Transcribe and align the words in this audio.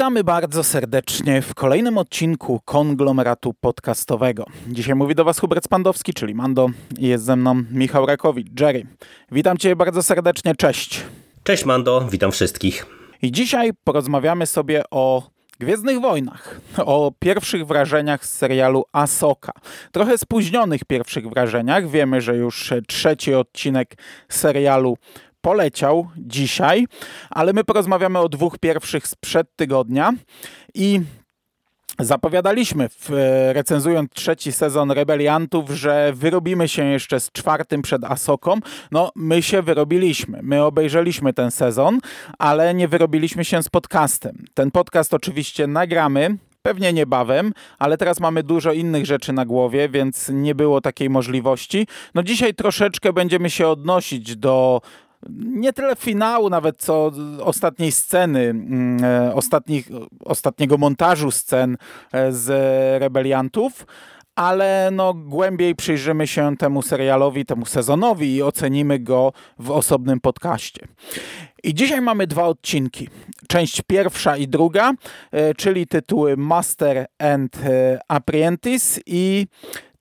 Witamy 0.00 0.24
bardzo 0.24 0.64
serdecznie 0.64 1.42
w 1.42 1.54
kolejnym 1.54 1.98
odcinku 1.98 2.60
konglomeratu 2.64 3.54
podcastowego. 3.60 4.44
Dzisiaj 4.68 4.94
mówi 4.94 5.14
do 5.14 5.24
Was 5.24 5.38
Hubert 5.38 5.64
Spandowski, 5.64 6.14
czyli 6.14 6.34
Mando, 6.34 6.68
jest 6.98 7.24
ze 7.24 7.36
mną 7.36 7.62
Michał 7.70 8.06
Rakowicz, 8.06 8.60
Jerry. 8.60 8.86
Witam 9.32 9.56
Cię 9.56 9.76
bardzo 9.76 10.02
serdecznie, 10.02 10.54
cześć. 10.56 11.02
Cześć 11.42 11.64
Mando, 11.64 12.08
witam 12.10 12.32
wszystkich. 12.32 12.86
I 13.22 13.32
dzisiaj 13.32 13.70
porozmawiamy 13.84 14.46
sobie 14.46 14.82
o 14.90 15.30
Gwiezdnych 15.58 16.00
Wojnach, 16.00 16.60
o 16.78 17.12
pierwszych 17.18 17.66
wrażeniach 17.66 18.26
z 18.26 18.32
serialu 18.32 18.84
Asoka. 18.92 19.52
Trochę 19.92 20.18
spóźnionych 20.18 20.84
pierwszych 20.84 21.28
wrażeniach. 21.28 21.90
Wiemy, 21.90 22.20
że 22.20 22.36
już 22.36 22.72
trzeci 22.88 23.34
odcinek 23.34 23.94
serialu 24.28 24.96
poleciał 25.40 26.08
dzisiaj, 26.16 26.86
ale 27.30 27.52
my 27.52 27.64
porozmawiamy 27.64 28.18
o 28.18 28.28
dwóch 28.28 28.58
pierwszych 28.58 29.06
sprzed 29.06 29.56
tygodnia 29.56 30.12
i 30.74 31.00
Zapowiadaliśmy, 31.98 32.88
w, 32.88 33.10
recenzując 33.52 34.10
trzeci 34.12 34.52
sezon 34.52 34.90
Rebeliantów, 34.90 35.70
że 35.70 36.12
wyrobimy 36.14 36.68
się 36.68 36.84
jeszcze 36.84 37.20
z 37.20 37.32
czwartym 37.32 37.82
przed 37.82 38.04
Asoką. 38.04 38.58
No, 38.90 39.12
my 39.16 39.42
się 39.42 39.62
wyrobiliśmy. 39.62 40.40
My 40.42 40.64
obejrzeliśmy 40.64 41.32
ten 41.32 41.50
sezon, 41.50 41.98
ale 42.38 42.74
nie 42.74 42.88
wyrobiliśmy 42.88 43.44
się 43.44 43.62
z 43.62 43.68
podcastem. 43.68 44.44
Ten 44.54 44.70
podcast 44.70 45.14
oczywiście 45.14 45.66
nagramy, 45.66 46.36
pewnie 46.62 46.92
niebawem, 46.92 47.52
ale 47.78 47.98
teraz 47.98 48.20
mamy 48.20 48.42
dużo 48.42 48.72
innych 48.72 49.06
rzeczy 49.06 49.32
na 49.32 49.46
głowie, 49.46 49.88
więc 49.88 50.30
nie 50.32 50.54
było 50.54 50.80
takiej 50.80 51.10
możliwości. 51.10 51.86
No 52.14 52.22
dzisiaj 52.22 52.54
troszeczkę 52.54 53.12
będziemy 53.12 53.50
się 53.50 53.68
odnosić 53.68 54.36
do 54.36 54.80
nie 55.28 55.72
tyle 55.72 55.96
finału 55.96 56.50
nawet, 56.50 56.78
co 56.78 57.12
ostatniej 57.40 57.92
sceny, 57.92 58.40
mm, 58.40 59.04
e, 59.04 59.34
ostatnich, 59.34 59.88
ostatniego 60.24 60.78
montażu 60.78 61.30
scen 61.30 61.76
e, 62.12 62.32
z 62.32 62.48
rebeliantów, 63.02 63.86
ale 64.34 64.88
no 64.92 65.14
głębiej 65.14 65.74
przyjrzymy 65.74 66.26
się 66.26 66.56
temu 66.56 66.82
serialowi, 66.82 67.46
temu 67.46 67.66
sezonowi 67.66 68.34
i 68.34 68.42
ocenimy 68.42 68.98
go 68.98 69.32
w 69.58 69.70
osobnym 69.70 70.20
podcaście. 70.20 70.86
I 71.64 71.74
dzisiaj 71.74 72.00
mamy 72.00 72.26
dwa 72.26 72.44
odcinki. 72.44 73.08
Część 73.48 73.82
pierwsza 73.86 74.36
i 74.36 74.48
druga, 74.48 74.92
e, 75.32 75.54
czyli 75.54 75.86
tytuły 75.86 76.36
Master 76.36 77.06
and 77.18 77.58
Apprentice 78.08 79.00
i 79.06 79.46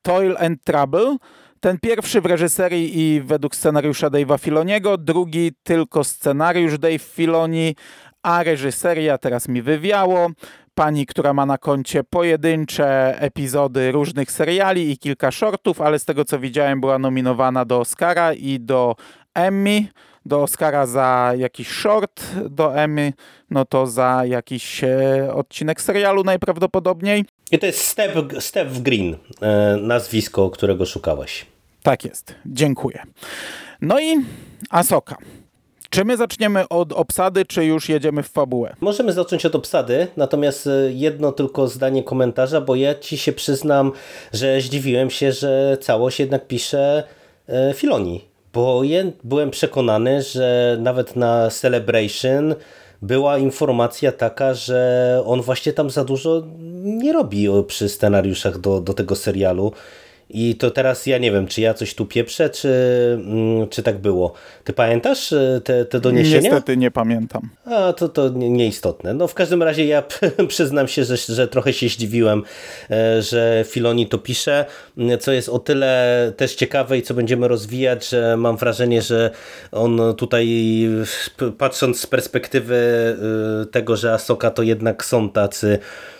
Toil 0.02 0.38
and 0.40 0.64
Trouble. 0.64 1.18
Ten 1.60 1.80
pierwszy 1.80 2.22
w 2.22 2.26
reżyserii 2.26 3.00
i 3.00 3.22
według 3.22 3.56
scenariusza 3.56 4.10
Dave'a 4.10 4.40
Filoniego, 4.40 4.98
drugi 4.98 5.52
tylko 5.64 6.04
scenariusz 6.04 6.78
Dave 6.78 7.00
Filoni, 7.00 7.76
a 8.24 8.44
reżyseria 8.44 9.18
teraz 9.18 9.48
mi 9.48 9.62
wywiało. 9.62 10.30
Pani, 10.74 11.06
która 11.06 11.34
ma 11.34 11.46
na 11.46 11.58
koncie 11.58 12.04
pojedyncze 12.04 13.16
epizody 13.22 13.92
różnych 13.92 14.32
seriali 14.32 14.92
i 14.92 14.98
kilka 14.98 15.32
shortów, 15.32 15.82
ale 15.82 16.00
z 16.00 16.06
tego 16.06 16.26
co 16.26 16.40
widziałem 16.40 16.82
była 16.82 17.00
nominowana 17.00 17.66
do 17.66 17.80
Oscara 17.80 18.34
i 18.34 18.60
do 18.60 18.96
Emmy 19.34 19.88
do 20.26 20.44
Oscara 20.44 20.86
za 20.86 21.34
jakiś 21.38 21.68
short, 21.68 22.36
do 22.50 22.76
Emmy, 22.76 23.14
no 23.50 23.66
to 23.66 23.88
za 23.88 24.26
jakiś 24.26 24.84
e, 24.84 25.34
odcinek 25.34 25.82
serialu 25.82 26.24
najprawdopodobniej. 26.24 27.26
I 27.52 27.60
to 27.60 27.66
jest 27.66 27.84
Steve, 27.84 28.42
Steve 28.42 28.80
Green, 28.80 29.18
e, 29.42 29.78
nazwisko, 29.82 30.50
którego 30.50 30.86
szukałeś. 30.86 31.46
Tak 31.84 32.06
jest, 32.06 32.36
dziękuję. 32.46 33.04
No 33.82 34.00
i 34.00 34.16
Asoka. 34.70 35.18
Czy 35.90 36.06
my 36.06 36.18
zaczniemy 36.18 36.68
od 36.68 36.94
obsady, 36.94 37.46
czy 37.46 37.66
już 37.66 37.90
jedziemy 37.90 38.24
w 38.24 38.30
fabułę? 38.30 38.76
Możemy 38.82 39.14
zacząć 39.14 39.46
od 39.46 39.56
obsady, 39.56 40.08
natomiast 40.18 40.68
e, 40.68 40.72
jedno 40.92 41.32
tylko 41.32 41.68
zdanie 41.68 42.04
komentarza, 42.04 42.62
bo 42.62 42.76
ja 42.76 42.96
ci 42.96 43.18
się 43.18 43.34
przyznam, 43.34 43.92
że 44.34 44.62
zdziwiłem 44.62 45.10
się, 45.10 45.32
że 45.32 45.78
całość 45.82 46.20
jednak 46.20 46.48
pisze 46.48 47.04
Filoni 47.74 48.30
bo 48.54 48.84
ja 48.84 49.04
byłem 49.24 49.52
przekonany, 49.52 50.22
że 50.22 50.78
nawet 50.80 51.16
na 51.16 51.50
Celebration 51.50 52.56
była 53.02 53.38
informacja 53.38 54.12
taka, 54.12 54.54
że 54.54 55.22
on 55.26 55.42
właśnie 55.42 55.74
tam 55.74 55.90
za 55.90 56.06
dużo 56.06 56.44
nie 56.84 57.14
robi 57.14 57.48
przy 57.68 57.90
scenariuszach 57.90 58.58
do, 58.58 58.82
do 58.82 58.94
tego 58.94 59.16
serialu 59.16 59.72
i 60.30 60.56
to 60.56 60.72
teraz 60.72 61.06
ja 61.06 61.18
nie 61.18 61.32
wiem, 61.32 61.48
czy 61.48 61.62
ja 61.62 61.74
coś 61.74 61.96
tu 61.96 62.06
pieprzę, 62.06 62.50
czy, 62.50 62.70
mm, 63.26 63.70
czy 63.70 63.84
tak 63.84 63.98
było. 63.98 64.34
Ty 64.64 64.74
pamiętasz 64.74 65.34
e, 65.34 65.62
te, 65.64 65.86
te 65.86 66.00
doniesienia? 66.00 66.42
Niestety 66.42 66.78
nie 66.78 66.92
pamiętam. 66.92 67.50
A, 67.66 67.94
to, 67.94 68.10
to 68.10 68.30
nieistotne. 68.30 69.14
No 69.14 69.28
w 69.28 69.34
każdym 69.34 69.64
razie 69.64 69.86
ja 69.86 70.04
przyznam 70.48 70.88
się, 70.88 71.04
że, 71.06 71.18
że 71.18 71.48
trochę 71.48 71.74
się 71.74 71.90
zdziwiłem, 71.90 72.44
e, 72.92 73.22
że 73.22 73.66
Filoni 73.68 74.08
to 74.08 74.18
pisze, 74.18 74.66
co 75.20 75.32
jest 75.32 75.50
o 75.50 75.60
tyle 75.60 76.34
też 76.38 76.56
ciekawe 76.56 76.98
i 76.98 77.02
co 77.02 77.14
będziemy 77.14 77.48
rozwijać, 77.48 78.10
że 78.10 78.38
mam 78.38 78.58
wrażenie, 78.58 79.02
że 79.02 79.32
on 79.72 80.02
tutaj 80.18 80.50
patrząc 81.58 82.00
z 82.00 82.08
perspektywy 82.08 82.76
e, 83.62 83.66
tego, 83.66 83.98
że 83.98 84.14
Asoka 84.14 84.52
to 84.52 84.64
jednak 84.64 85.06
są 85.06 85.30
tacy 85.30 85.80
Mm, 85.80 86.19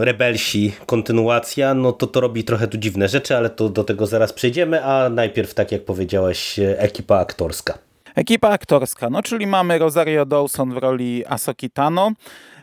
rebelsi, 0.00 0.72
kontynuacja, 0.86 1.74
no 1.74 1.92
to 1.92 2.06
to 2.06 2.20
robi 2.20 2.44
trochę 2.44 2.68
tu 2.68 2.78
dziwne 2.78 3.08
rzeczy, 3.08 3.36
ale 3.36 3.50
to 3.50 3.68
do 3.68 3.84
tego 3.84 4.06
zaraz 4.06 4.32
przejdziemy, 4.32 4.84
a 4.84 5.08
najpierw, 5.08 5.54
tak 5.54 5.72
jak 5.72 5.84
powiedziałaś, 5.84 6.60
ekipa 6.78 7.18
aktorska. 7.18 7.78
Ekipa 8.16 8.48
aktorska, 8.48 9.10
no 9.10 9.22
czyli 9.22 9.46
mamy 9.46 9.78
Rosario 9.78 10.26
Dawson 10.26 10.74
w 10.74 10.76
roli 10.76 11.24
Asoki 11.26 11.70
Tano 11.70 12.12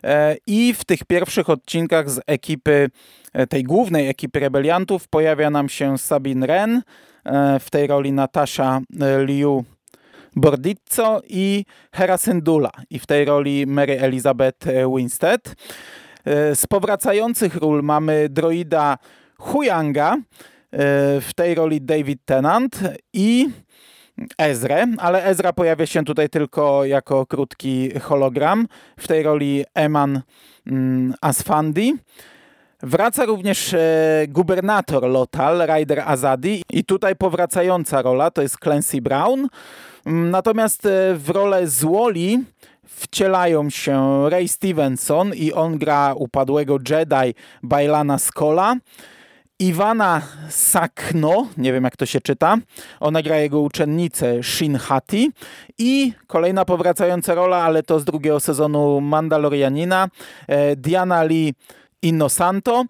e, 0.03 0.35
i 0.47 0.73
w 0.73 0.85
tych 0.85 1.03
pierwszych 1.03 1.49
odcinkach 1.49 2.09
z 2.09 2.19
ekipy, 2.27 2.89
e, 3.33 3.47
tej 3.47 3.63
głównej 3.63 4.09
ekipy 4.09 4.39
rebeliantów 4.39 5.07
pojawia 5.07 5.49
nam 5.49 5.69
się 5.69 5.97
Sabine 5.97 6.47
Wren, 6.47 6.81
e, 7.25 7.59
w 7.59 7.69
tej 7.69 7.87
roli 7.87 8.11
Natasha 8.11 8.81
Liu 9.25 9.65
Bordizzo 10.35 11.21
i 11.29 11.65
Hera 11.95 12.17
Syndula 12.17 12.71
i 12.89 12.99
w 12.99 13.05
tej 13.05 13.25
roli 13.25 13.67
Mary 13.67 13.99
Elizabeth 13.99 14.67
Winstead. 14.95 15.55
E, 16.25 16.55
z 16.55 16.67
powracających 16.67 17.55
ról 17.55 17.83
mamy 17.83 18.29
droida 18.29 18.97
Huyanga, 19.37 20.13
e, 20.13 20.19
w 21.21 21.29
tej 21.35 21.55
roli 21.55 21.81
David 21.81 22.19
Tennant 22.25 22.79
i 23.13 23.49
Ezrę, 24.37 24.85
ale 24.97 25.25
Ezra 25.25 25.53
pojawia 25.53 25.85
się 25.85 26.03
tutaj 26.03 26.29
tylko 26.29 26.85
jako 26.85 27.25
krótki 27.25 27.99
hologram, 27.99 28.67
w 28.97 29.07
tej 29.07 29.23
roli 29.23 29.65
Eman 29.73 30.21
mm, 30.67 31.13
Asfandi. 31.21 31.95
Wraca 32.83 33.25
również 33.25 33.73
e, 33.73 33.79
gubernator 34.27 35.03
Lotal, 35.03 35.67
Ryder 35.67 35.99
Azadi 35.99 36.63
i 36.69 36.83
tutaj 36.83 37.15
powracająca 37.15 38.01
rola 38.01 38.31
to 38.31 38.41
jest 38.41 38.57
Clancy 38.59 39.01
Brown. 39.01 39.47
Mm, 40.05 40.31
natomiast 40.31 40.87
w 41.15 41.29
rolę 41.29 41.67
Złoli 41.67 42.43
wcielają 42.87 43.69
się 43.69 44.29
Ray 44.29 44.47
Stevenson 44.47 45.33
i 45.33 45.53
on 45.53 45.77
gra 45.77 46.13
upadłego 46.17 46.77
Jedi 46.89 47.35
Bailana 47.63 48.19
Skola. 48.19 48.75
Iwana 49.59 50.21
Sakno, 50.49 51.47
nie 51.57 51.73
wiem 51.73 51.83
jak 51.83 51.97
to 51.97 52.05
się 52.05 52.21
czyta, 52.21 52.57
ona 52.99 53.21
gra 53.21 53.37
jego 53.37 53.61
uczennicę 53.61 54.43
Shin 54.43 54.77
Hati 54.77 55.31
i 55.77 56.13
kolejna 56.27 56.65
powracająca 56.65 57.33
rola, 57.33 57.57
ale 57.57 57.83
to 57.83 57.99
z 57.99 58.05
drugiego 58.05 58.39
sezonu 58.39 59.01
Mandalorianina, 59.01 60.07
e, 60.47 60.75
Diana 60.75 61.23
Lee 61.23 61.53
Innosanto. 62.01 62.85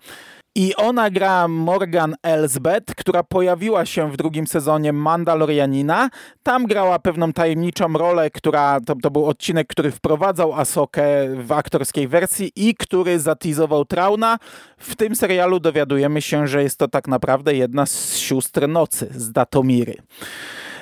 I 0.55 0.75
ona 0.75 1.09
gra 1.09 1.47
Morgan 1.47 2.15
Elsbeth, 2.23 2.95
która 2.95 3.23
pojawiła 3.23 3.85
się 3.85 4.11
w 4.11 4.17
drugim 4.17 4.47
sezonie 4.47 4.93
Mandalorianina. 4.93 6.09
Tam 6.43 6.65
grała 6.65 6.99
pewną 6.99 7.33
tajemniczą 7.33 7.93
rolę, 7.93 8.29
która 8.29 8.79
to, 8.81 8.95
to 8.95 9.11
był 9.11 9.25
odcinek, 9.25 9.67
który 9.67 9.91
wprowadzał 9.91 10.53
Asokę 10.53 11.03
w 11.35 11.51
aktorskiej 11.51 12.07
wersji 12.07 12.51
i 12.55 12.75
który 12.75 13.19
zatizował 13.19 13.85
Trauna. 13.85 14.37
W 14.77 14.95
tym 14.95 15.15
serialu 15.15 15.59
dowiadujemy 15.59 16.21
się, 16.21 16.47
że 16.47 16.63
jest 16.63 16.79
to 16.79 16.87
tak 16.87 17.07
naprawdę 17.07 17.55
jedna 17.55 17.85
z 17.85 18.17
sióstr 18.17 18.67
nocy, 18.67 19.09
z 19.15 19.31
Datomiry. 19.31 19.95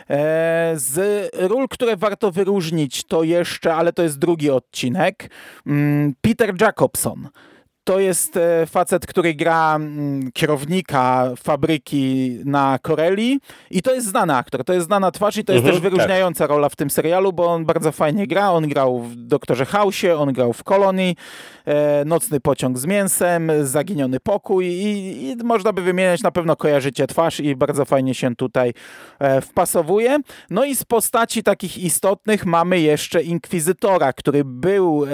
E, 0.09 0.73
z 0.75 1.29
ról, 1.35 1.67
które 1.67 1.97
warto 1.97 2.31
wyróżnić, 2.31 3.03
to 3.03 3.23
jeszcze, 3.23 3.75
ale 3.75 3.93
to 3.93 4.03
jest 4.03 4.19
drugi 4.19 4.49
odcinek, 4.49 5.29
mm, 5.67 6.13
Peter 6.21 6.61
Jacobson 6.61 7.29
to 7.83 7.99
jest 7.99 8.37
e, 8.37 8.65
facet, 8.65 9.05
który 9.05 9.33
gra 9.33 9.75
mm, 9.75 10.31
kierownika 10.31 11.31
fabryki 11.37 12.37
na 12.45 12.79
Corelli 12.79 13.39
i 13.71 13.81
to 13.81 13.93
jest 13.93 14.07
znany 14.07 14.35
aktor, 14.35 14.63
to 14.63 14.73
jest 14.73 14.85
znana 14.85 15.11
twarz 15.11 15.37
i 15.37 15.43
to 15.43 15.53
jest 15.53 15.65
mhm, 15.65 15.81
też 15.81 15.91
wyróżniająca 15.91 16.43
tak. 16.43 16.49
rola 16.49 16.69
w 16.69 16.75
tym 16.75 16.89
serialu, 16.89 17.33
bo 17.33 17.45
on 17.45 17.65
bardzo 17.65 17.91
fajnie 17.91 18.27
gra, 18.27 18.51
on 18.51 18.67
grał 18.67 18.99
w 18.99 19.15
Doktorze 19.15 19.65
House'ie, 19.65 20.17
on 20.17 20.33
grał 20.33 20.53
w 20.53 20.63
Kolonii, 20.63 21.15
e, 21.65 22.05
Nocny 22.05 22.39
pociąg 22.39 22.77
z 22.77 22.85
mięsem, 22.85 23.51
Zaginiony 23.63 24.19
pokój 24.19 24.65
i, 24.65 25.29
i, 25.29 25.35
można 25.43 25.73
by 25.73 25.81
wymieniać, 25.81 26.23
na 26.23 26.31
pewno 26.31 26.55
kojarzycie 26.55 27.07
twarz 27.07 27.39
i 27.39 27.55
bardzo 27.55 27.85
fajnie 27.85 28.15
się 28.15 28.35
tutaj 28.35 28.73
e, 29.19 29.41
wpasowuje. 29.41 30.17
No 30.49 30.65
i 30.65 30.75
z 30.75 30.83
postaci 30.83 31.43
takich 31.43 31.77
istotnych 31.77 32.45
mamy 32.45 32.79
jeszcze 32.79 33.21
Inkwizytora, 33.21 34.13
który 34.13 34.43
był 34.45 35.05
e, 35.05 35.09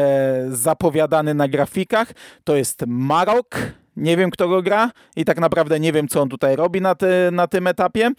zapowiadany 0.49 1.33
na 1.33 1.47
grafikach, 1.47 2.13
to 2.43 2.56
jest 2.57 2.83
Marok, 2.87 3.55
nie 3.97 4.17
wiem, 4.17 4.31
kto 4.31 4.47
go 4.47 4.61
gra 4.61 4.91
i 5.15 5.25
tak 5.25 5.39
naprawdę 5.39 5.79
nie 5.79 5.93
wiem, 5.93 6.07
co 6.07 6.21
on 6.21 6.29
tutaj 6.29 6.55
robi 6.55 6.81
na, 6.81 6.95
ty, 6.95 7.07
na 7.31 7.47
tym 7.47 7.67
etapie. 7.67 8.11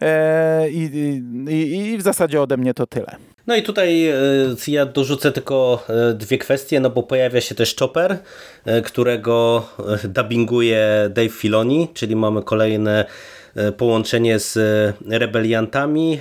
E, 0.00 0.70
i, 0.70 0.90
i, 1.48 1.76
I 1.76 1.98
w 1.98 2.02
zasadzie 2.02 2.42
ode 2.42 2.56
mnie 2.56 2.74
to 2.74 2.86
tyle. 2.86 3.16
No 3.46 3.56
i 3.56 3.62
tutaj 3.62 4.06
e, 4.08 4.14
ja 4.68 4.86
dorzucę 4.86 5.32
tylko 5.32 5.84
e, 5.88 6.14
dwie 6.14 6.38
kwestie, 6.38 6.80
no 6.80 6.90
bo 6.90 7.02
pojawia 7.02 7.40
się 7.40 7.54
też 7.54 7.76
Chopper, 7.76 8.18
e, 8.64 8.82
którego 8.82 9.66
dubbinguje 10.04 11.10
Dave 11.10 11.32
Filoni, 11.32 11.88
czyli 11.94 12.16
mamy 12.16 12.42
kolejne 12.42 13.04
połączenie 13.76 14.38
z 14.38 14.58
rebeliantami 15.08 16.18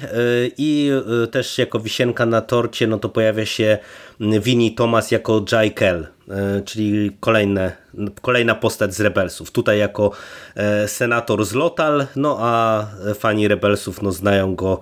i 0.57 0.91
też 1.31 1.57
jako 1.57 1.79
wisienka 1.79 2.25
na 2.25 2.41
torcie 2.41 2.87
no 2.87 2.97
to 2.97 3.09
pojawia 3.09 3.45
się 3.45 3.77
Winnie 4.19 4.75
Thomas 4.75 5.11
jako 5.11 5.45
Jai 5.51 5.71
Kell, 5.71 6.07
czyli 6.65 7.17
kolejne, 7.19 7.71
kolejna 8.21 8.55
postać 8.55 8.93
z 8.93 9.01
Rebelsów. 9.01 9.51
Tutaj 9.51 9.79
jako 9.79 10.11
senator 10.87 11.45
z 11.45 11.53
Lotal, 11.53 12.07
no 12.15 12.37
a 12.39 12.85
fani 13.15 13.47
Rebelsów 13.47 14.01
no 14.01 14.11
znają 14.11 14.55
go 14.55 14.79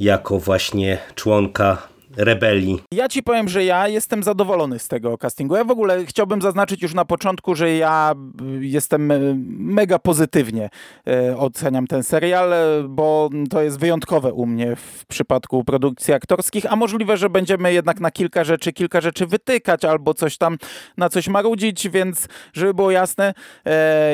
jako 0.00 0.38
właśnie 0.38 0.98
członka 1.14 1.88
rebelii. 2.16 2.82
Ja 2.92 3.08
ci 3.08 3.22
powiem, 3.22 3.48
że 3.48 3.64
ja 3.64 3.88
jestem 3.88 4.22
zadowolony 4.22 4.78
z 4.78 4.88
tego 4.88 5.18
castingu. 5.18 5.56
Ja 5.56 5.64
w 5.64 5.70
ogóle 5.70 6.06
chciałbym 6.06 6.42
zaznaczyć 6.42 6.82
już 6.82 6.94
na 6.94 7.04
początku, 7.04 7.54
że 7.54 7.74
ja 7.74 8.14
jestem 8.60 9.10
e, 9.10 9.18
mega 9.58 9.98
pozytywnie 9.98 10.70
e, 11.06 11.36
oceniam 11.36 11.86
ten 11.86 12.02
serial, 12.02 12.52
e, 12.52 12.58
bo 12.88 13.30
to 13.50 13.62
jest 13.62 13.78
wyjątkowe 13.78 14.32
u 14.32 14.46
mnie 14.46 14.76
w 14.76 15.06
przypadku 15.06 15.64
produkcji 15.64 16.14
aktorskich, 16.14 16.72
a 16.72 16.76
możliwe, 16.76 17.16
że 17.16 17.30
będziemy 17.30 17.72
jednak 17.72 18.00
na 18.00 18.10
kilka 18.10 18.44
rzeczy, 18.44 18.72
kilka 18.72 19.00
rzeczy 19.00 19.26
wytykać 19.26 19.84
albo 19.84 20.14
coś 20.14 20.38
tam 20.38 20.58
na 20.96 21.08
coś 21.08 21.28
marudzić, 21.28 21.88
więc 21.88 22.28
żeby 22.52 22.74
było 22.74 22.90
jasne, 22.90 23.34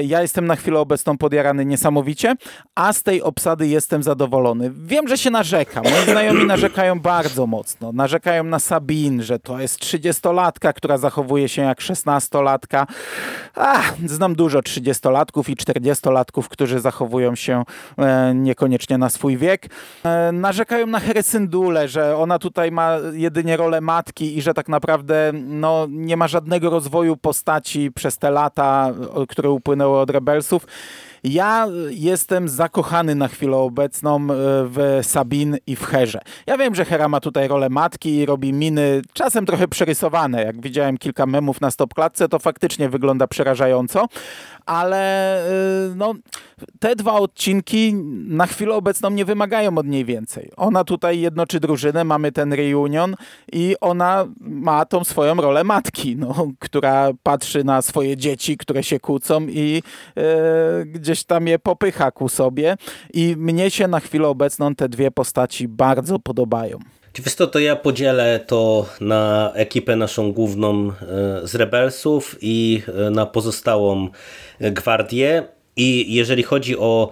ja 0.03 0.23
jestem 0.23 0.47
na 0.47 0.57
chwilę 0.57 0.81
obecną 0.81 1.19
podjarany 1.19 1.65
niesamowicie, 1.65 2.35
a 2.75 2.93
z 2.93 3.03
tej 3.03 3.23
obsady 3.23 3.67
jestem 3.67 4.03
zadowolony. 4.03 4.73
Wiem, 4.75 5.09
że 5.09 5.19
się 5.19 5.31
narzeka. 5.31 5.83
Moi 5.83 6.05
znajomi 6.13 6.47
narzekają 6.47 7.01
bardzo 7.01 7.47
mocno 7.47 7.84
narzekają 7.93 8.45
na 8.45 8.59
Sabin, 8.59 9.23
że 9.23 9.39
to 9.39 9.61
jest 9.61 9.81
30-latka, 9.81 10.73
która 10.73 10.99
zachowuje 10.99 11.49
się 11.49 11.63
jak 11.63 11.79
16-latka. 11.81 12.87
Ach, 13.55 13.95
znam 14.07 14.35
dużo 14.35 14.61
30-latków 14.61 15.51
i 15.51 15.57
40-latków, 15.57 16.49
którzy 16.49 16.81
zachowują 16.81 17.35
się 17.35 17.65
e, 17.99 18.35
niekoniecznie 18.35 18.99
na 18.99 19.11
swój 19.11 19.37
wiek. 19.37 19.67
E, 20.05 20.33
narzekają 20.33 20.87
na 20.87 21.01
Heresyndule, 21.01 21.89
że 21.89 22.17
ona 22.17 22.39
tutaj 22.39 22.71
ma 22.71 22.97
jedynie 23.13 23.57
rolę 23.57 23.81
matki 23.81 24.39
i 24.39 24.43
że 24.43 24.55
tak 24.55 24.69
naprawdę 24.69 25.33
no, 25.35 25.87
nie 25.91 26.17
ma 26.17 26.29
żadnego 26.29 26.71
rozwoju 26.71 27.17
postaci 27.17 27.93
przez 27.93 28.19
te 28.19 28.31
lata, 28.31 28.91
które 29.29 29.51
upłynęły 29.51 29.99
od 29.99 30.11
Rebelsów. 30.11 30.67
Ja 31.25 31.67
jestem 31.91 32.49
zakochany 32.49 33.15
na 33.15 33.29
chwilę 33.29 33.57
obecną 33.57 34.17
e, 34.17 34.27
w 34.69 34.99
Sabin 35.03 35.57
i 35.67 35.77
w 35.77 35.85
Herze. 35.85 36.21
Ja 36.47 36.59
wiem, 36.59 36.75
że 36.75 36.85
Hera 36.85 37.09
ma 37.09 37.21
tutaj 37.21 37.49
rolę 37.49 37.69
matki 37.69 38.17
i 38.17 38.27
robi 38.27 38.53
miny 38.53 39.03
czasem 39.13 39.47
trochę 39.47 39.69
przerysowane. 39.69 40.45
Jak 40.45 40.61
widziałem 40.61 40.99
kilka 40.99 41.27
memów 41.27 41.61
na 41.61 41.71
stopklatce, 41.71 42.29
to 42.29 42.39
faktycznie 42.39 42.89
wygląda 42.89 43.27
przerażająco, 43.27 44.07
ale 44.67 45.39
y, 45.47 45.95
no, 45.97 46.15
te 46.79 46.97
dwa 46.97 47.13
odcinki 47.13 47.95
na 48.29 48.47
chwilę 48.47 48.75
obecną 48.75 49.11
nie 49.11 49.25
wymagają 49.25 49.79
od 49.79 49.87
niej 49.87 50.05
więcej. 50.05 50.51
Ona 50.57 50.85
tutaj 50.85 51.21
jednoczy 51.21 51.61
drużynę, 51.61 52.05
mamy 52.05 52.33
ten 52.33 52.53
reunion 52.53 53.17
i 53.53 53.77
ona 53.81 54.27
ma 54.41 54.85
tą 54.85 55.05
swoją 55.05 55.35
rolę 55.35 55.65
matki, 55.65 56.17
no, 56.17 56.35
która 56.59 57.11
patrzy 57.23 57.65
na 57.65 57.83
swoje 57.83 58.17
dzieci, 58.17 58.57
które 58.57 58.83
się 58.83 59.01
kłócą 59.01 59.47
i 59.49 59.83
y, 60.19 61.01
gdzieś 61.15 61.25
tam 61.25 61.47
je 61.47 61.59
popycha 61.59 62.11
ku 62.11 62.29
sobie 62.29 62.77
i 63.13 63.35
mnie 63.39 63.71
się 63.71 63.89
na 63.89 64.01
chwilę 64.01 64.29
obecną 64.29 64.75
te 64.75 64.89
dwie 64.89 65.11
postaci 65.11 65.69
bardzo 65.69 66.19
podobają. 66.19 66.79
Wiesz 67.25 67.35
to, 67.35 67.47
to 67.47 67.59
ja 67.59 67.77
podzielę 67.77 68.41
to 68.47 68.87
na 69.01 69.53
ekipę 69.55 69.97
naszą 69.97 70.33
główną 70.33 70.89
e, 70.89 70.93
z 71.47 71.55
Rebelsów 71.55 72.37
i 72.41 72.83
e, 73.07 73.11
na 73.11 73.27
pozostałą 73.27 74.09
gwardię. 74.61 75.43
I 75.77 76.15
jeżeli 76.15 76.43
chodzi 76.43 76.79
o 76.79 77.11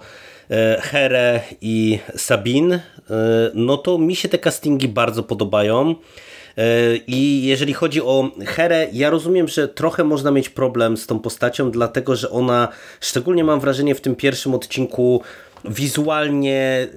e, 0.49 0.81
Herę 0.81 1.41
i 1.61 1.99
Sabin, 2.15 2.79
no 3.53 3.77
to 3.77 3.97
mi 3.97 4.15
się 4.15 4.29
te 4.29 4.37
castingi 4.37 4.87
bardzo 4.87 5.23
podobają. 5.23 5.95
I 7.07 7.45
jeżeli 7.45 7.73
chodzi 7.73 8.01
o 8.01 8.31
Herę, 8.45 8.87
ja 8.93 9.09
rozumiem, 9.09 9.47
że 9.47 9.67
trochę 9.67 10.03
można 10.03 10.31
mieć 10.31 10.49
problem 10.49 10.97
z 10.97 11.07
tą 11.07 11.19
postacią, 11.19 11.71
dlatego 11.71 12.15
że 12.15 12.29
ona, 12.29 12.67
szczególnie 13.01 13.43
mam 13.43 13.59
wrażenie 13.59 13.95
w 13.95 14.01
tym 14.01 14.15
pierwszym 14.15 14.55
odcinku, 14.55 15.21
wizualnie 15.65 16.87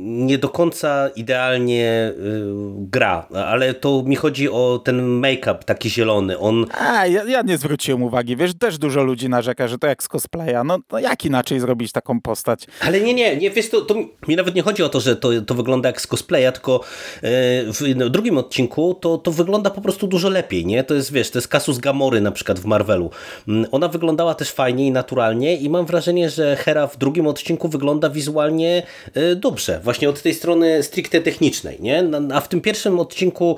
nie 0.00 0.38
do 0.38 0.48
końca 0.48 1.08
idealnie 1.16 2.12
y, 2.18 2.42
gra, 2.76 3.26
ale 3.34 3.74
to 3.74 4.02
mi 4.06 4.16
chodzi 4.16 4.48
o 4.48 4.80
ten 4.84 5.02
make-up 5.02 5.58
taki 5.64 5.90
zielony. 5.90 6.38
On... 6.38 6.66
A, 6.78 7.06
ja, 7.06 7.24
ja, 7.24 7.42
nie 7.42 7.58
zwróciłem 7.58 8.02
uwagi, 8.02 8.36
wiesz, 8.36 8.54
też 8.58 8.78
dużo 8.78 9.02
ludzi 9.02 9.28
narzeka, 9.28 9.68
że 9.68 9.78
to 9.78 9.86
jak 9.86 10.02
z 10.02 10.08
cosplaya, 10.08 10.64
no, 10.64 10.78
no 10.92 10.98
jak 10.98 11.24
inaczej 11.24 11.60
zrobić 11.60 11.92
taką 11.92 12.20
postać? 12.20 12.66
Ale 12.80 13.00
nie, 13.00 13.14
nie, 13.14 13.36
nie 13.36 13.50
wiesz, 13.50 13.70
to, 13.70 13.80
to 13.80 13.94
mi 14.28 14.36
nawet 14.36 14.54
nie 14.54 14.62
chodzi 14.62 14.82
o 14.82 14.88
to, 14.88 15.00
że 15.00 15.16
to, 15.16 15.28
to 15.46 15.54
wygląda 15.54 15.88
jak 15.88 16.00
z 16.00 16.06
cosplaya, 16.06 16.52
tylko 16.52 16.80
y, 17.24 17.72
w 17.72 18.10
drugim 18.10 18.38
odcinku 18.38 18.94
to, 18.94 19.18
to 19.18 19.32
wygląda 19.32 19.70
po 19.70 19.80
prostu 19.80 20.06
dużo 20.06 20.28
lepiej, 20.28 20.66
nie? 20.66 20.84
To 20.84 20.94
jest, 20.94 21.12
wiesz, 21.12 21.30
to 21.30 21.38
jest 21.38 21.48
Kasus 21.48 21.78
Gamory 21.78 22.20
na 22.20 22.32
przykład 22.32 22.60
w 22.60 22.64
Marvelu. 22.64 23.10
Mm, 23.48 23.66
ona 23.70 23.88
wyglądała 23.88 24.34
też 24.34 24.50
fajnie 24.50 24.86
i 24.86 24.90
naturalnie 24.90 25.56
i 25.56 25.70
mam 25.70 25.86
wrażenie, 25.86 26.30
że 26.30 26.56
Hera 26.56 26.86
w 26.86 26.98
drugim 26.98 27.26
odcinku 27.26 27.68
wygląda 27.68 28.09
wizualnie 28.10 28.82
e, 29.14 29.36
dobrze, 29.36 29.80
właśnie 29.84 30.08
od 30.08 30.22
tej 30.22 30.34
strony 30.34 30.82
stricte 30.82 31.20
technicznej, 31.20 31.76
nie? 31.80 32.04
A 32.34 32.40
w 32.40 32.48
tym 32.48 32.60
pierwszym 32.60 33.00
odcinku, 33.00 33.56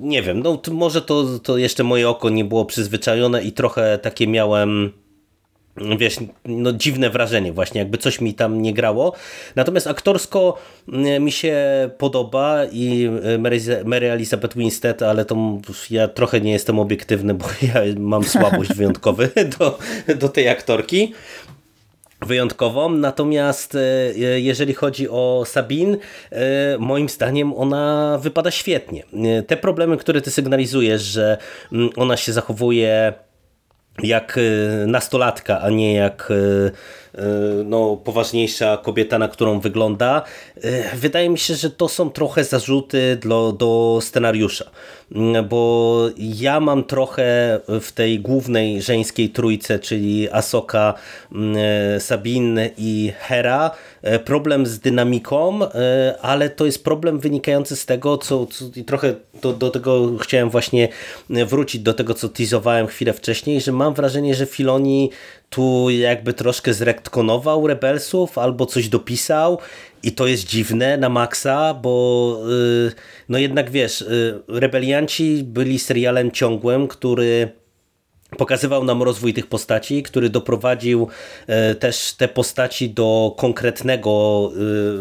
nie 0.00 0.22
wiem, 0.22 0.40
no 0.40 0.60
może 0.70 1.02
to, 1.02 1.38
to 1.38 1.58
jeszcze 1.58 1.84
moje 1.84 2.08
oko 2.08 2.30
nie 2.30 2.44
było 2.44 2.64
przyzwyczajone 2.64 3.42
i 3.42 3.52
trochę 3.52 3.98
takie 3.98 4.26
miałem 4.26 4.92
wiesz, 5.98 6.16
no 6.44 6.72
dziwne 6.72 7.10
wrażenie 7.10 7.52
właśnie, 7.52 7.78
jakby 7.78 7.98
coś 7.98 8.20
mi 8.20 8.34
tam 8.34 8.62
nie 8.62 8.74
grało. 8.74 9.12
Natomiast 9.56 9.86
aktorsko 9.86 10.58
mi 11.20 11.32
się 11.32 11.56
podoba 11.98 12.64
i 12.64 13.10
e, 13.22 13.38
Mary, 13.38 13.58
Mary 13.84 14.10
Elizabeth 14.10 14.56
Winstead, 14.56 15.02
ale 15.02 15.24
to 15.24 15.36
ja 15.90 16.08
trochę 16.08 16.40
nie 16.40 16.52
jestem 16.52 16.78
obiektywny, 16.78 17.34
bo 17.34 17.46
ja 17.74 17.80
mam 17.96 18.24
słabość 18.24 18.74
wyjątkowy 18.74 19.30
do, 19.58 19.78
do 20.16 20.28
tej 20.28 20.48
aktorki 20.48 21.12
wyjątkową, 22.24 22.90
natomiast 22.90 23.74
e, 23.74 23.80
jeżeli 24.40 24.74
chodzi 24.74 25.08
o 25.08 25.44
Sabin, 25.46 25.96
e, 26.30 26.78
moim 26.78 27.08
zdaniem 27.08 27.54
ona 27.54 28.18
wypada 28.22 28.50
świetnie. 28.50 29.04
E, 29.38 29.42
te 29.42 29.56
problemy, 29.56 29.96
które 29.96 30.20
ty 30.20 30.30
sygnalizujesz, 30.30 31.02
że 31.02 31.38
mm, 31.72 31.90
ona 31.96 32.16
się 32.16 32.32
zachowuje 32.32 33.12
jak 34.02 34.38
nastolatka, 34.86 35.60
a 35.60 35.70
nie 35.70 35.94
jak 35.94 36.32
no, 37.64 37.96
poważniejsza 37.96 38.76
kobieta, 38.76 39.18
na 39.18 39.28
którą 39.28 39.60
wygląda. 39.60 40.22
Wydaje 40.94 41.30
mi 41.30 41.38
się, 41.38 41.54
że 41.54 41.70
to 41.70 41.88
są 41.88 42.10
trochę 42.10 42.44
zarzuty 42.44 43.18
do, 43.22 43.52
do 43.52 43.98
scenariusza. 44.02 44.70
Mm, 45.12 45.48
bo 45.48 46.08
ja 46.18 46.60
mam 46.60 46.84
trochę 46.84 47.60
w 47.80 47.92
tej 47.92 48.20
głównej 48.20 48.82
żeńskiej 48.82 49.30
trójce, 49.30 49.78
czyli 49.78 50.30
Asoka, 50.30 50.94
mm, 51.32 51.56
Sabin 52.00 52.60
i 52.78 53.12
Hera, 53.18 53.70
e, 54.02 54.18
problem 54.18 54.66
z 54.66 54.78
dynamiką, 54.78 55.64
e, 55.64 56.18
ale 56.22 56.50
to 56.50 56.66
jest 56.66 56.84
problem 56.84 57.18
wynikający 57.18 57.76
z 57.76 57.86
tego, 57.86 58.18
co, 58.18 58.46
co 58.46 58.64
trochę 58.86 59.14
do, 59.42 59.52
do 59.52 59.70
tego 59.70 60.18
chciałem 60.18 60.50
właśnie 60.50 60.88
wrócić, 61.28 61.82
do 61.82 61.94
tego, 61.94 62.14
co 62.14 62.28
teasowałem 62.28 62.86
chwilę 62.86 63.12
wcześniej, 63.12 63.60
że 63.60 63.72
mam 63.84 63.94
wrażenie, 63.94 64.34
że 64.34 64.46
Filoni 64.46 65.10
tu 65.50 65.90
jakby 65.90 66.32
troszkę 66.32 66.74
zrektkonował 66.74 67.66
Rebelsów 67.66 68.38
albo 68.38 68.66
coś 68.66 68.88
dopisał 68.88 69.58
i 70.02 70.12
to 70.12 70.26
jest 70.26 70.44
dziwne 70.44 70.96
na 70.96 71.08
maksa, 71.08 71.74
bo 71.74 72.38
y, 72.88 72.92
no 73.28 73.38
jednak 73.38 73.70
wiesz, 73.70 74.02
y, 74.02 74.42
Rebelianci 74.48 75.42
byli 75.44 75.78
serialem 75.78 76.30
ciągłym, 76.30 76.88
który 76.88 77.48
pokazywał 78.38 78.84
nam 78.84 79.02
rozwój 79.02 79.34
tych 79.34 79.46
postaci, 79.46 80.02
który 80.02 80.30
doprowadził 80.30 81.08
e, 81.46 81.74
też 81.74 82.12
te 82.12 82.28
postaci 82.28 82.90
do 82.90 83.34
konkretnego, 83.38 84.50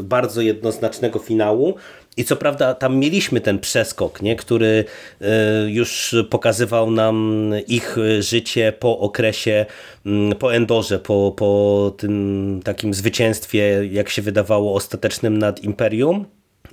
bardzo 0.03 0.41
jednoznacznego 0.41 1.19
finału. 1.19 1.75
I 2.17 2.23
co 2.23 2.35
prawda 2.35 2.73
tam 2.73 2.97
mieliśmy 2.97 3.41
ten 3.41 3.59
przeskok, 3.59 4.21
nie? 4.21 4.35
który 4.35 4.85
e, 5.21 5.25
już 5.69 6.15
pokazywał 6.29 6.91
nam 6.91 7.51
ich 7.67 7.97
życie 8.19 8.73
po 8.79 8.99
okresie, 8.99 9.65
mm, 10.05 10.35
po 10.35 10.55
Endorze, 10.55 10.99
po, 10.99 11.33
po 11.37 11.93
tym 11.97 12.59
takim 12.63 12.93
zwycięstwie, 12.93 13.87
jak 13.91 14.09
się 14.09 14.21
wydawało, 14.21 14.75
ostatecznym 14.75 15.37
nad 15.37 15.63
Imperium. 15.63 16.25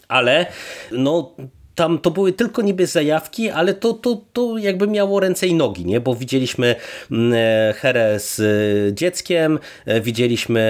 Ale 0.09 0.47
no, 0.93 1.35
tam 1.75 1.99
to 1.99 2.11
były 2.11 2.33
tylko 2.33 2.63
niby 2.63 2.87
zajawki, 2.87 3.51
ale 3.51 3.75
to, 3.75 3.93
to, 3.93 4.21
to 4.33 4.59
jakby 4.59 4.87
miało 4.87 5.21
ręce 5.21 5.47
i 5.47 5.55
nogi, 5.55 5.85
nie? 5.85 6.01
bo 6.01 6.15
widzieliśmy 6.15 6.75
mm, 7.11 7.33
e, 7.37 7.75
Herę 7.77 8.21
z 8.21 8.41
e, 8.41 8.95
dzieckiem, 8.95 9.59
e, 9.87 10.01
widzieliśmy 10.01 10.61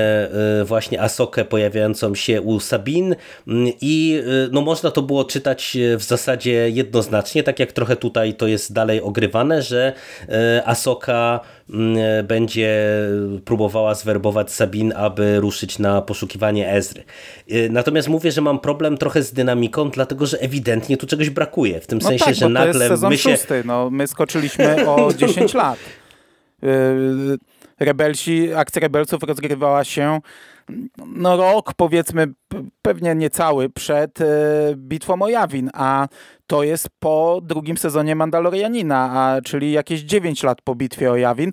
właśnie 0.65 1.03
Asokę 1.03 1.45
pojawiającą 1.45 2.15
się 2.15 2.43
u 2.43 2.61
Sabin 2.61 3.17
mm, 3.49 3.73
i 3.81 4.23
no 4.53 4.61
można 4.61 4.91
to 4.91 5.03
było 5.03 5.25
czytać 5.25 5.77
w 5.97 6.03
zasadzie 6.03 6.71
jednoznacznie, 6.71 7.43
tak 7.43 7.59
jak 7.59 7.73
trochę 7.73 7.97
tutaj 7.97 8.35
to 8.35 8.47
jest 8.47 8.73
dalej 8.73 9.01
ogrywane, 9.01 9.63
że 9.63 9.93
Asoka 10.65 11.41
będzie 12.25 13.01
próbowała 13.45 13.95
zwerbować 13.95 14.53
Sabin, 14.53 14.93
aby 14.97 15.41
ruszyć 15.41 15.79
na 15.79 16.03
poszukiwanie 16.03 16.73
Ezry. 16.73 17.05
Natomiast 17.71 18.09
mówię, 18.09 18.33
że 18.33 18.41
mam 18.41 18.59
problem 18.59 18.97
trochę 18.97 19.23
z 19.23 19.33
dynamiką, 19.33 19.91
dlatego 19.91 20.27
że 20.27 20.41
ewidentnie 20.41 20.97
tu 20.97 21.07
czegoś 21.07 21.31
brakuje. 21.31 21.81
W 21.81 21.87
tym 21.87 21.99
no 21.99 22.09
sensie, 22.09 22.25
tak, 22.25 22.35
że 22.35 22.49
nagle 22.49 22.73
to 22.73 22.79
jest 22.79 22.89
sezon 22.89 23.11
my 23.11 23.19
się... 23.19 23.31
szósty, 23.31 23.63
no, 23.65 23.91
my 23.91 24.07
skoczyliśmy 24.07 24.89
o 24.89 25.13
10 25.19 25.55
lat. 25.55 25.79
Y, 26.65 27.39
rebelsi, 27.81 28.55
akcja 28.55 28.81
rebelców 28.81 29.23
rozgrywała 29.23 29.85
się 29.85 30.21
no 31.07 31.37
rok, 31.37 31.75
powiedzmy, 31.75 32.27
pewnie 32.83 33.15
niecały 33.15 33.71
przed 33.71 34.21
e, 34.21 34.27
bitwą 34.77 35.23
o 35.23 35.29
Jawin, 35.29 35.71
a 35.75 36.09
to 36.51 36.63
jest 36.63 36.89
po 36.99 37.41
drugim 37.43 37.77
sezonie 37.77 38.17
Mandalorianina, 38.17 39.11
a, 39.13 39.41
czyli 39.43 39.73
jakieś 39.73 40.01
9 40.01 40.43
lat 40.43 40.63
po 40.63 40.75
bitwie 40.75 41.11
o 41.11 41.17
Jawin. 41.17 41.53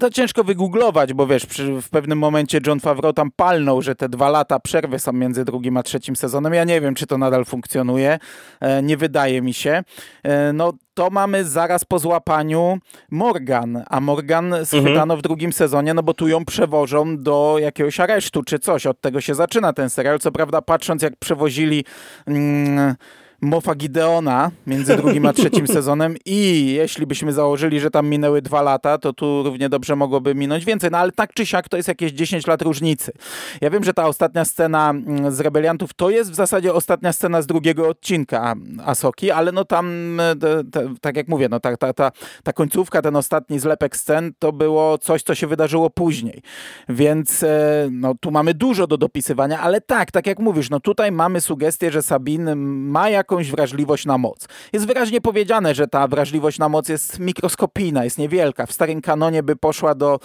To 0.00 0.10
ciężko 0.10 0.44
wygooglować, 0.44 1.14
bo 1.14 1.26
wiesz, 1.26 1.46
przy, 1.46 1.82
w 1.82 1.90
pewnym 1.90 2.18
momencie 2.18 2.60
John 2.66 2.80
Favreau 2.80 3.12
tam 3.12 3.30
palnął, 3.36 3.82
że 3.82 3.94
te 3.94 4.08
dwa 4.08 4.28
lata 4.28 4.60
przerwy 4.60 4.98
są 4.98 5.12
między 5.12 5.44
drugim 5.44 5.76
a 5.76 5.82
trzecim 5.82 6.16
sezonem. 6.16 6.54
Ja 6.54 6.64
nie 6.64 6.80
wiem, 6.80 6.94
czy 6.94 7.06
to 7.06 7.18
nadal 7.18 7.44
funkcjonuje. 7.44 8.18
E, 8.60 8.82
nie 8.82 8.96
wydaje 8.96 9.42
mi 9.42 9.54
się. 9.54 9.82
E, 10.22 10.52
no 10.52 10.72
to 10.94 11.10
mamy 11.10 11.44
zaraz 11.44 11.84
po 11.84 11.98
złapaniu 11.98 12.78
Morgan, 13.10 13.82
a 13.90 14.00
Morgan 14.00 14.54
schwytano 14.64 15.02
mhm. 15.02 15.18
w 15.18 15.22
drugim 15.22 15.52
sezonie, 15.52 15.94
no 15.94 16.02
bo 16.02 16.14
tu 16.14 16.28
ją 16.28 16.44
przewożą 16.44 17.18
do 17.18 17.56
jakiegoś 17.60 18.00
aresztu 18.00 18.42
czy 18.42 18.58
coś. 18.58 18.86
Od 18.86 19.00
tego 19.00 19.20
się 19.20 19.34
zaczyna 19.34 19.72
ten 19.72 19.90
serial. 19.90 20.18
Co 20.18 20.32
prawda 20.32 20.62
patrząc 20.62 21.02
jak 21.02 21.16
przewozili... 21.16 21.84
Mm, 22.26 22.94
Mofa 23.40 23.74
Gideona 23.74 24.50
między 24.66 24.96
drugim 24.96 25.26
a 25.26 25.32
trzecim 25.32 25.66
sezonem 25.76 26.16
i 26.26 26.66
jeśli 26.72 27.06
byśmy 27.06 27.32
założyli, 27.32 27.80
że 27.80 27.90
tam 27.90 28.08
minęły 28.08 28.42
dwa 28.42 28.62
lata, 28.62 28.98
to 28.98 29.12
tu 29.12 29.42
równie 29.42 29.68
dobrze 29.68 29.96
mogłoby 29.96 30.34
minąć 30.34 30.64
więcej, 30.64 30.90
no 30.90 30.98
ale 30.98 31.12
tak 31.12 31.34
czy 31.34 31.46
siak 31.46 31.68
to 31.68 31.76
jest 31.76 31.88
jakieś 31.88 32.12
10 32.12 32.46
lat 32.46 32.62
różnicy. 32.62 33.12
Ja 33.60 33.70
wiem, 33.70 33.84
że 33.84 33.94
ta 33.94 34.06
ostatnia 34.06 34.44
scena 34.44 34.90
mm, 34.90 35.32
z 35.32 35.40
Rebeliantów 35.40 35.94
to 35.94 36.10
jest 36.10 36.30
w 36.30 36.34
zasadzie 36.34 36.74
ostatnia 36.74 37.12
scena 37.12 37.42
z 37.42 37.46
drugiego 37.46 37.88
odcinka 37.88 38.54
Asoki, 38.84 39.30
ale 39.30 39.52
no 39.52 39.64
tam, 39.64 40.20
e, 40.20 40.36
te, 40.36 40.64
te, 40.64 40.94
tak 41.00 41.16
jak 41.16 41.28
mówię, 41.28 41.48
no 41.48 41.60
ta, 41.60 41.76
ta, 41.76 41.92
ta, 41.92 42.12
ta 42.42 42.52
końcówka, 42.52 43.02
ten 43.02 43.16
ostatni 43.16 43.58
zlepek 43.58 43.96
scen, 43.96 44.32
to 44.38 44.52
było 44.52 44.98
coś, 44.98 45.22
co 45.22 45.34
się 45.34 45.46
wydarzyło 45.46 45.90
później. 45.90 46.42
Więc 46.88 47.42
e, 47.42 47.88
no 47.90 48.14
tu 48.20 48.30
mamy 48.30 48.54
dużo 48.54 48.86
do 48.86 48.96
dopisywania, 48.96 49.60
ale 49.60 49.80
tak, 49.80 50.10
tak 50.10 50.26
jak 50.26 50.38
mówisz, 50.38 50.70
no 50.70 50.80
tutaj 50.80 51.12
mamy 51.12 51.40
sugestię, 51.40 51.90
że 51.90 52.02
Sabin 52.02 52.56
ma 52.90 53.08
jak 53.08 53.27
jakąś 53.28 53.50
wrażliwość 53.50 54.06
na 54.06 54.18
moc. 54.18 54.48
Jest 54.72 54.86
wyraźnie 54.86 55.20
powiedziane, 55.20 55.74
że 55.74 55.88
ta 55.88 56.08
wrażliwość 56.08 56.58
na 56.58 56.68
moc 56.68 56.88
jest 56.88 57.18
mikroskopijna, 57.18 58.04
jest 58.04 58.18
niewielka. 58.18 58.66
W 58.66 58.72
starym 58.72 59.00
kanonie 59.00 59.42
by 59.42 59.56
poszła 59.56 59.94
do, 59.94 60.20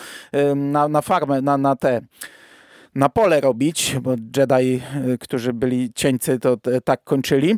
na, 0.56 0.88
na 0.88 1.02
farmę, 1.02 1.42
na, 1.42 1.58
na 1.58 1.76
te 1.76 2.02
na 2.96 3.10
pole 3.10 3.42
robić, 3.42 3.96
bo 4.02 4.12
Jedi, 4.12 4.82
y, 5.14 5.18
którzy 5.18 5.54
byli 5.54 5.94
cieńcy, 5.94 6.40
to 6.40 6.58
tak 6.84 7.04
kończyli. 7.04 7.56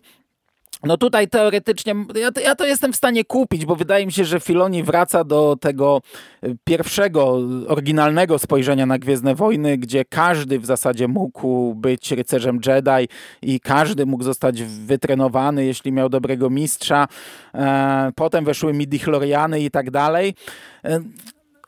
No 0.86 0.98
tutaj 0.98 1.28
teoretycznie, 1.28 1.96
ja 2.16 2.32
to, 2.32 2.42
ja 2.42 2.56
to, 2.56 2.66
jestem 2.66 2.94
w 2.94 2.96
stanie 2.96 3.24
kupić, 3.24 3.66
bo 3.66 3.76
wydaje 3.76 4.06
mi 4.06 4.12
się, 4.12 4.26
że 4.26 4.40
Filoni 4.40 4.84
wraca 4.84 5.24
do 5.24 5.58
tego 5.62 6.02
y, 6.44 6.58
pierwszego, 6.64 7.40
oryginalnego 7.68 8.40
spojrzenia 8.40 8.86
na 8.86 9.00
Gwiezdne 9.00 9.36
Wojny, 9.36 9.78
gdzie 9.78 10.06
każdy 10.06 10.60
w 10.60 10.66
zasadzie 10.66 11.08
mógł 11.08 11.76
być 11.76 12.12
rycerzem 12.12 12.60
Jedi 12.66 13.08
i 13.42 13.60
każdy 13.60 14.06
mógł 14.06 14.24
zostać 14.24 14.64
wytrenowany, 14.64 15.66
jeśli 15.66 15.92
miał 15.92 16.10
dobrego 16.10 16.50
mistrza. 16.50 17.08
E, 17.54 18.12
potem 18.16 18.46
weszły 18.46 18.74
midi-chloriany 18.74 19.62
i 19.62 19.72
tak 19.72 19.92
dalej. 19.92 20.34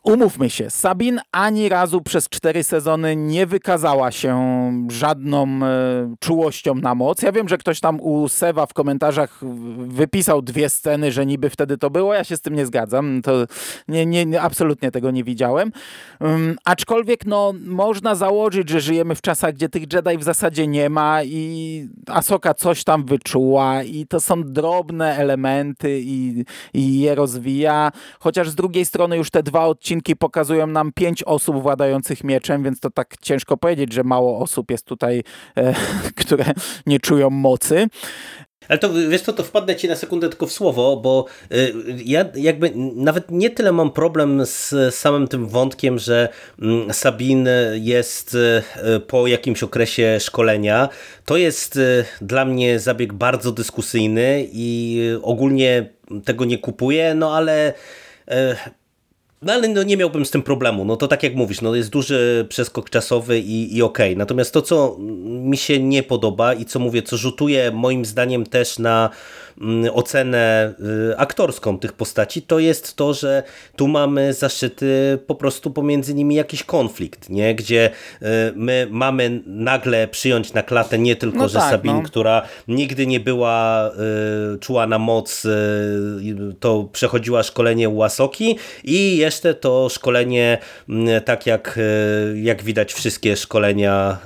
Umówmy 0.07 0.49
się, 0.49 0.69
Sabin 0.69 1.19
ani 1.31 1.69
razu 1.69 2.01
przez 2.01 2.29
cztery 2.29 2.63
sezony 2.63 3.15
nie 3.15 3.45
wykazała 3.45 4.11
się 4.11 4.37
żadną 4.91 5.47
e, 5.63 6.15
czułością 6.19 6.75
na 6.75 6.95
moc. 6.95 7.21
Ja 7.21 7.31
wiem, 7.31 7.49
że 7.49 7.57
ktoś 7.57 7.79
tam 7.79 7.99
u 8.01 8.29
Sewa 8.29 8.65
w 8.65 8.73
komentarzach 8.73 9.39
wypisał 9.77 10.41
dwie 10.41 10.69
sceny, 10.69 11.11
że 11.11 11.25
niby 11.25 11.49
wtedy 11.49 11.77
to 11.77 11.89
było. 11.89 12.13
Ja 12.13 12.23
się 12.23 12.37
z 12.37 12.41
tym 12.41 12.55
nie 12.55 12.65
zgadzam. 12.65 13.21
To 13.21 13.45
nie, 13.87 14.05
nie, 14.05 14.41
absolutnie 14.41 14.91
tego 14.91 15.11
nie 15.11 15.23
widziałem. 15.23 15.71
Um, 16.19 16.57
aczkolwiek 16.65 17.25
no, 17.25 17.53
można 17.65 18.15
założyć, 18.15 18.69
że 18.69 18.81
żyjemy 18.81 19.15
w 19.15 19.21
czasach, 19.21 19.53
gdzie 19.53 19.69
tych 19.69 19.93
Jedi 19.93 20.17
w 20.17 20.23
zasadzie 20.23 20.67
nie 20.67 20.89
ma 20.89 21.23
i 21.23 21.87
Asoka 22.07 22.53
coś 22.53 22.83
tam 22.83 23.05
wyczuła 23.05 23.83
i 23.83 24.05
to 24.07 24.19
są 24.19 24.43
drobne 24.43 25.17
elementy 25.17 25.99
i, 26.01 26.43
i 26.73 26.99
je 26.99 27.15
rozwija. 27.15 27.91
Chociaż 28.19 28.49
z 28.49 28.55
drugiej 28.55 28.85
strony 28.85 29.17
już 29.17 29.29
te 29.29 29.43
dwa 29.43 29.65
odcinki 29.65 29.96
odcinki 29.97 30.15
pokazują 30.15 30.67
nam 30.67 30.91
pięć 30.93 31.23
osób 31.23 31.61
władających 31.61 32.23
mieczem, 32.23 32.63
więc 32.63 32.79
to 32.79 32.89
tak 32.89 33.15
ciężko 33.21 33.57
powiedzieć, 33.57 33.93
że 33.93 34.03
mało 34.03 34.39
osób 34.39 34.71
jest 34.71 34.85
tutaj, 34.85 35.23
e, 35.57 35.73
które 36.21 36.45
nie 36.85 36.99
czują 36.99 37.29
mocy. 37.29 37.87
Ale 38.67 38.79
to 38.79 38.89
wiesz 39.09 39.21
co, 39.21 39.33
to 39.33 39.43
wpadnę 39.43 39.75
ci 39.75 39.87
na 39.87 39.95
sekundę 39.95 40.29
tylko 40.29 40.47
w 40.47 40.51
słowo, 40.51 40.97
bo 40.97 41.25
y, 41.51 41.73
ja 42.05 42.25
jakby 42.35 42.71
nawet 42.95 43.31
nie 43.31 43.49
tyle 43.49 43.71
mam 43.71 43.91
problem 43.91 44.45
z 44.45 44.95
samym 44.95 45.27
tym 45.27 45.47
wątkiem, 45.47 45.99
że 45.99 46.29
mm, 46.61 46.93
Sabin 46.93 47.47
jest 47.73 48.35
y, 48.35 48.99
po 48.99 49.27
jakimś 49.27 49.63
okresie 49.63 50.17
szkolenia. 50.19 50.89
To 51.25 51.37
jest 51.37 51.75
y, 51.75 52.05
dla 52.21 52.45
mnie 52.45 52.79
zabieg 52.79 53.13
bardzo 53.13 53.51
dyskusyjny 53.51 54.47
i 54.51 55.01
ogólnie 55.21 55.89
tego 56.25 56.45
nie 56.45 56.57
kupuję, 56.57 57.15
no 57.15 57.35
ale 57.35 57.73
no 59.41 59.53
ale 59.53 59.67
no 59.67 59.83
nie 59.83 59.97
miałbym 59.97 60.25
z 60.25 60.31
tym 60.31 60.43
problemu. 60.43 60.85
No 60.85 60.95
to 60.95 61.07
tak 61.07 61.23
jak 61.23 61.35
mówisz, 61.35 61.61
no 61.61 61.75
jest 61.75 61.89
duży 61.89 62.45
przeskok 62.49 62.89
czasowy 62.89 63.39
i, 63.39 63.77
i 63.77 63.81
okej. 63.81 64.11
Okay. 64.11 64.17
Natomiast 64.17 64.53
to, 64.53 64.61
co 64.61 64.97
mi 65.25 65.57
się 65.57 65.83
nie 65.83 66.03
podoba 66.03 66.53
i 66.53 66.65
co 66.65 66.79
mówię, 66.79 67.01
co 67.01 67.17
rzutuje 67.17 67.71
moim 67.71 68.05
zdaniem 68.05 68.45
też 68.45 68.79
na 68.79 69.09
ocenę 69.93 70.73
y, 71.11 71.17
aktorską 71.17 71.79
tych 71.79 71.93
postaci, 71.93 72.41
to 72.41 72.59
jest 72.59 72.95
to, 72.95 73.13
że 73.13 73.43
tu 73.75 73.87
mamy 73.87 74.33
zaszyty 74.33 75.19
po 75.27 75.35
prostu 75.35 75.71
pomiędzy 75.71 76.13
nimi 76.13 76.35
jakiś 76.35 76.63
konflikt, 76.63 77.29
nie? 77.29 77.55
gdzie 77.55 77.89
y, 78.21 78.25
my 78.55 78.87
mamy 78.89 79.41
nagle 79.45 80.07
przyjąć 80.07 80.53
na 80.53 80.63
klatę 80.63 80.99
nie 80.99 81.15
tylko, 81.15 81.37
no 81.37 81.47
że 81.47 81.59
tak, 81.59 81.71
Sabine, 81.71 81.93
no. 81.93 82.01
która 82.01 82.41
nigdy 82.67 83.07
nie 83.07 83.19
była 83.19 83.89
y, 84.55 84.59
czuła 84.59 84.87
na 84.87 84.99
moc, 84.99 85.47
to 86.59 86.89
przechodziła 86.91 87.43
szkolenie 87.43 87.89
u 87.89 88.03
Asoki 88.03 88.57
i 88.83 89.17
jeszcze 89.17 89.53
to 89.53 89.89
szkolenie, 89.89 90.57
mm, 90.89 91.23
tak 91.23 91.45
jak, 91.45 91.79
jak 92.43 92.63
widać 92.63 92.93
wszystkie 92.93 93.35
szkolenia 93.35 94.17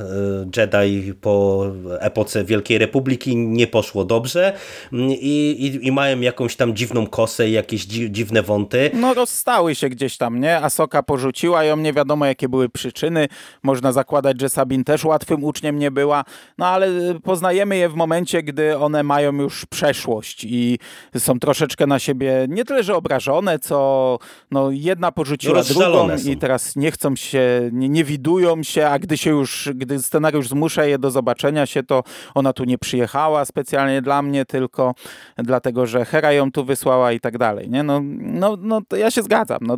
Jedi 0.58 1.14
po 1.22 1.66
epoce 2.00 2.44
Wielkiej 2.44 2.78
Republiki 2.78 3.38
nie 3.38 3.68
poszło 3.68 4.06
dobrze 4.06 4.54
mm, 4.94 5.21
i, 5.22 5.66
i, 5.66 5.88
i 5.88 5.92
mają 5.92 6.20
jakąś 6.20 6.56
tam 6.56 6.76
dziwną 6.76 7.08
kosę 7.08 7.50
i 7.50 7.52
jakieś 7.52 7.88
dzi, 7.88 8.12
dziwne 8.12 8.44
wąty. 8.44 8.92
No 8.94 9.14
rozstały 9.14 9.76
się 9.76 9.90
gdzieś 9.90 10.18
tam, 10.18 10.40
nie? 10.40 10.58
Asoka 10.58 11.04
porzuciła 11.04 11.64
ją, 11.64 11.78
nie 11.78 11.94
wiadomo 11.94 12.26
jakie 12.26 12.50
były 12.50 12.70
przyczyny. 12.70 13.28
Można 13.64 13.92
zakładać, 13.92 14.42
że 14.42 14.50
Sabin 14.50 14.84
też 14.84 15.06
łatwym 15.06 15.44
uczniem 15.44 15.80
nie 15.80 15.92
była, 15.92 16.24
no 16.58 16.68
ale 16.68 16.88
poznajemy 17.24 17.78
je 17.78 17.90
w 17.90 17.96
momencie, 17.96 18.44
gdy 18.44 18.78
one 18.78 19.04
mają 19.04 19.34
już 19.34 19.66
przeszłość 19.66 20.44
i 20.44 20.80
są 21.18 21.40
troszeczkę 21.40 21.88
na 21.88 22.00
siebie 22.00 22.46
nie 22.50 22.66
tyle, 22.66 22.84
że 22.84 22.96
obrażone, 22.96 23.60
co 23.60 24.20
no, 24.52 24.72
jedna 24.72 25.12
porzuciła 25.12 25.58
no, 25.58 25.64
drugą 25.64 26.18
są. 26.18 26.30
i 26.30 26.38
teraz 26.38 26.76
nie 26.76 26.92
chcą 26.92 27.16
się, 27.16 27.70
nie, 27.72 27.90
nie 27.90 28.04
widują 28.04 28.64
się, 28.64 28.88
a 28.88 29.00
gdy 29.00 29.18
się 29.18 29.30
już, 29.30 29.70
gdy 29.76 30.00
scenariusz 30.00 30.48
zmusza 30.48 30.86
je 30.86 31.00
do 31.00 31.12
zobaczenia 31.12 31.66
się, 31.66 31.84
to 31.84 32.04
ona 32.36 32.54
tu 32.54 32.64
nie 32.64 32.78
przyjechała 32.78 33.46
specjalnie 33.46 34.02
dla 34.02 34.22
mnie, 34.22 34.46
tylko 34.46 34.94
dlatego 35.38 35.88
że 35.88 36.06
Hera 36.06 36.32
ją 36.34 36.52
tu 36.52 36.66
wysłała 36.66 37.12
i 37.12 37.20
tak 37.20 37.38
dalej. 37.38 37.70
Nie? 37.70 37.84
No, 37.84 38.02
no, 38.20 38.58
no 38.62 38.82
to 38.88 38.96
ja 38.96 39.12
się 39.12 39.22
zgadzam. 39.22 39.60
No, 39.62 39.78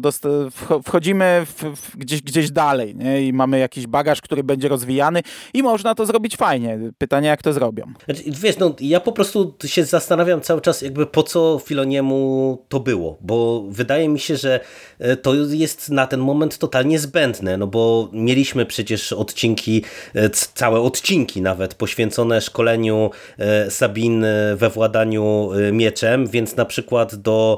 wchodzimy 0.84 1.42
w, 1.46 1.64
w 1.76 1.98
gdzieś, 1.98 2.22
gdzieś 2.22 2.52
dalej 2.52 2.96
nie? 2.96 3.28
i 3.28 3.34
mamy 3.34 3.60
jakiś 3.60 3.88
bagaż, 3.88 4.22
który 4.22 4.44
będzie 4.44 4.68
rozwijany 4.68 5.22
i 5.54 5.64
można 5.64 5.96
to 5.96 6.06
zrobić 6.06 6.38
fajnie. 6.38 6.80
Pytanie, 6.98 7.28
jak 7.28 7.42
to 7.42 7.54
zrobią. 7.54 7.94
Znaczy, 8.06 8.24
wiesz, 8.28 8.58
no, 8.58 8.76
ja 8.80 9.00
po 9.00 9.12
prostu 9.12 9.56
się 9.66 9.86
zastanawiam 9.86 10.42
cały 10.42 10.62
czas, 10.62 10.82
jakby 10.82 11.06
po 11.06 11.24
co 11.24 11.60
Filoniemu 11.66 12.58
to 12.70 12.80
było, 12.80 13.18
bo 13.22 13.64
wydaje 13.70 14.10
mi 14.10 14.20
się, 14.20 14.36
że 14.36 14.60
e, 15.00 15.18
to 15.18 15.34
jest 15.36 15.90
na 15.90 16.08
ten 16.08 16.20
moment 16.20 16.58
totalnie 16.58 17.00
zbędne, 17.00 17.58
no 17.58 17.68
bo 17.68 18.10
mieliśmy 18.14 18.66
przecież 18.66 19.14
odcinki, 19.14 19.84
e, 20.16 20.30
całe 20.30 20.80
odcinki 20.82 21.42
nawet 21.42 21.74
poświęcone 21.74 22.42
szkoleniu 22.42 23.10
e, 23.38 23.72
Sabin 23.72 24.26
we 24.56 24.70
władaniu 24.70 25.23
mieczem, 25.72 26.28
więc 26.28 26.56
na 26.56 26.66
przykład 26.66 27.16
do 27.16 27.58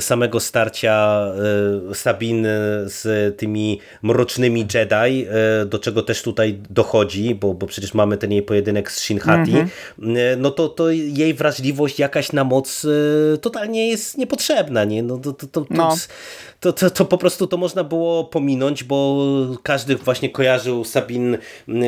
samego 0.00 0.40
starcia 0.40 1.26
Sabin 1.94 2.46
z 2.86 3.36
tymi 3.38 3.80
mrocznymi 4.02 4.66
Jedi, 4.74 5.26
do 5.66 5.78
czego 5.78 6.02
też 6.02 6.22
tutaj 6.22 6.58
dochodzi, 6.70 7.34
bo, 7.34 7.54
bo 7.54 7.66
przecież 7.66 7.94
mamy 7.94 8.16
ten 8.16 8.32
jej 8.32 8.42
pojedynek 8.42 8.92
z 8.92 8.98
Shinhati, 8.98 9.52
mm 9.52 9.68
-hmm. 9.98 10.36
no 10.38 10.50
to, 10.50 10.68
to 10.68 10.90
jej 10.90 11.34
wrażliwość 11.34 11.98
jakaś 11.98 12.32
na 12.32 12.44
moc 12.44 12.86
totalnie 13.40 13.88
jest 13.88 14.18
niepotrzebna, 14.18 14.84
nie? 14.84 15.02
No, 15.02 15.18
to, 15.18 15.32
to, 15.32 15.46
to, 15.46 15.66
no. 15.70 15.96
To, 16.64 16.72
to, 16.72 16.90
to 16.90 17.04
po 17.04 17.18
prostu 17.18 17.46
to 17.46 17.56
można 17.56 17.84
było 17.84 18.24
pominąć, 18.24 18.84
bo 18.84 19.26
każdy 19.62 19.96
właśnie 19.96 20.30
kojarzył 20.30 20.84
Sabin, 20.84 21.38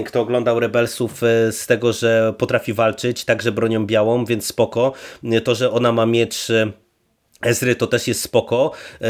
kto 0.06 0.21
oglądał 0.21 0.61
Rebelsów 0.61 1.21
z 1.50 1.66
tego, 1.66 1.92
że 1.92 2.35
potrafi 2.38 2.73
walczyć, 2.73 3.25
także 3.25 3.52
bronią 3.52 3.87
białą, 3.87 4.25
więc 4.25 4.47
spoko. 4.47 4.92
To, 5.45 5.54
że 5.54 5.71
ona 5.71 5.92
ma 5.92 6.06
miecz 6.06 6.49
Ezry 7.42 7.76
to 7.76 7.86
też 7.86 8.08
jest 8.08 8.22
spoko. 8.22 8.72
Yy, 9.00 9.08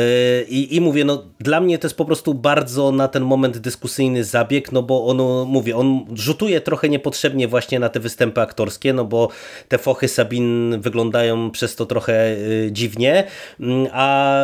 I, 0.48 0.76
i 0.76 0.80
mówię, 0.80 1.04
no 1.04 1.24
dla 1.40 1.60
mnie 1.60 1.78
to 1.78 1.86
jest 1.86 1.96
po 1.96 2.04
prostu 2.04 2.34
bardzo 2.34 2.92
na 2.92 3.08
ten 3.08 3.22
moment 3.22 3.58
dyskusyjny 3.58 4.24
zabieg, 4.24 4.72
no 4.72 4.82
bo 4.82 5.06
on, 5.06 5.48
mówię, 5.48 5.76
on 5.76 6.06
rzutuje 6.14 6.60
trochę 6.60 6.88
niepotrzebnie 6.88 7.48
właśnie 7.48 7.78
na 7.78 7.88
te 7.88 8.00
występy 8.00 8.40
aktorskie, 8.40 8.92
no 8.92 9.04
bo 9.04 9.28
te 9.68 9.78
fochy 9.78 10.08
Sabin 10.08 10.76
wyglądają 10.80 11.50
przez 11.50 11.76
to 11.76 11.86
trochę 11.86 12.36
yy, 12.36 12.72
dziwnie, 12.72 13.24
mm, 13.60 13.86
a 13.92 14.42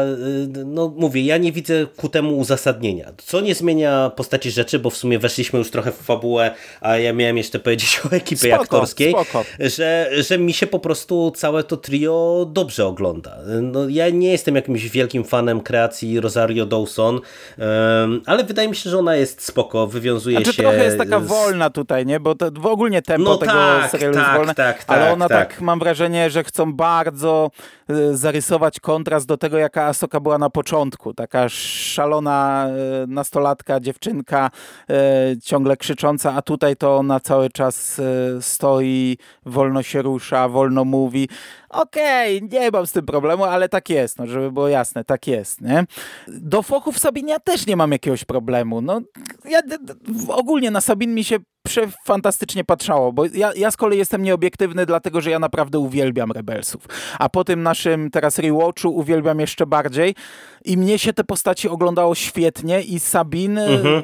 yy, 0.56 0.64
no 0.64 0.94
mówię, 0.96 1.22
ja 1.22 1.36
nie 1.36 1.52
widzę 1.52 1.86
ku 1.96 2.08
temu 2.08 2.38
uzasadnienia, 2.38 3.12
co 3.18 3.40
nie 3.40 3.54
zmienia 3.54 4.10
postaci 4.16 4.50
rzeczy, 4.50 4.78
bo 4.78 4.90
w 4.90 4.96
sumie 4.96 5.18
weszliśmy 5.18 5.58
już 5.58 5.70
trochę 5.70 5.92
w 5.92 5.96
fabułę, 5.96 6.54
a 6.80 6.98
ja 6.98 7.12
miałem 7.12 7.38
jeszcze 7.38 7.58
powiedzieć 7.58 8.00
o 8.06 8.14
ekipie 8.16 8.48
spoko, 8.48 8.62
aktorskiej, 8.62 9.10
spoko. 9.10 9.44
Że, 9.60 10.10
że 10.18 10.38
mi 10.38 10.52
się 10.52 10.66
po 10.66 10.78
prostu 10.78 11.32
całe 11.36 11.64
to 11.64 11.76
trio 11.76 12.46
dobrze 12.52 12.86
ogląda 12.86 13.38
no, 13.73 13.88
ja 13.88 14.11
nie 14.11 14.31
jestem 14.31 14.57
jakimś 14.57 14.88
wielkim 14.88 15.25
fanem 15.25 15.61
kreacji 15.61 16.21
Rosario 16.21 16.67
Dawson, 16.67 17.21
ale 18.26 18.45
wydaje 18.45 18.69
mi 18.69 18.76
się, 18.76 18.91
że 18.91 18.99
ona 18.99 19.17
jest 19.17 19.43
spoko, 19.43 19.87
wywiązuje 19.87 20.37
znaczy, 20.37 20.52
się... 20.52 20.62
trochę 20.62 20.85
jest 20.85 20.99
taka 20.99 21.21
wolna 21.21 21.71
tutaj, 21.71 22.07
nie? 22.07 22.21
Bo 22.21 22.35
to, 22.35 22.50
w 22.50 22.67
ogóle 22.67 23.02
tempo 23.02 23.31
no, 23.31 23.37
tego 23.37 23.52
tak, 23.52 23.91
serialu 23.91 24.14
tak, 24.14 24.23
jest 24.23 24.37
wolne, 24.37 24.55
tak, 24.55 24.85
ale 24.87 25.12
ona 25.12 25.29
tak. 25.29 25.49
tak. 25.49 25.61
mam 25.61 25.79
wrażenie, 25.79 26.31
że 26.31 26.45
chcą 26.45 26.73
bardzo 26.73 27.50
y, 27.91 28.17
zarysować 28.17 28.81
kontrast 28.81 29.26
do 29.26 29.37
tego, 29.37 29.59
jaka 29.59 29.87
Asoka 29.87 30.21
była 30.21 30.38
na 30.38 30.50
początku. 30.50 31.14
Taka 31.14 31.49
szalona 31.49 32.69
y, 33.05 33.07
nastolatka, 33.07 33.81
dziewczynka, 33.81 34.50
y, 34.91 35.41
ciągle 35.41 35.76
krzycząca, 35.76 36.33
a 36.35 36.43
tutaj 36.43 36.76
to 36.76 36.97
ona 36.97 37.21
cały 37.21 37.50
czas 37.50 38.00
stoi, 38.41 39.19
wolno 39.47 39.83
się 39.83 40.02
rusza, 40.02 40.49
wolno 40.49 40.85
mówi 40.85 41.29
okej, 41.73 42.37
okay, 42.37 42.49
nie 42.61 42.71
mam 42.71 42.87
z 42.87 42.93
tym 42.93 43.07
problemu, 43.07 43.45
ale 43.45 43.69
tak 43.69 43.91
jest, 43.91 44.19
no, 44.19 44.26
żeby 44.26 44.52
było 44.52 44.69
jasne, 44.69 45.05
tak 45.05 45.26
jest, 45.26 45.61
nie? 45.61 45.85
Do 46.29 46.62
fochów 46.62 46.99
Sabinia 46.99 47.38
też 47.38 47.67
nie 47.67 47.76
mam 47.76 47.93
jakiegoś 47.93 48.25
problemu, 48.25 48.81
no, 48.81 49.00
ja 49.49 49.61
ogólnie 50.29 50.71
na 50.71 50.81
Sabin 50.81 51.14
mi 51.14 51.25
się 51.25 51.38
fantastycznie 52.04 52.64
patrzało, 52.64 53.12
bo 53.12 53.26
ja, 53.26 53.52
ja 53.57 53.71
z 53.71 53.76
kolei 53.76 53.99
jestem 53.99 54.23
nieobiektywny, 54.23 54.87
dlatego 54.87 55.21
że 55.21 55.31
ja 55.31 55.38
naprawdę 55.38 55.78
uwielbiam 55.78 56.33
Rebelsów. 56.33 56.87
A 57.19 57.28
po 57.28 57.45
tym 57.45 57.62
naszym 57.62 58.11
teraz 58.11 58.38
rewatchu 58.38 58.97
uwielbiam 58.97 59.40
jeszcze 59.40 59.66
bardziej 59.66 60.14
i 60.64 60.76
mnie 60.76 60.99
się 60.99 61.12
te 61.12 61.25
postaci 61.25 61.69
oglądało 61.69 62.14
świetnie 62.14 62.83
i 62.83 63.00
Sabin 63.00 63.59
mhm. 63.59 64.02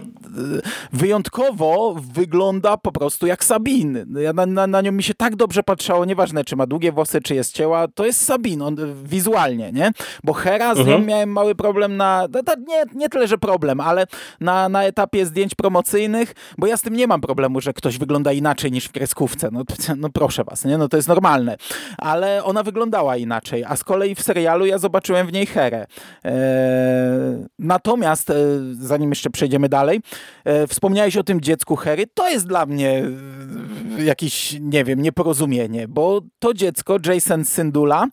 wyjątkowo 0.93 1.97
wygląda 2.13 2.77
po 2.77 2.93
prostu 2.93 3.27
jak 3.27 3.45
Sabin. 3.45 4.07
Ja 4.21 4.33
na, 4.33 4.47
na, 4.47 4.67
na, 4.67 4.81
nią 4.81 4.93
mi 4.93 5.03
się 5.03 5.15
tak 5.15 5.37
dobrze 5.37 5.63
patrzało, 5.63 6.05
nieważne 6.05 6.45
czy 6.45 6.57
ma 6.57 6.67
długie 6.67 6.93
włosy, 6.93 7.21
czy 7.21 7.35
jest 7.35 7.55
cięła, 7.55 7.89
to 7.89 8.07
jest 8.07 8.25
Sabin, 8.25 8.63
on 8.63 8.77
wizualnie, 9.05 9.73
nie? 9.73 9.93
Bo 10.25 10.33
Hera 10.33 10.75
z 10.75 10.79
mhm. 10.79 11.01
nią 11.01 11.07
miałem 11.07 11.33
mały 11.33 11.55
problem 11.55 11.97
na, 11.97 12.27
nie, 12.69 12.85
nie 12.95 13.09
tyle, 13.09 13.29
że 13.29 13.39
problem, 13.39 13.81
ale 13.81 14.07
na, 14.41 14.69
na 14.69 14.85
etapie 14.85 15.27
zdjęć 15.27 15.55
promocyjnych, 15.55 16.35
bo 16.59 16.67
ja 16.67 16.77
z 16.77 16.83
tym 16.83 16.97
nie 16.97 17.07
mam 17.07 17.21
problemu 17.21 17.48
że 17.59 17.73
ktoś 17.73 17.99
wygląda 17.99 18.33
inaczej 18.33 18.73
niż 18.73 18.85
w 18.85 18.93
kreskówce. 18.93 19.49
No, 19.53 19.63
no 19.97 20.09
proszę 20.09 20.45
was, 20.45 20.65
nie? 20.65 20.79
No 20.79 20.89
to 20.89 20.97
jest 20.97 21.09
normalne. 21.09 21.57
Ale 21.99 22.45
ona 22.45 22.63
wyglądała 22.63 23.17
inaczej, 23.17 23.65
a 23.65 23.77
z 23.77 23.85
kolei 23.85 24.15
w 24.15 24.23
serialu 24.23 24.67
ja 24.67 24.79
zobaczyłem 24.79 25.27
w 25.27 25.33
niej 25.33 25.47
Herę. 25.47 25.87
E, 26.25 27.49
natomiast, 27.59 28.31
e, 28.31 28.35
zanim 28.73 29.11
jeszcze 29.11 29.31
przejdziemy 29.31 29.69
dalej, 29.69 30.01
e, 30.45 30.67
wspomniałeś 30.67 31.17
o 31.17 31.25
tym 31.25 31.41
dziecku 31.41 31.77
Hery. 31.77 32.07
To 32.15 32.29
jest 32.29 32.47
dla 32.47 32.67
mnie 32.67 33.03
e, 33.99 34.05
jakiś, 34.05 34.57
nie 34.61 34.85
wiem, 34.85 35.03
nieporozumienie, 35.03 35.89
bo 35.89 36.21
to 36.39 36.55
dziecko, 36.55 36.97
Jason 37.07 37.45
Syndula, 37.45 38.07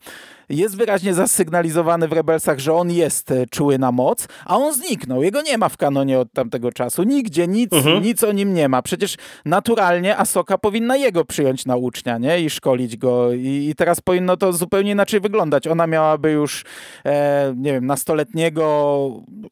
jest 0.48 0.76
wyraźnie 0.76 1.14
zasygnalizowany 1.14 2.08
w 2.08 2.12
Rebelsach, 2.12 2.58
że 2.58 2.74
on 2.74 2.90
jest 2.90 3.30
e, 3.30 3.46
czuły 3.46 3.78
na 3.78 3.92
moc, 3.92 4.28
a 4.44 4.56
on 4.56 4.74
zniknął. 4.74 5.22
Jego 5.22 5.42
nie 5.42 5.58
ma 5.58 5.68
w 5.68 5.76
kanonie 5.76 6.18
od 6.18 6.32
tamtego 6.32 6.72
czasu. 6.72 7.02
Nigdzie 7.02 7.46
nic, 7.46 7.72
mhm. 7.72 8.02
nic 8.02 8.24
o 8.24 8.32
nim 8.32 8.54
nie 8.54 8.68
ma. 8.68 8.82
Przecież 8.82 9.16
naturalnie 9.44 10.16
Asoka 10.16 10.58
powinna 10.58 10.96
jego 10.96 11.24
przyjąć 11.24 11.66
na 11.66 11.76
ucznia, 11.76 12.18
nie? 12.18 12.40
I 12.40 12.50
szkolić 12.50 12.96
go. 12.96 13.32
I, 13.32 13.68
i 13.70 13.74
teraz 13.74 14.00
powinno 14.00 14.36
to 14.36 14.52
zupełnie 14.52 14.90
inaczej 14.90 15.20
wyglądać. 15.20 15.66
Ona 15.66 15.86
miałaby 15.86 16.30
już, 16.30 16.64
e, 17.04 17.54
nie 17.56 17.72
wiem, 17.72 17.86
nastoletniego 17.86 18.66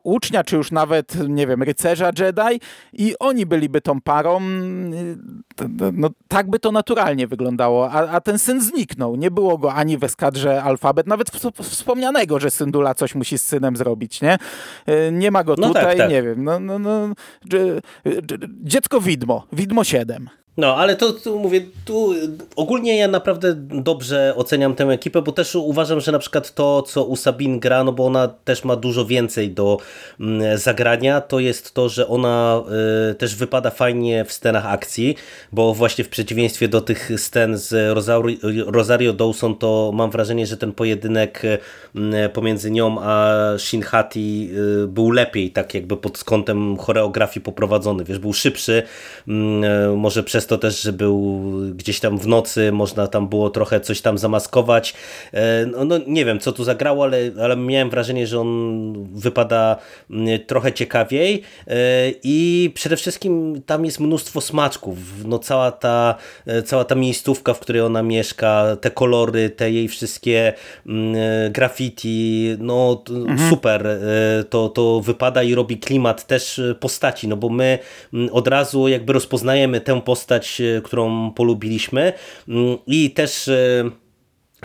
ucznia, 0.03 0.45
czy 0.45 0.57
już 0.57 0.73
nawet, 0.73 1.29
nie 1.29 1.47
wiem, 1.47 1.63
rycerza 1.63 2.11
Jedi 2.19 2.61
i 2.93 3.15
oni 3.19 3.47
byliby 3.47 3.81
tą 3.81 4.01
parą. 4.01 4.41
No, 5.93 6.11
tak 6.29 6.51
by 6.51 6.59
to 6.59 6.73
naturalnie 6.73 7.27
wyglądało. 7.27 7.91
A, 7.91 8.09
a 8.09 8.21
ten 8.21 8.39
syn 8.39 8.61
zniknął. 8.61 9.17
Nie 9.17 9.31
było 9.31 9.59
go 9.59 9.75
ani 9.75 9.99
w 9.99 10.05
eskadrze 10.05 10.63
Alfa 10.63 10.84
alfabet, 10.85 11.07
nawet 11.07 11.31
wspomnianego, 11.63 12.41
że 12.41 12.51
Syndula 12.51 12.95
coś 12.95 13.15
musi 13.15 13.39
z 13.39 13.43
synem 13.43 13.77
zrobić, 13.77 14.21
nie? 14.23 14.39
E, 14.87 15.13
nie 15.13 15.31
ma 15.31 15.45
go 15.45 15.55
no 15.59 15.69
tutaj, 15.69 15.85
tak, 15.85 15.97
tak. 15.97 16.11
nie 16.11 16.23
wiem, 16.23 16.45
no, 16.45 16.61
no, 16.61 16.79
no, 16.79 17.09
dziecko 18.63 19.01
widmo, 19.01 19.47
widmo 19.53 19.85
7. 19.85 20.29
No, 20.57 20.77
ale 20.77 20.97
to, 20.97 21.13
tu 21.13 21.39
mówię, 21.39 21.61
tu 21.85 22.15
ogólnie 22.57 22.97
ja 22.97 23.09
naprawdę 23.09 23.55
dobrze 23.57 24.35
oceniam 24.37 24.75
tę 24.75 24.85
ekipę, 24.85 25.23
bo 25.23 25.33
też 25.33 25.55
uważam, 25.55 26.01
że 26.01 26.13
na 26.13 26.19
przykład 26.19 26.55
to, 26.55 26.83
co 26.83 27.05
u 27.05 27.17
Sabin 27.17 27.61
gra, 27.61 27.85
no 27.85 27.93
bo 27.93 28.07
ona 28.07 28.29
też 28.29 28.65
ma 28.65 28.77
dużo 28.77 29.07
więcej 29.07 29.51
do 29.51 29.79
mm, 30.21 30.59
zagrania, 30.59 31.21
to 31.21 31.41
jest 31.41 31.75
to, 31.75 31.89
że 31.89 32.09
ona 32.09 32.63
y, 33.11 33.15
też 33.15 33.37
wypada 33.37 33.71
fajnie 33.71 34.25
w 34.25 34.33
scenach 34.33 34.67
akcji, 34.67 35.17
bo 35.53 35.75
właśnie 35.75 36.05
w 36.05 36.09
przeciwieństwie 36.09 36.69
do 36.69 36.81
tych 36.81 37.11
scen 37.17 37.59
z 37.59 37.95
Rosario, 37.95 38.37
Rosario 38.67 39.13
Dawson, 39.13 39.57
to 39.57 39.91
mam 39.95 40.11
wrażenie, 40.11 40.47
że 40.47 40.57
ten 40.57 40.73
pojedynek 40.73 41.43
y, 41.45 41.59
pomiędzy 42.33 42.71
nią 42.71 42.97
a 43.01 43.35
Shinhati 43.59 44.51
y, 44.85 44.87
był 44.89 45.11
lepiej, 45.11 45.51
tak 45.51 45.75
jakby 45.75 45.97
pod 45.97 46.25
kątem 46.25 46.77
choreografii 46.77 47.45
poprowadzony, 47.45 48.05
wiesz, 48.05 48.19
był 48.19 48.33
szybszy, 48.33 48.83
y, 49.29 49.33
może 49.97 50.23
przez 50.23 50.44
przez 50.45 50.49
to 50.49 50.59
też, 50.59 50.83
że 50.83 50.93
był 50.93 51.43
gdzieś 51.75 52.01
tam 52.01 52.19
w 52.19 52.27
nocy, 52.27 52.73
można 52.73 53.07
tam 53.07 53.29
było 53.29 53.51
trochę 53.51 53.81
coś 53.81 54.01
tam 54.01 54.19
zamaskować. 54.19 54.95
E, 55.33 55.67
no, 55.67 55.85
no 55.85 55.99
nie 56.07 56.25
wiem, 56.25 56.41
co 56.41 56.53
tu 56.53 56.65
zagrało, 56.65 57.05
ale, 57.05 57.19
ale 57.43 57.57
miałem 57.57 57.91
wrażenie, 57.91 58.27
że 58.27 58.41
on 58.41 58.93
wypada 59.15 59.77
mm, 60.11 60.41
trochę 60.47 60.73
ciekawiej 60.73 61.43
e, 61.67 61.75
i 62.23 62.71
przede 62.75 62.97
wszystkim 62.97 63.63
tam 63.67 63.85
jest 63.85 64.01
mnóstwo 64.01 64.41
smaczków. 64.41 64.99
No 65.25 65.39
cała 65.39 65.73
ta, 65.73 66.15
e, 66.47 66.63
cała 66.63 66.85
ta 66.85 66.95
miejscówka, 66.95 67.55
w 67.55 67.61
której 67.61 67.83
ona 67.83 68.03
mieszka, 68.03 68.77
te 68.81 68.91
kolory, 68.91 69.51
te 69.51 69.71
jej 69.71 69.89
wszystkie 69.89 70.53
mm, 70.87 71.17
graffiti, 71.53 72.49
no 72.59 73.03
mhm. 73.11 73.51
super 73.51 73.87
to, 74.51 74.69
to 74.69 75.01
wypada 75.01 75.43
i 75.43 75.55
robi 75.55 75.79
klimat 75.79 76.27
też 76.27 76.61
postaci, 76.81 77.29
no 77.29 77.37
bo 77.37 77.49
my 77.49 77.79
mm, 78.15 78.29
od 78.33 78.49
razu 78.49 78.89
jakby 78.89 79.13
rozpoznajemy 79.13 79.81
tę 79.81 80.01
postać 80.01 80.34
postać, 80.35 80.61
e, 80.61 80.81
którą 80.83 81.33
polubiliśmy. 81.33 82.13
Mm, 82.49 82.79
i 82.87 83.11
też 83.11 83.49
e, 83.49 83.91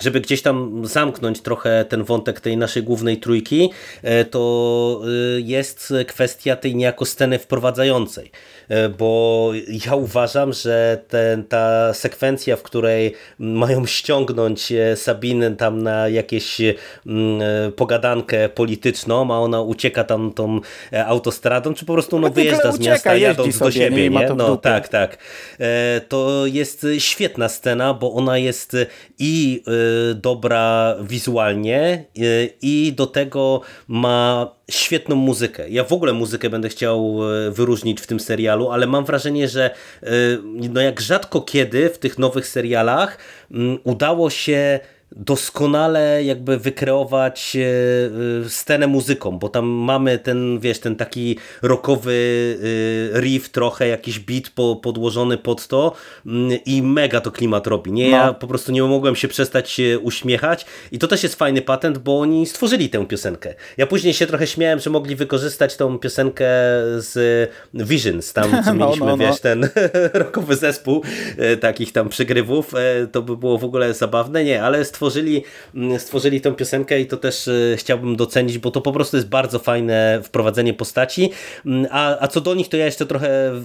żeby 0.01 0.21
gdzieś 0.21 0.41
tam 0.41 0.85
zamknąć 0.85 1.41
trochę 1.41 1.85
ten 1.85 2.03
wątek 2.03 2.41
tej 2.41 2.57
naszej 2.57 2.83
głównej 2.83 3.17
trójki, 3.17 3.69
e, 4.03 4.25
to 4.25 5.01
jest 5.37 5.93
kwestia 6.07 6.55
tej 6.55 6.75
niejako 6.75 7.05
sceny 7.05 7.39
wprowadzającej, 7.39 8.31
bo 8.97 9.51
ja 9.85 9.95
uważam, 9.95 10.53
że 10.53 11.03
ten, 11.07 11.43
ta 11.43 11.93
sekwencja, 11.93 12.55
w 12.55 12.63
której 12.63 13.13
mają 13.39 13.85
ściągnąć 13.85 14.73
Sabinę 14.95 15.55
tam 15.55 15.83
na 15.83 16.09
jakieś 16.09 16.61
pogadankę 17.75 18.49
polityczną, 18.49 19.33
a 19.33 19.37
ona 19.37 19.61
ucieka 19.61 20.03
tam 20.03 20.33
tą 20.33 20.59
autostradą, 21.05 21.73
czy 21.73 21.85
po 21.85 21.93
prostu 21.93 22.19
no, 22.19 22.29
wyjeżdża 22.29 22.71
z 22.71 22.79
miasta, 22.79 23.15
jadąc 23.15 23.57
do 23.57 23.71
siebie, 23.71 24.09
nie? 24.09 24.29
No 24.35 24.57
tak, 24.57 24.87
tak. 24.87 25.17
To 26.09 26.45
jest 26.45 26.87
świetna 26.97 27.49
scena, 27.49 27.93
bo 27.93 28.13
ona 28.13 28.37
jest 28.37 28.77
i 29.19 29.63
dobra 30.15 30.95
wizualnie 31.01 32.05
i 32.61 32.93
do 32.95 33.07
tego 33.07 33.61
ma 33.87 34.51
świetną 34.71 35.15
muzykę. 35.15 35.69
Ja 35.69 35.83
w 35.83 35.93
ogóle 35.93 36.13
muzykę 36.13 36.49
będę 36.49 36.69
chciał 36.69 37.19
wyróżnić 37.51 38.01
w 38.01 38.07
tym 38.07 38.19
serialu, 38.19 38.58
ale 38.67 38.87
mam 38.87 39.05
wrażenie, 39.05 39.47
że 39.47 39.71
y, 40.03 40.07
no 40.43 40.81
jak 40.81 41.01
rzadko 41.01 41.41
kiedy 41.41 41.89
w 41.89 41.97
tych 41.97 42.17
nowych 42.17 42.47
serialach 42.47 43.17
mm, 43.51 43.79
udało 43.83 44.29
się 44.29 44.79
doskonale 45.15 46.23
jakby 46.23 46.57
wykreować 46.57 47.57
e, 48.45 48.49
scenę 48.49 48.87
muzyką, 48.87 49.39
bo 49.39 49.49
tam 49.49 49.65
mamy 49.65 50.19
ten, 50.19 50.59
wiesz, 50.59 50.79
ten 50.79 50.95
taki 50.95 51.37
rockowy 51.61 52.13
e, 53.13 53.21
riff 53.21 53.49
trochę, 53.49 53.87
jakiś 53.87 54.19
beat 54.19 54.49
po, 54.49 54.75
podłożony 54.75 55.37
pod 55.37 55.67
to 55.67 55.93
mm, 56.25 56.59
i 56.65 56.81
mega 56.81 57.21
to 57.21 57.31
klimat 57.31 57.67
robi, 57.67 57.91
nie? 57.91 58.09
Ja 58.09 58.25
no. 58.25 58.33
po 58.33 58.47
prostu 58.47 58.71
nie 58.71 58.83
mogłem 58.83 59.15
się 59.15 59.27
przestać 59.27 59.81
uśmiechać 60.01 60.65
i 60.91 60.99
to 60.99 61.07
też 61.07 61.23
jest 61.23 61.35
fajny 61.35 61.61
patent, 61.61 61.97
bo 61.97 62.19
oni 62.19 62.45
stworzyli 62.45 62.89
tę 62.89 63.07
piosenkę. 63.07 63.53
Ja 63.77 63.87
później 63.87 64.13
się 64.13 64.27
trochę 64.27 64.47
śmiałem, 64.47 64.79
że 64.79 64.89
mogli 64.89 65.15
wykorzystać 65.15 65.77
tą 65.77 65.99
piosenkę 65.99 66.45
z 66.97 67.49
Visions, 67.73 68.33
tam 68.33 68.63
co 68.65 68.73
no, 68.73 68.85
mieliśmy, 68.85 69.05
no, 69.05 69.17
no. 69.17 69.27
wiesz, 69.27 69.39
ten 69.39 69.69
rockowy 70.13 70.55
zespół 70.55 71.03
e, 71.37 71.57
takich 71.57 71.91
tam 71.91 72.09
przegrywów, 72.09 72.73
to 73.11 73.21
by 73.21 73.37
było 73.37 73.57
w 73.57 73.63
ogóle 73.63 73.93
zabawne, 73.93 74.43
nie, 74.43 74.63
ale 74.63 74.85
stworzyli, 74.99 75.43
mm, 75.75 75.99
stworzyli 75.99 76.41
tę 76.41 76.55
piosenkę 76.55 77.01
i 77.01 77.05
to 77.05 77.17
też 77.17 77.47
e, 77.47 77.77
chciałbym 77.77 78.15
docenić, 78.15 78.57
bo 78.57 78.71
to 78.71 78.81
po 78.81 78.91
prostu 78.91 79.17
jest 79.17 79.29
bardzo 79.29 79.59
fajne 79.59 80.21
wprowadzenie 80.23 80.73
postaci. 80.73 81.29
Mm, 81.65 81.87
a, 81.91 82.19
a 82.19 82.27
co 82.27 82.41
do 82.41 82.55
nich, 82.55 82.69
to 82.69 82.77
ja 82.77 82.85
jeszcze 82.85 83.05
trochę 83.05 83.47
e, 83.49 83.61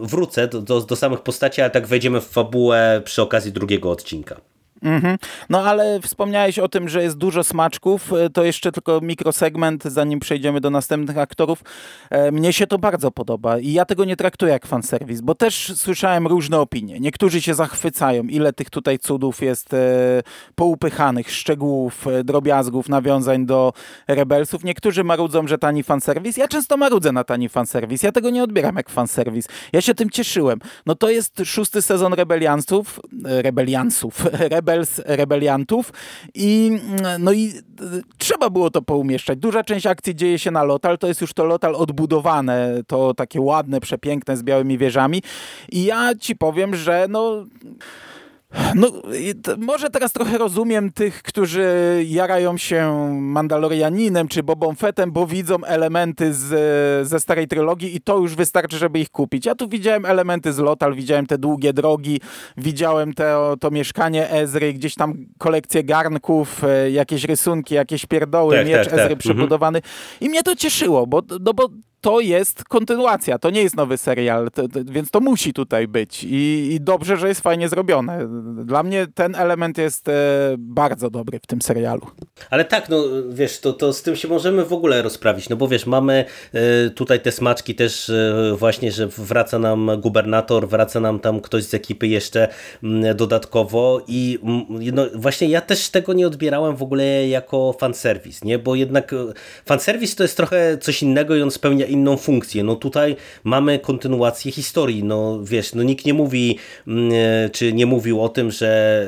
wrócę 0.00 0.48
do, 0.48 0.60
do, 0.60 0.80
do 0.80 0.96
samych 0.96 1.20
postaci, 1.20 1.60
ale 1.60 1.70
tak 1.70 1.86
wejdziemy 1.86 2.20
w 2.20 2.26
fabułę 2.26 3.02
przy 3.04 3.22
okazji 3.22 3.52
drugiego 3.52 3.90
odcinka. 3.90 4.53
Mhm. 4.84 5.18
No 5.50 5.62
ale 5.62 6.00
wspomniałeś 6.00 6.58
o 6.58 6.68
tym, 6.68 6.88
że 6.88 7.02
jest 7.02 7.16
dużo 7.16 7.44
smaczków, 7.44 8.12
e, 8.12 8.30
to 8.30 8.44
jeszcze 8.44 8.72
tylko 8.72 9.00
mikrosegment, 9.00 9.84
zanim 9.84 10.20
przejdziemy 10.20 10.60
do 10.60 10.70
następnych 10.70 11.18
aktorów. 11.18 11.62
E, 12.10 12.32
mnie 12.32 12.52
się 12.52 12.66
to 12.66 12.78
bardzo 12.78 13.10
podoba 13.10 13.58
i 13.58 13.72
ja 13.72 13.84
tego 13.84 14.04
nie 14.04 14.16
traktuję 14.16 14.52
jak 14.52 14.66
fanserwis, 14.66 15.20
bo 15.20 15.34
też 15.34 15.72
słyszałem 15.76 16.26
różne 16.26 16.60
opinie. 16.60 17.00
Niektórzy 17.00 17.42
się 17.42 17.54
zachwycają, 17.54 18.22
ile 18.22 18.52
tych 18.52 18.70
tutaj 18.70 18.98
cudów 18.98 19.42
jest 19.42 19.74
e, 19.74 19.78
poupychanych, 20.54 21.30
szczegółów, 21.30 22.06
drobiazgów, 22.24 22.88
nawiązań 22.88 23.46
do 23.46 23.72
Rebelsów. 24.08 24.64
Niektórzy 24.64 25.04
marudzą, 25.04 25.46
że 25.46 25.58
tani 25.58 25.82
fanserwis. 25.82 26.36
Ja 26.36 26.48
często 26.48 26.76
marudzę 26.76 27.12
na 27.12 27.24
tani 27.24 27.48
fanserwis. 27.48 28.02
Ja 28.02 28.12
tego 28.12 28.30
nie 28.30 28.42
odbieram 28.42 28.76
jak 28.76 28.90
fanserwis. 28.90 29.48
Ja 29.72 29.80
się 29.80 29.94
tym 29.94 30.10
cieszyłem. 30.10 30.58
No 30.86 30.94
to 30.94 31.10
jest 31.10 31.42
szósty 31.44 31.82
sezon 31.82 32.14
Rebeliansów, 32.14 33.00
Rebeliansów, 33.24 34.26
Rebel 34.54 34.73
Rebels, 34.74 35.00
rebeliantów. 35.04 35.92
I 36.34 36.78
no 37.18 37.32
i 37.32 37.52
trzeba 38.18 38.50
było 38.50 38.70
to 38.70 38.82
poumieszczać. 38.82 39.38
Duża 39.38 39.64
część 39.64 39.86
akcji 39.86 40.14
dzieje 40.14 40.38
się 40.38 40.50
na 40.50 40.62
Lotal, 40.62 40.98
to 40.98 41.06
jest 41.06 41.20
już 41.20 41.32
to 41.32 41.44
Lotal 41.44 41.74
odbudowane, 41.74 42.80
to 42.86 43.14
takie 43.14 43.40
ładne, 43.40 43.80
przepiękne 43.80 44.36
z 44.36 44.42
białymi 44.42 44.78
wieżami. 44.78 45.22
I 45.72 45.84
ja 45.84 46.14
ci 46.20 46.36
powiem, 46.36 46.76
że 46.76 47.06
no 47.08 47.46
no, 48.74 48.92
może 49.58 49.90
teraz 49.90 50.12
trochę 50.12 50.38
rozumiem 50.38 50.92
tych, 50.92 51.22
którzy 51.22 51.66
jarają 52.08 52.56
się 52.56 53.10
Mandalorianinem 53.20 54.28
czy 54.28 54.42
Bobą 54.42 54.74
Fettem, 54.74 55.12
bo 55.12 55.26
widzą 55.26 55.64
elementy 55.64 56.34
z, 56.34 57.08
ze 57.08 57.20
starej 57.20 57.48
trylogii 57.48 57.96
i 57.96 58.00
to 58.00 58.18
już 58.18 58.34
wystarczy, 58.34 58.78
żeby 58.78 58.98
ich 59.00 59.10
kupić. 59.10 59.46
Ja 59.46 59.54
tu 59.54 59.68
widziałem 59.68 60.06
elementy 60.06 60.52
z 60.52 60.58
Lotal, 60.58 60.94
widziałem 60.94 61.26
te 61.26 61.38
długie 61.38 61.72
drogi, 61.72 62.20
widziałem 62.56 63.14
te, 63.14 63.36
to 63.60 63.70
mieszkanie 63.70 64.30
Ezry, 64.30 64.72
gdzieś 64.72 64.94
tam 64.94 65.14
kolekcję 65.38 65.84
garnków, 65.84 66.64
e, 66.64 66.90
jakieś 66.90 67.24
rysunki, 67.24 67.74
jakieś 67.74 68.06
pierdoły, 68.06 68.56
tak, 68.56 68.66
miecz 68.66 68.84
tak, 68.84 68.92
Ezry 68.92 69.08
tak. 69.08 69.18
przebudowany 69.18 69.78
mhm. 69.78 69.94
i 70.20 70.28
mnie 70.28 70.42
to 70.42 70.56
cieszyło, 70.56 71.06
bo, 71.06 71.22
no 71.40 71.54
bo 71.54 71.68
to 72.04 72.20
jest 72.20 72.64
kontynuacja, 72.64 73.38
to 73.38 73.50
nie 73.50 73.62
jest 73.62 73.76
nowy 73.76 73.98
serial, 73.98 74.50
to, 74.54 74.68
to, 74.68 74.80
więc 74.84 75.10
to 75.10 75.20
musi 75.20 75.52
tutaj 75.52 75.88
być 75.88 76.24
I, 76.24 76.68
I, 76.72 76.80
dobrze, 76.80 77.16
że 77.16 77.28
jest 77.28 77.40
fajnie 77.40 77.68
zrobione. 77.68 78.28
Dla 78.64 78.82
mnie 78.82 79.06
ten 79.14 79.34
element 79.34 79.78
jest 79.78 80.08
e, 80.08 80.12
bardzo 80.58 81.10
dobry 81.10 81.38
w 81.38 81.46
tym 81.46 81.62
serialu. 81.62 82.06
Ale 82.50 82.64
tak, 82.64 82.88
no 82.88 83.04
wiesz, 83.28 83.60
to, 83.60 83.72
to 83.72 83.92
z 83.92 84.02
tym 84.02 84.16
się 84.16 84.28
możemy 84.28 84.64
w 84.64 84.72
ogóle 84.72 85.02
rozprawić, 85.02 85.48
no 85.48 85.56
bo 85.56 85.68
wiesz, 85.68 85.86
mamy 85.86 86.24
e, 86.52 86.90
tutaj 86.90 87.20
te 87.20 87.32
smaczki 87.32 87.74
też 87.74 88.10
e, 88.10 88.54
właśnie, 88.58 88.92
że 88.92 89.06
wraca 89.06 89.58
nam 89.58 89.90
gubernator, 90.00 90.68
wraca 90.68 91.00
nam 91.00 91.20
tam 91.20 91.40
ktoś 91.40 91.64
z 91.64 91.74
ekipy 91.74 92.06
jeszcze 92.06 92.48
dodatkowo 93.14 94.00
i 94.08 94.38
no 94.92 95.06
właśnie 95.14 95.48
ja 95.48 95.60
też 95.60 95.88
tego 95.88 96.12
nie 96.12 96.26
odbierałem 96.26 96.76
w 96.76 96.82
ogóle 96.82 97.28
jako 97.28 97.72
fanserwis, 97.72 98.44
nie, 98.44 98.58
bo 98.58 98.74
jednak 98.74 99.12
e, 99.12 99.16
fanserwis 99.66 100.14
to 100.14 100.22
jest 100.22 100.36
trochę 100.36 100.78
coś 100.78 101.02
innego 101.02 101.36
i 101.36 101.42
on 101.42 101.50
spełnia 101.50 101.93
inną 101.94 102.16
funkcję. 102.16 102.64
No 102.64 102.76
tutaj 102.76 103.16
mamy 103.44 103.78
kontynuację 103.78 104.52
historii. 104.52 105.04
No 105.04 105.40
wiesz, 105.42 105.74
no 105.74 105.82
nikt 105.82 106.06
nie 106.06 106.14
mówi, 106.14 106.58
mm, 106.86 107.12
e, 107.12 107.50
czy 107.50 107.72
nie 107.72 107.86
mówił 107.86 108.22
o 108.22 108.28
tym, 108.28 108.50
że 108.50 109.02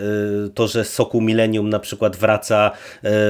e, 0.46 0.50
to, 0.50 0.68
że 0.68 0.84
Soku 0.84 1.20
Millennium 1.20 1.68
na 1.68 1.78
przykład 1.78 2.16
wraca 2.16 2.70
e, 2.70 2.70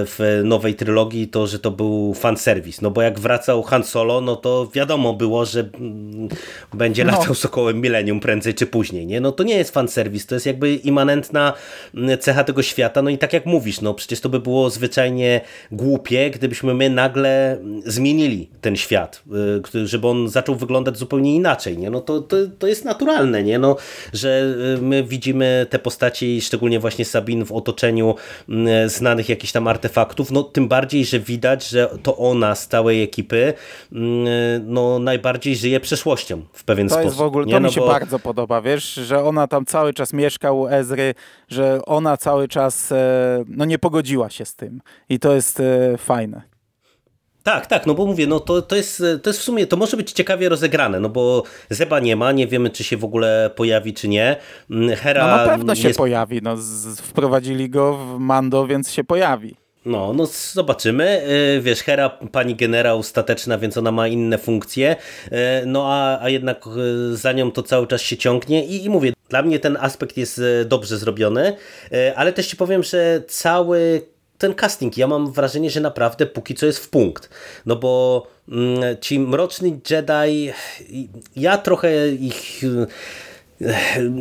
w 0.07 0.41
nowej 0.45 0.75
trylogii, 0.75 1.29
to, 1.29 1.47
że 1.47 1.59
to 1.59 1.71
był 1.71 2.15
fanserwis. 2.15 2.83
No 2.83 2.91
bo 2.91 3.03
jak 3.03 3.21
wracał 3.21 3.63
Han 3.63 3.85
Solo, 3.85 4.21
no 4.21 4.37
to 4.37 4.69
wiadomo 4.75 5.13
było, 5.13 5.45
że 5.45 5.61
mm, 5.61 6.29
będzie 6.75 7.05
no. 7.05 7.13
latał 7.13 7.35
Sokołem 7.35 7.81
Millennium 7.81 8.21
prędzej 8.21 8.55
czy 8.55 8.67
później. 8.67 9.07
Nie? 9.07 9.21
No 9.21 9.33
to 9.33 9.45
nie 9.45 9.57
jest 9.57 9.71
fanserwis, 9.71 10.27
to 10.27 10.35
jest 10.35 10.47
jakby 10.47 10.75
immanentna 10.75 11.53
mm, 11.95 12.19
cecha 12.19 12.45
tego 12.45 12.63
świata. 12.63 13.03
No 13.03 13.11
i 13.11 13.19
tak 13.19 13.33
jak 13.33 13.47
mówisz, 13.47 13.81
no 13.81 13.95
przecież 13.95 14.21
to 14.21 14.29
by 14.29 14.41
było 14.41 14.71
zwyczajnie 14.71 15.41
głupie, 15.73 16.31
gdybyśmy 16.31 16.75
my 16.75 16.91
nagle 16.91 17.59
zmienili 17.85 18.51
ten 18.61 18.77
świat 18.77 19.23
żeby 19.85 20.09
on 20.09 20.29
zaczął 20.29 20.55
wyglądać 20.55 20.99
zupełnie 20.99 21.35
inaczej, 21.35 21.79
nie? 21.79 21.91
No 21.91 22.01
to, 22.01 22.21
to, 22.21 22.37
to 22.59 22.67
jest 22.67 22.85
naturalne, 22.85 23.43
nie? 23.43 23.59
No, 23.59 23.77
że 24.13 24.55
y, 24.79 24.83
my 24.83 25.05
widzimy 25.05 25.67
te 25.71 25.79
postaci, 25.79 26.41
szczególnie 26.41 26.81
właśnie 26.81 27.05
Sabin 27.05 27.45
w 27.45 27.53
otoczeniu 27.53 28.15
mm, 28.49 28.89
znanych 28.89 29.29
jakichś 29.29 29.53
tam 29.53 29.69
artefaktów, 29.69 30.31
no 30.31 30.43
tym 30.43 30.69
bardziej, 30.69 31.05
że 31.05 31.21
widać, 31.21 31.69
że 31.69 31.99
to 32.03 32.17
ona 32.17 32.55
z 32.55 32.69
całej 32.69 33.03
ekipy 33.03 33.53
no 34.67 34.99
najbardziej 34.99 35.57
żyje 35.57 35.81
przeszłością 35.81 36.43
w 36.53 36.65
pewien 36.65 36.89
to 36.89 36.95
sposób. 36.95 37.07
Jest 37.07 37.17
w 37.17 37.23
ogóle, 37.23 37.45
to 37.45 37.51
nie? 37.51 37.57
mi 37.57 37.63
no 37.63 37.71
się 37.71 37.81
bo... 37.81 37.87
bardzo 37.87 38.19
podoba, 38.19 38.63
wiesz, 38.63 38.95
że 38.95 39.25
ona 39.25 39.47
tam 39.47 39.65
cały 39.65 39.95
czas 39.95 40.13
mieszka 40.13 40.53
u 40.53 40.67
Ezry, 40.67 41.15
że 41.49 41.85
ona 41.87 42.17
cały 42.17 42.49
czas 42.49 42.93
e, 42.93 43.45
no 43.49 43.65
nie 43.65 43.79
pogodziła 43.79 44.31
się 44.31 44.45
z 44.45 44.55
tym 44.55 44.81
i 45.09 45.19
to 45.19 45.35
jest 45.35 45.61
e, 45.61 45.99
fajne. 45.99 46.56
Tak, 47.47 47.67
tak, 47.67 47.87
no 47.87 47.95
bo 47.95 48.07
mówię, 48.07 48.27
no 48.27 48.41
to, 48.41 48.63
to, 48.63 48.77
jest, 48.77 49.03
to 49.23 49.31
jest 49.31 49.41
w 49.41 49.43
sumie, 49.43 49.67
to 49.67 49.77
może 49.77 49.97
być 49.97 50.13
ciekawie 50.13 50.49
rozegrane, 50.49 51.01
no 51.01 51.09
bo 51.09 51.43
Zeba 51.71 52.01
nie 52.01 52.17
ma, 52.17 52.33
nie 52.33 52.47
wiemy 52.47 52.71
czy 52.71 52.85
się 52.85 52.97
w 52.97 53.05
ogóle 53.05 53.51
pojawi, 53.57 53.95
czy 53.95 54.09
nie. 54.09 54.37
Mm, 54.71 54.97
Hera 54.97 55.27
no 55.27 55.37
na 55.37 55.49
pewno 55.49 55.75
się 55.75 55.89
jest... 55.89 55.99
pojawi, 55.99 56.41
no 56.43 56.57
z, 56.57 57.01
wprowadzili 57.01 57.71
go 57.71 57.95
w 57.95 58.19
Mando, 58.19 58.67
więc 58.67 58.93
się 58.93 59.05
pojawi. 59.05 59.57
No, 59.85 60.13
no 60.13 60.27
zobaczymy. 60.53 61.23
Y, 61.57 61.61
wiesz, 61.61 61.83
Hera, 61.83 62.09
pani 62.09 62.55
generał 62.55 63.03
stateczna, 63.03 63.59
więc 63.59 63.77
ona 63.77 63.93
ma 63.93 64.09
inne 64.09 64.39
funkcje, 64.39 64.97
y, 65.27 65.37
no 65.67 65.85
a, 65.93 66.23
a 66.23 66.29
jednak 66.29 66.67
y, 67.13 67.17
za 67.17 67.33
nią 67.33 67.51
to 67.51 67.63
cały 67.63 67.87
czas 67.87 68.01
się 68.01 68.17
ciągnie 68.17 68.67
i, 68.67 68.85
i 68.85 68.91
mówię, 68.91 69.13
dla 69.29 69.43
mnie 69.43 69.59
ten 69.59 69.77
aspekt 69.81 70.17
jest 70.17 70.41
dobrze 70.65 70.99
zrobiony, 70.99 71.57
ale 72.17 72.33
też 72.33 72.47
ci 72.47 72.57
powiem, 72.57 72.83
że 72.83 73.23
cały 73.29 74.03
ten 74.39 74.55
casting, 74.55 74.97
ja 74.97 75.07
mam 75.07 75.33
wrażenie, 75.33 75.71
że 75.71 75.81
naprawdę 75.81 76.27
póki 76.27 76.55
co 76.55 76.67
jest 76.67 76.79
w 76.79 76.89
punkt. 76.89 77.31
No 77.67 77.77
bo 77.77 78.27
mm, 78.49 78.97
ci 79.01 79.19
mroczni 79.19 79.81
Jedi, 79.91 80.53
ja 81.37 81.59
trochę 81.59 82.09
ich 82.09 82.63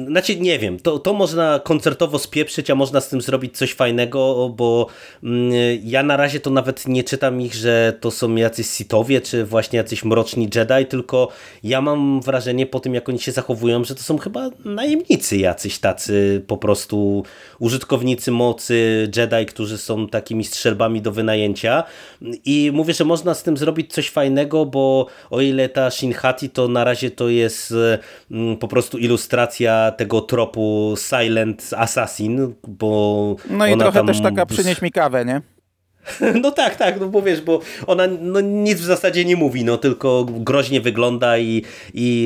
Znaczy 0.08 0.40
nie 0.40 0.60
wiem, 0.60 0.80
to, 0.80 1.00
to 1.00 1.14
można 1.14 1.60
koncertowo 1.64 2.20
spieprzyć, 2.20 2.70
a 2.70 2.76
można 2.76 3.02
z 3.02 3.10
tym 3.10 3.22
zrobić 3.22 3.58
coś 3.58 3.74
fajnego, 3.74 4.50
bo 4.58 4.88
mm, 5.24 5.52
ja 5.84 6.04
na 6.04 6.18
razie 6.18 6.40
to 6.40 6.50
nawet 6.50 6.88
nie 6.88 7.04
czytam 7.04 7.42
ich, 7.42 7.54
że 7.54 7.94
to 8.00 8.12
są 8.12 8.36
jacyś 8.36 8.70
sitowie, 8.70 9.22
czy 9.22 9.46
właśnie 9.46 9.78
jacyś 9.78 10.06
mroczni 10.06 10.50
Jedi, 10.56 10.86
tylko 10.90 11.28
ja 11.64 11.82
mam 11.82 12.22
wrażenie 12.22 12.66
po 12.66 12.80
tym, 12.80 12.94
jak 12.94 13.10
oni 13.10 13.20
się 13.20 13.32
zachowują, 13.32 13.84
że 13.84 13.96
to 13.96 14.04
są 14.04 14.18
chyba 14.18 14.50
najemnicy 14.66 15.38
jacyś 15.38 15.80
tacy 15.80 16.42
po 16.48 16.58
prostu 16.58 17.24
użytkownicy 17.60 18.32
mocy 18.32 19.10
Jedi, 19.18 19.46
którzy 19.46 19.78
są 19.78 20.08
takimi 20.08 20.44
strzelbami 20.44 21.02
do 21.02 21.12
wynajęcia. 21.12 21.84
I 22.46 22.72
mówię, 22.74 22.94
że 22.94 23.06
można 23.06 23.34
z 23.34 23.44
tym 23.44 23.58
zrobić 23.58 23.94
coś 23.94 24.10
fajnego, 24.10 24.66
bo 24.66 25.08
o 25.30 25.42
ile 25.42 25.70
ta 25.70 25.92
Shinhati 25.92 26.50
to 26.50 26.68
na 26.68 26.84
razie 26.84 27.12
to 27.12 27.30
jest 27.30 27.74
mm, 28.32 28.58
po 28.58 28.68
prostu 28.68 28.98
ilustracja 28.98 29.25
ilustracja 29.26 29.92
tego 29.98 30.22
tropu 30.22 30.96
Silent 30.98 31.72
Assassin, 31.78 32.54
bo 32.68 33.36
No 33.50 33.68
i 33.68 33.78
trochę 33.78 34.00
tam... 34.00 34.08
też 34.08 34.22
taka 34.22 34.46
przynieś 34.46 34.82
mi 34.82 34.92
kawę, 34.92 35.26
nie? 35.26 35.42
No 36.42 36.52
tak, 36.52 36.76
tak, 36.76 37.00
no 37.00 37.08
bo 37.08 37.22
wiesz, 37.22 37.42
bo 37.42 37.60
ona 37.88 38.04
no, 38.22 38.42
nic 38.42 38.80
w 38.80 38.84
zasadzie 38.84 39.26
nie 39.26 39.36
mówi, 39.36 39.64
no 39.66 39.78
tylko 39.78 40.26
groźnie 40.30 40.82
wygląda 40.82 41.38
i, 41.38 41.64
i 41.94 42.26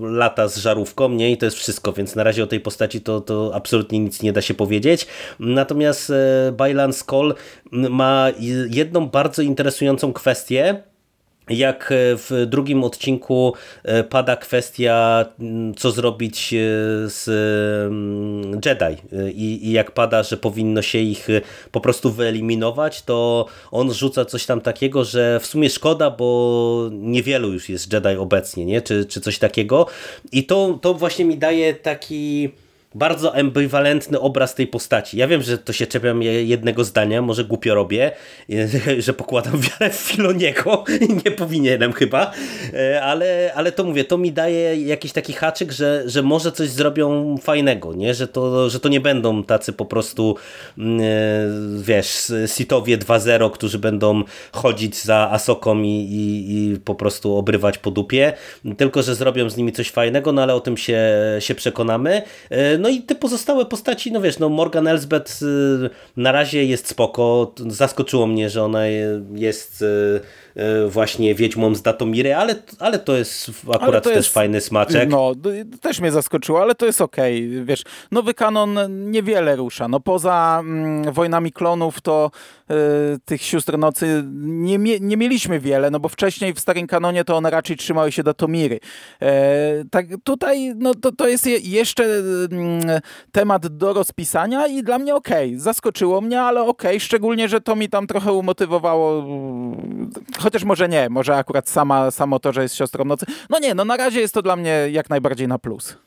yy, 0.00 0.10
lata 0.10 0.48
z 0.48 0.56
żarówką, 0.56 1.08
nie? 1.08 1.30
I 1.30 1.36
to 1.36 1.44
jest 1.44 1.56
wszystko, 1.56 1.92
więc 1.92 2.14
na 2.16 2.24
razie 2.24 2.44
o 2.44 2.46
tej 2.46 2.60
postaci 2.60 3.00
to, 3.00 3.20
to 3.20 3.50
absolutnie 3.54 3.98
nic 3.98 4.22
nie 4.22 4.32
da 4.32 4.42
się 4.42 4.54
powiedzieć. 4.54 5.06
Natomiast 5.40 6.08
yy, 6.08 6.52
Bailan 6.52 6.92
Skoll 6.92 7.34
ma 7.72 8.28
jedną 8.70 9.08
bardzo 9.08 9.42
interesującą 9.42 10.12
kwestię, 10.12 10.82
jak 11.48 11.92
e, 11.92 12.16
w 12.16 12.46
drugim 12.46 12.84
odcinku 12.84 13.54
e, 13.84 14.04
pada 14.04 14.36
kwestia, 14.36 15.24
co 15.76 15.90
zrobić 15.90 16.54
e, 16.54 16.56
z 17.10 17.24
Jedi 18.64 18.96
I, 19.34 19.68
i 19.68 19.72
jak 19.72 19.90
pada, 19.90 20.22
że 20.22 20.36
powinno 20.36 20.82
się 20.82 20.98
ich 20.98 21.28
po 21.72 21.80
prostu 21.80 22.10
wyeliminować, 22.10 23.02
to 23.02 23.46
on 23.70 23.92
rzuca 23.92 24.24
coś 24.24 24.46
tam 24.46 24.60
takiego, 24.60 25.04
że 25.04 25.40
w 25.40 25.46
sumie 25.46 25.70
szkoda, 25.70 26.10
bo 26.10 26.90
niewielu 26.92 27.52
już 27.52 27.68
jest 27.68 27.92
Jedi 27.92 28.16
obecnie, 28.18 28.64
nie? 28.64 28.82
Czy, 28.82 29.04
czy 29.04 29.20
coś 29.20 29.38
takiego. 29.38 29.86
I 30.32 30.44
to, 30.44 30.78
to 30.82 30.94
właśnie 30.94 31.24
mi 31.24 31.38
daje 31.38 31.74
taki 31.74 32.50
bardzo 32.96 33.34
ambiwalentny 33.34 34.20
obraz 34.20 34.54
tej 34.54 34.66
postaci. 34.66 35.16
Ja 35.16 35.28
wiem, 35.28 35.42
że 35.42 35.58
to 35.58 35.72
się 35.72 35.86
czepiam 35.86 36.22
jednego 36.22 36.84
zdania, 36.84 37.22
może 37.22 37.44
głupio 37.44 37.74
robię, 37.74 38.12
że 38.98 39.12
pokładam 39.12 39.60
wiarę 39.60 39.90
w 39.90 39.96
Filoniego, 39.96 40.84
nie 41.24 41.30
powinienem 41.30 41.92
chyba, 41.92 42.32
e, 42.74 43.02
ale, 43.02 43.52
ale 43.54 43.72
to 43.72 43.84
mówię, 43.84 44.04
to 44.04 44.18
mi 44.18 44.32
daje 44.32 44.76
jakiś 44.76 45.12
taki 45.12 45.32
haczyk, 45.32 45.72
że, 45.72 46.02
że 46.06 46.22
może 46.22 46.52
coś 46.52 46.68
zrobią 46.68 47.36
fajnego, 47.38 47.94
nie? 47.94 48.14
Że, 48.14 48.28
to, 48.28 48.70
że 48.70 48.80
to 48.80 48.88
nie 48.88 49.00
będą 49.00 49.44
tacy 49.44 49.72
po 49.72 49.84
prostu 49.84 50.36
mm, 50.78 51.00
e, 51.00 51.04
wiesz, 51.82 52.32
sitowie 52.46 52.98
2.0, 52.98 53.50
którzy 53.50 53.78
będą 53.78 54.22
chodzić 54.52 55.02
za 55.02 55.28
Asoką 55.30 55.82
i, 55.82 55.88
i, 55.88 56.54
i 56.72 56.80
po 56.80 56.94
prostu 56.94 57.36
obrywać 57.36 57.78
po 57.78 57.90
dupie, 57.90 58.32
tylko 58.76 59.02
że 59.02 59.14
zrobią 59.14 59.50
z 59.50 59.56
nimi 59.56 59.72
coś 59.72 59.90
fajnego, 59.90 60.32
no 60.32 60.42
ale 60.42 60.54
o 60.54 60.60
tym 60.60 60.76
się, 60.76 61.00
się 61.38 61.54
przekonamy. 61.54 62.22
E, 62.50 62.78
no 62.85 62.85
no 62.86 62.92
i 62.92 63.02
te 63.02 63.14
pozostałe 63.14 63.66
postaci, 63.66 64.12
no 64.12 64.20
wiesz, 64.20 64.38
no 64.38 64.48
Morgan 64.48 64.86
Elsbeth 64.86 65.42
y, 65.42 65.90
na 66.16 66.32
razie 66.32 66.64
jest 66.64 66.88
spoko. 66.88 67.54
Zaskoczyło 67.66 68.26
mnie, 68.26 68.50
że 68.50 68.62
ona 68.62 68.86
jest 69.34 69.82
y, 69.82 70.20
właśnie 70.88 71.34
Wiedźmą 71.34 71.74
z 71.74 71.82
Datomiry, 71.82 72.34
ale, 72.34 72.54
ale 72.78 72.98
to 72.98 73.16
jest 73.16 73.50
akurat 73.72 74.04
to 74.04 74.10
też 74.10 74.16
jest, 74.16 74.34
fajny 74.34 74.60
smaczek. 74.60 75.08
No, 75.08 75.32
też 75.80 76.00
mnie 76.00 76.12
zaskoczyło, 76.12 76.62
ale 76.62 76.74
to 76.74 76.86
jest 76.86 77.00
okej. 77.00 77.48
Okay. 77.48 77.64
Wiesz, 77.64 77.82
nowy 78.10 78.34
kanon 78.34 78.78
niewiele 79.10 79.56
rusza. 79.56 79.88
No 79.88 80.00
poza 80.00 80.58
mm, 80.60 81.12
Wojnami 81.12 81.52
Klonów 81.52 82.00
to 82.00 82.30
y, 82.70 82.74
tych 83.24 83.42
Sióstr 83.42 83.78
Nocy 83.78 84.24
nie, 84.42 84.78
nie 85.00 85.16
mieliśmy 85.16 85.60
wiele, 85.60 85.90
no 85.90 86.00
bo 86.00 86.08
wcześniej 86.08 86.54
w 86.54 86.60
starym 86.60 86.86
kanonie 86.86 87.24
to 87.24 87.36
one 87.36 87.50
raczej 87.50 87.76
trzymały 87.76 88.12
się 88.12 88.22
Datomiry. 88.22 88.80
E, 89.22 89.84
tak 89.90 90.06
tutaj, 90.24 90.72
no 90.76 90.94
to, 90.94 91.12
to 91.12 91.28
jest 91.28 91.46
jeszcze 91.62 92.04
mm, 92.04 93.00
temat 93.32 93.66
do 93.66 93.92
rozpisania 93.92 94.66
i 94.66 94.82
dla 94.82 94.98
mnie 94.98 95.14
okej. 95.14 95.48
Okay. 95.48 95.60
Zaskoczyło 95.60 96.20
mnie, 96.20 96.42
ale 96.42 96.60
okej. 96.60 96.90
Okay. 96.90 97.00
Szczególnie, 97.00 97.48
że 97.48 97.60
to 97.60 97.76
mi 97.76 97.88
tam 97.88 98.06
trochę 98.06 98.32
umotywowało. 98.32 99.26
Chociaż 100.46 100.64
może 100.64 100.88
nie, 100.88 101.08
może 101.08 101.36
akurat 101.36 101.68
sama, 101.68 102.10
samo 102.10 102.38
to, 102.38 102.52
że 102.52 102.62
jest 102.62 102.74
siostrą 102.74 103.04
nocy. 103.04 103.26
No 103.50 103.58
nie, 103.58 103.74
no 103.74 103.84
na 103.84 103.96
razie 103.96 104.20
jest 104.20 104.34
to 104.34 104.42
dla 104.42 104.56
mnie 104.56 104.88
jak 104.90 105.10
najbardziej 105.10 105.48
na 105.48 105.58
plus. 105.58 105.98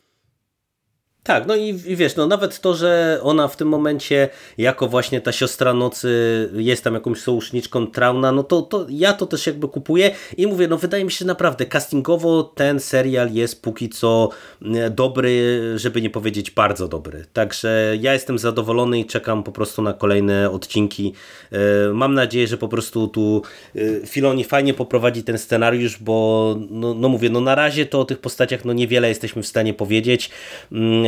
Tak, 1.24 1.48
no 1.48 1.56
i, 1.56 1.68
i, 1.68 1.96
wiesz, 1.96 2.16
no 2.16 2.28
nawet 2.28 2.62
to, 2.62 2.76
że 2.76 3.20
ona 3.24 3.48
w 3.48 3.58
tym 3.58 3.68
momencie 3.68 4.30
jako 4.58 4.88
właśnie 4.88 5.22
ta 5.22 5.32
siostra 5.32 5.74
nocy 5.74 6.10
jest 6.54 6.84
tam 6.84 6.94
jakąś 6.94 7.20
sojuszniczką 7.22 7.88
Trauna, 7.88 8.32
no 8.32 8.44
to, 8.44 8.62
to 8.62 8.86
ja 8.90 9.14
to 9.14 9.26
też 9.26 9.48
jakby 9.48 9.68
kupuję 9.68 10.12
i 10.38 10.48
mówię, 10.48 10.68
no 10.68 10.78
wydaje 10.78 11.06
mi 11.06 11.12
się 11.12 11.26
naprawdę 11.26 11.66
castingowo 11.66 12.44
ten 12.44 12.80
serial 12.80 13.34
jest 13.34 13.62
póki 13.62 13.90
co 13.90 14.30
mm, 14.62 14.96
dobry, 14.96 15.62
żeby 15.76 16.02
nie 16.02 16.10
powiedzieć 16.10 16.52
bardzo 16.52 16.88
dobry. 16.88 17.26
Także 17.34 17.98
ja 18.02 18.14
jestem 18.14 18.40
zadowolony 18.40 19.00
i 19.00 19.06
czekam 19.06 19.44
po 19.44 19.52
prostu 19.52 19.82
na 19.82 19.94
kolejne 19.94 20.52
odcinki. 20.52 21.14
E, 21.52 21.58
mam 21.94 22.14
nadzieję, 22.14 22.48
że 22.48 22.58
po 22.58 22.68
prostu 22.68 23.08
tu 23.08 23.42
e, 23.76 23.80
Filoni 24.08 24.44
fajnie 24.44 24.74
poprowadzi 24.74 25.24
ten 25.24 25.38
scenariusz, 25.38 25.98
bo 25.98 26.56
no, 26.70 26.94
no 26.94 27.10
mówię, 27.10 27.30
no 27.30 27.42
na 27.42 27.56
razie 27.56 27.86
to 27.86 28.00
o 28.00 28.06
tych 28.06 28.20
postaciach 28.20 28.66
no 28.66 28.74
niewiele 28.74 29.10
jesteśmy 29.10 29.44
w 29.44 29.48
stanie 29.48 29.74
powiedzieć 29.74 30.30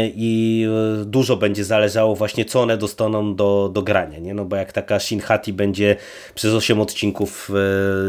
mm, 0.02 0.14
i 0.16 0.66
e, 1.02 1.06
dużo 1.06 1.38
będzie 1.38 1.66
zależało 1.66 2.16
właśnie 2.16 2.46
co 2.46 2.62
one 2.62 2.78
dostaną 2.78 3.36
do, 3.36 3.70
do 3.74 3.82
grania, 3.82 4.20
nie? 4.20 4.34
no 4.34 4.46
bo 4.46 4.56
jak 4.56 4.72
taka 4.72 5.00
Shinhati 5.00 5.54
będzie 5.54 5.96
przez 6.36 6.54
8 6.54 6.82
odcinków 6.82 7.52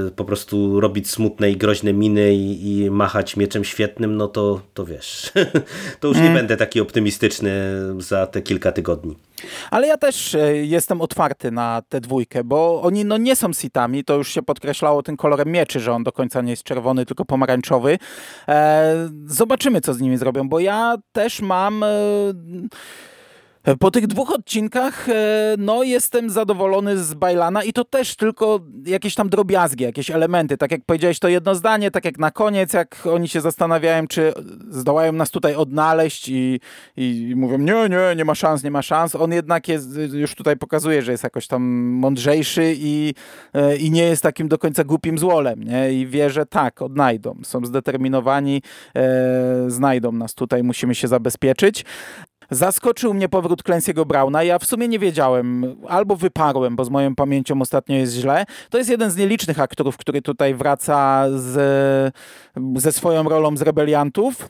e, 0.07 0.11
po 0.11 0.25
prostu 0.25 0.81
robić 0.81 1.11
smutne 1.11 1.51
i 1.51 1.57
groźne 1.57 1.93
miny 1.93 2.35
i, 2.35 2.79
i 2.79 2.91
machać 2.91 3.37
mieczem 3.37 3.65
świetnym, 3.65 4.17
no 4.17 4.29
to, 4.29 4.61
to 4.75 4.85
wiesz, 4.85 5.33
to 6.01 6.09
już 6.09 6.17
nie 6.17 6.23
mm. 6.23 6.35
będę 6.35 6.57
taki 6.57 6.81
optymistyczny 6.81 7.51
za 7.99 8.27
te 8.27 8.43
kilka 8.43 8.73
tygodni. 8.73 9.17
Ale 9.71 9.87
ja 9.87 9.97
też 9.97 10.35
e, 10.35 10.57
jestem 10.57 11.01
otwarty 11.01 11.51
na 11.51 11.83
tę 11.89 12.01
dwójkę, 12.01 12.45
bo 12.45 12.83
oni 12.83 13.05
no 13.05 13.17
nie 13.17 13.37
są 13.37 13.53
sitami, 13.53 14.05
to 14.05 14.15
już 14.15 14.29
się 14.29 14.43
podkreślało 14.43 15.03
tym 15.03 15.17
kolorem 15.17 15.49
mieczy, 15.49 15.81
że 15.81 15.93
on 15.93 16.05
do 16.05 16.13
końca 16.13 16.43
nie 16.43 16.51
jest 16.51 16.63
czerwony, 16.63 17.07
tylko 17.07 17.25
pomarańczowy. 17.25 17.99
E, 18.49 19.09
zobaczymy, 19.27 19.81
co 19.81 19.95
z 19.95 20.01
nimi 20.01 20.17
zrobią, 20.17 20.49
bo 20.49 20.61
ja 20.61 20.97
też 21.13 21.41
mam... 21.41 21.85
Po 23.79 23.91
tych 23.91 24.07
dwóch 24.07 24.31
odcinkach 24.31 25.09
e, 25.09 25.15
no 25.59 25.83
jestem 25.83 26.31
zadowolony 26.31 26.99
z 26.99 27.15
Bajlana 27.15 27.65
i 27.65 27.73
to 27.73 27.85
też 27.85 28.17
tylko 28.17 28.61
jakieś 28.87 29.15
tam 29.15 29.29
drobiazgi, 29.29 29.85
jakieś 29.85 30.11
elementy. 30.11 30.57
Tak 30.57 30.71
jak 30.71 30.81
powiedziałeś 30.87 31.19
to 31.19 31.29
jedno 31.29 31.55
zdanie, 31.55 31.91
tak 31.91 32.05
jak 32.05 32.19
na 32.19 32.31
koniec, 32.31 32.73
jak 32.73 33.07
oni 33.07 33.29
się 33.29 33.41
zastanawiają, 33.41 34.07
czy 34.07 34.33
zdołają 34.71 35.13
nas 35.13 35.31
tutaj 35.31 35.55
odnaleźć 35.55 36.29
i, 36.29 36.61
i 36.97 37.35
mówią 37.37 37.59
nie, 37.59 37.89
nie, 37.89 38.17
nie 38.17 38.25
ma 38.25 38.35
szans, 38.35 38.65
nie 38.65 38.71
ma 38.71 38.83
szans. 38.83 39.17
On 39.17 39.33
jednak 39.33 39.69
jest, 39.69 39.89
już 40.13 40.35
tutaj 40.35 40.57
pokazuje, 40.57 41.03
że 41.03 41.13
jest 41.13 41.25
jakoś 41.25 41.47
tam 41.47 41.63
mądrzejszy 41.83 42.75
i, 42.77 43.15
e, 43.55 43.77
i 43.77 43.91
nie 43.91 44.05
jest 44.05 44.23
takim 44.23 44.49
do 44.49 44.59
końca 44.59 44.85
głupim 44.85 45.19
złolem. 45.19 45.63
Nie? 45.63 45.93
I 45.93 46.07
wie, 46.07 46.31
że 46.31 46.47
tak, 46.47 46.83
odnajdą. 46.83 47.37
Są 47.45 47.67
zdeterminowani, 47.67 48.63
e, 48.97 49.71
znajdą 49.71 50.13
nas 50.13 50.35
tutaj, 50.35 50.63
musimy 50.63 50.95
się 50.95 51.09
zabezpieczyć. 51.09 51.85
Zaskoczył 52.53 53.15
mnie 53.15 53.29
powrót 53.29 53.63
Clancy'ego 53.63 54.07
Browna. 54.07 54.43
Ja 54.43 54.59
w 54.59 54.65
sumie 54.65 54.89
nie 54.89 54.99
wiedziałem, 54.99 55.77
albo 55.89 56.17
wyparłem, 56.17 56.77
bo 56.77 56.85
z 56.85 56.91
moją 56.91 57.15
pamięcią 57.15 57.63
ostatnio 57.63 57.97
jest 57.97 58.13
źle. 58.13 58.45
To 58.71 58.79
jest 58.79 58.91
jeden 58.91 59.11
z 59.11 59.17
nielicznych 59.17 59.61
aktorów, 59.61 59.97
który 59.97 60.23
tutaj 60.23 60.55
wraca 60.55 61.25
z, 61.35 62.15
ze 62.77 62.93
swoją 62.93 63.23
rolą 63.23 63.57
z 63.57 63.63
rebeliantów. 63.63 64.49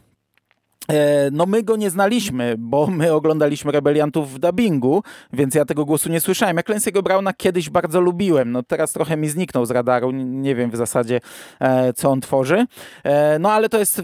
E, 0.88 1.30
no 1.32 1.46
my 1.46 1.62
go 1.62 1.76
nie 1.76 1.90
znaliśmy, 1.90 2.54
bo 2.58 2.86
my 2.86 3.12
oglądaliśmy 3.12 3.72
Rebeliantów 3.72 4.34
w 4.34 4.38
dubbingu, 4.38 5.02
więc 5.32 5.54
ja 5.54 5.64
tego 5.64 5.84
głosu 5.84 6.10
nie 6.10 6.20
słyszałem. 6.20 6.56
Ja 6.56 6.62
Clancy'ego 6.62 7.02
Browna 7.02 7.32
kiedyś 7.32 7.70
bardzo 7.70 8.00
lubiłem, 8.00 8.52
no 8.52 8.62
teraz 8.62 8.92
trochę 8.92 9.16
mi 9.16 9.28
zniknął 9.28 9.66
z 9.66 9.70
radaru, 9.70 10.10
nie 10.12 10.54
wiem 10.54 10.70
w 10.70 10.76
zasadzie 10.76 11.20
e, 11.60 11.92
co 11.92 12.10
on 12.10 12.20
tworzy. 12.20 12.66
E, 13.04 13.38
no 13.38 13.52
ale 13.52 13.68
to 13.68 13.78
jest 13.78 14.02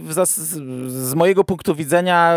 z 0.88 1.14
mojego 1.14 1.44
punktu 1.44 1.74
widzenia, 1.74 2.34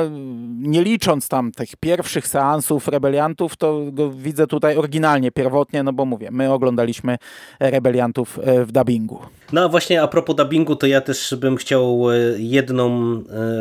nie 0.57 0.83
licząc 0.83 1.27
tam 1.27 1.51
tych 1.51 1.75
pierwszych 1.79 2.27
seansów 2.27 2.87
Rebeliantów, 2.87 3.57
to 3.57 3.81
go 3.91 4.11
widzę 4.11 4.47
tutaj 4.47 4.77
oryginalnie, 4.77 5.31
pierwotnie, 5.31 5.83
no 5.83 5.93
bo 5.93 6.05
mówię, 6.05 6.29
my 6.31 6.53
oglądaliśmy 6.53 7.17
Rebeliantów 7.59 8.39
w 8.65 8.71
dubbingu. 8.71 9.19
No 9.53 9.63
a 9.63 9.67
właśnie 9.67 10.01
a 10.01 10.07
propos 10.07 10.35
dubbingu, 10.35 10.75
to 10.75 10.87
ja 10.87 11.01
też 11.01 11.35
bym 11.39 11.55
chciał 11.55 12.01
jedną 12.37 13.17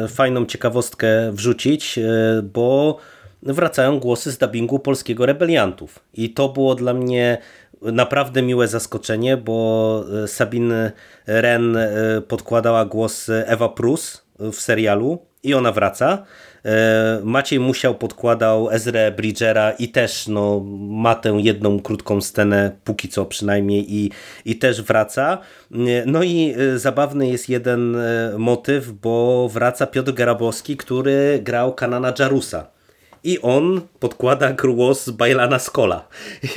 fajną 0.09 0.47
ciekawostkę 0.47 0.70
ciekawostkę 0.71 1.33
wrzucić, 1.33 1.99
e, 1.99 2.43
bo 2.43 2.97
wracają 3.43 4.01
głosy 4.01 4.33
z 4.33 4.39
dubbingu 4.39 4.79
polskiego 4.79 5.27
Rebeliantów. 5.27 5.99
I 6.15 6.31
to 6.31 6.49
było 6.49 6.75
dla 6.75 6.95
mnie 6.95 7.39
naprawdę 7.83 8.43
miłe 8.43 8.69
zaskoczenie, 8.69 9.37
bo 9.37 10.05
Sabine 10.27 10.93
Ren 11.27 11.77
e, 11.77 11.89
podkładała 12.29 12.85
głos 12.85 13.29
Ewa 13.29 13.69
Prus 13.69 14.23
w 14.39 14.55
serialu 14.55 15.19
i 15.43 15.55
ona 15.55 15.73
wraca. 15.73 16.25
E, 16.65 17.21
Maciej 17.25 17.61
Musiał 17.61 17.95
podkładał 17.95 18.71
Ezra 18.71 19.11
Bridgera 19.11 19.71
i 19.71 19.89
też 19.89 20.29
no, 20.29 20.61
ma 20.89 21.15
tę 21.15 21.29
jedną 21.29 21.81
krótką 21.81 22.21
scenę, 22.21 22.71
póki 22.85 23.09
co 23.09 23.27
przynajmniej, 23.27 23.95
i, 23.95 24.11
i 24.45 24.57
też 24.57 24.83
wraca. 24.83 25.39
E, 25.73 25.77
no 26.07 26.23
i 26.23 26.55
e, 26.59 26.79
zabawny 26.79 27.29
jest 27.29 27.49
jeden 27.49 27.97
motyw, 28.39 28.93
bo 28.93 29.49
wraca 29.49 29.87
Piotr 29.87 30.13
Garabowski, 30.13 30.77
który 30.77 31.41
grał 31.43 31.75
Kanana 31.75 32.13
Jarusa 32.19 32.80
i 33.25 33.39
on 33.43 33.81
podkłada 34.01 34.53
głos 34.53 35.11
Bajlana 35.11 35.59
Skola. 35.59 36.09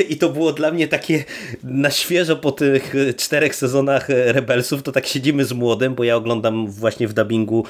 I 0.09 0.17
to 0.17 0.29
było 0.29 0.53
dla 0.53 0.71
mnie 0.71 0.87
takie 0.87 1.23
na 1.63 1.91
świeżo 1.91 2.35
po 2.35 2.51
tych 2.51 2.93
czterech 3.17 3.55
sezonach 3.55 4.09
Rebelsów, 4.09 4.83
to 4.83 4.91
tak 4.91 5.05
siedzimy 5.05 5.45
z 5.45 5.53
młodym, 5.53 5.95
bo 5.95 6.03
ja 6.03 6.15
oglądam 6.15 6.67
właśnie 6.67 7.07
w 7.07 7.13
dubbingu 7.13 7.65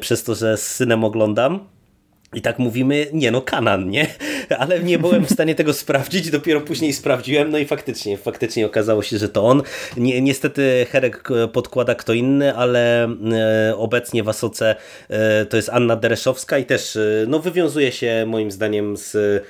przez 0.00 0.22
to, 0.22 0.34
że 0.34 0.56
z 0.56 0.62
synem 0.62 1.04
oglądam. 1.04 1.60
I 2.34 2.42
tak 2.42 2.58
mówimy, 2.58 3.06
nie 3.12 3.30
no, 3.30 3.42
Kanan, 3.42 3.90
nie? 3.90 4.06
Ale 4.58 4.80
nie 4.80 4.98
byłem 4.98 5.26
w 5.26 5.30
stanie 5.30 5.54
tego 5.54 5.72
sprawdzić, 5.72 6.30
dopiero 6.30 6.60
później 6.60 6.92
sprawdziłem, 6.92 7.50
no 7.50 7.58
i 7.58 7.64
faktycznie, 7.64 8.18
faktycznie 8.18 8.66
okazało 8.66 9.02
się, 9.02 9.18
że 9.18 9.28
to 9.28 9.44
on. 9.44 9.62
Ni 9.96 10.22
niestety 10.22 10.86
Herek 10.90 11.28
podkłada 11.52 11.94
kto 11.94 12.12
inny, 12.12 12.54
ale 12.54 13.04
e, 13.04 13.76
obecnie 13.76 14.22
w 14.22 14.28
Asoce 14.28 14.76
e, 15.08 15.46
to 15.46 15.56
jest 15.56 15.68
Anna 15.68 15.96
Dereszowska 15.96 16.58
i 16.58 16.64
też 16.64 16.96
e, 16.96 17.24
no, 17.28 17.38
wywiązuje 17.38 17.92
się 17.92 18.24
moim 18.26 18.50
zdaniem 18.50 18.96
z 18.96 19.42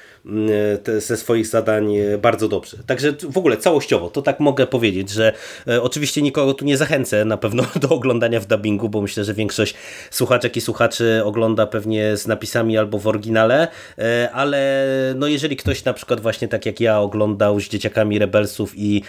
te, 0.83 1.01
ze 1.01 1.17
swoich 1.17 1.47
zadań 1.47 1.95
bardzo 2.23 2.49
dobrze. 2.49 2.77
Także 2.87 3.13
w 3.31 3.39
ogóle 3.39 3.57
całościowo, 3.57 4.11
to 4.11 4.23
tak 4.23 4.41
mogę 4.41 4.67
powiedzieć, 4.67 5.11
że 5.11 5.33
e, 5.69 5.83
oczywiście 5.83 6.23
nikogo 6.23 6.55
tu 6.55 6.65
nie 6.65 6.77
zachęcę 6.77 7.25
na 7.25 7.37
pewno 7.37 7.65
do 7.83 7.89
oglądania 7.89 8.41
w 8.41 8.47
dubbingu, 8.47 8.89
bo 8.89 9.01
myślę, 9.01 9.25
że 9.25 9.35
większość 9.35 9.75
słuchaczek 10.11 10.57
i 10.57 10.61
słuchaczy 10.61 11.21
ogląda 11.25 11.67
pewnie 11.67 12.17
z 12.17 12.27
napisami 12.27 12.79
albo 12.79 12.99
w 12.99 13.07
oryginale, 13.07 13.69
e, 13.99 14.31
ale 14.33 14.87
no 15.17 15.27
jeżeli 15.27 15.57
ktoś 15.57 15.85
na 15.85 15.93
przykład 15.93 16.21
właśnie 16.21 16.49
tak 16.49 16.67
jak 16.67 16.81
ja 16.81 17.01
oglądał 17.01 17.61
z 17.61 17.69
dzieciakami 17.69 18.19
Rebelsów 18.19 18.73
i 18.77 19.03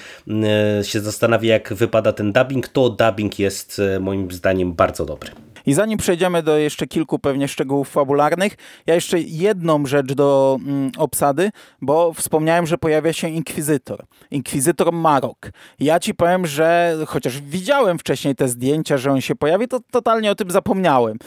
e, 0.80 0.84
się 0.84 1.00
zastanawia 1.00 1.54
jak 1.54 1.74
wypada 1.74 2.14
ten 2.14 2.34
dubbing, 2.34 2.68
to 2.68 2.90
dubbing 2.90 3.40
jest 3.40 3.82
moim 4.00 4.32
zdaniem 4.32 4.74
bardzo 4.74 5.06
dobry. 5.06 5.53
I 5.66 5.74
zanim 5.74 5.98
przejdziemy 5.98 6.44
do 6.44 6.58
jeszcze 6.58 6.88
kilku 6.88 7.20
pewnie 7.20 7.48
szczegółów 7.48 7.90
fabularnych, 7.90 8.56
ja 8.88 8.96
jeszcze 8.96 9.20
jedną 9.20 9.86
rzecz 9.86 10.14
do 10.14 10.58
mm, 10.66 10.92
obsady, 10.98 11.52
bo 11.82 12.14
wspomniałem, 12.14 12.68
że 12.68 12.78
pojawia 12.78 13.14
się 13.14 13.30
inkwizytor. 13.30 14.06
Inkwizytor 14.32 14.94
Marok. 14.94 15.52
Ja 15.80 16.00
ci 16.00 16.14
powiem, 16.14 16.48
że 16.48 16.98
chociaż 17.08 17.42
widziałem 17.42 18.00
wcześniej 18.00 18.36
te 18.36 18.48
zdjęcia, 18.48 18.98
że 18.98 19.12
on 19.12 19.22
się 19.22 19.36
pojawi, 19.36 19.68
to 19.68 19.80
totalnie 19.92 20.32
o 20.32 20.36
tym 20.36 20.52
zapomniałem. 20.52 21.18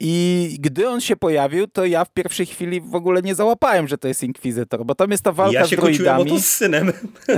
I 0.00 0.56
gdy 0.60 0.88
on 0.88 1.00
się 1.00 1.16
pojawił, 1.16 1.66
to 1.66 1.84
ja 1.84 2.04
w 2.04 2.10
pierwszej 2.10 2.46
chwili 2.46 2.80
w 2.80 2.94
ogóle 2.94 3.22
nie 3.22 3.34
załapałem, 3.34 3.88
że 3.88 3.98
to 3.98 4.08
jest 4.08 4.22
inkwizytor, 4.22 4.84
bo 4.84 4.94
tam 4.94 5.10
jest 5.10 5.22
ta 5.22 5.32
walka 5.32 5.58
ja 5.58 5.66
z 5.66 5.70
droidami. 5.70 6.24
Ja 6.24 6.36
się 6.36 6.42
z 6.42 6.52
synem. 6.52 6.92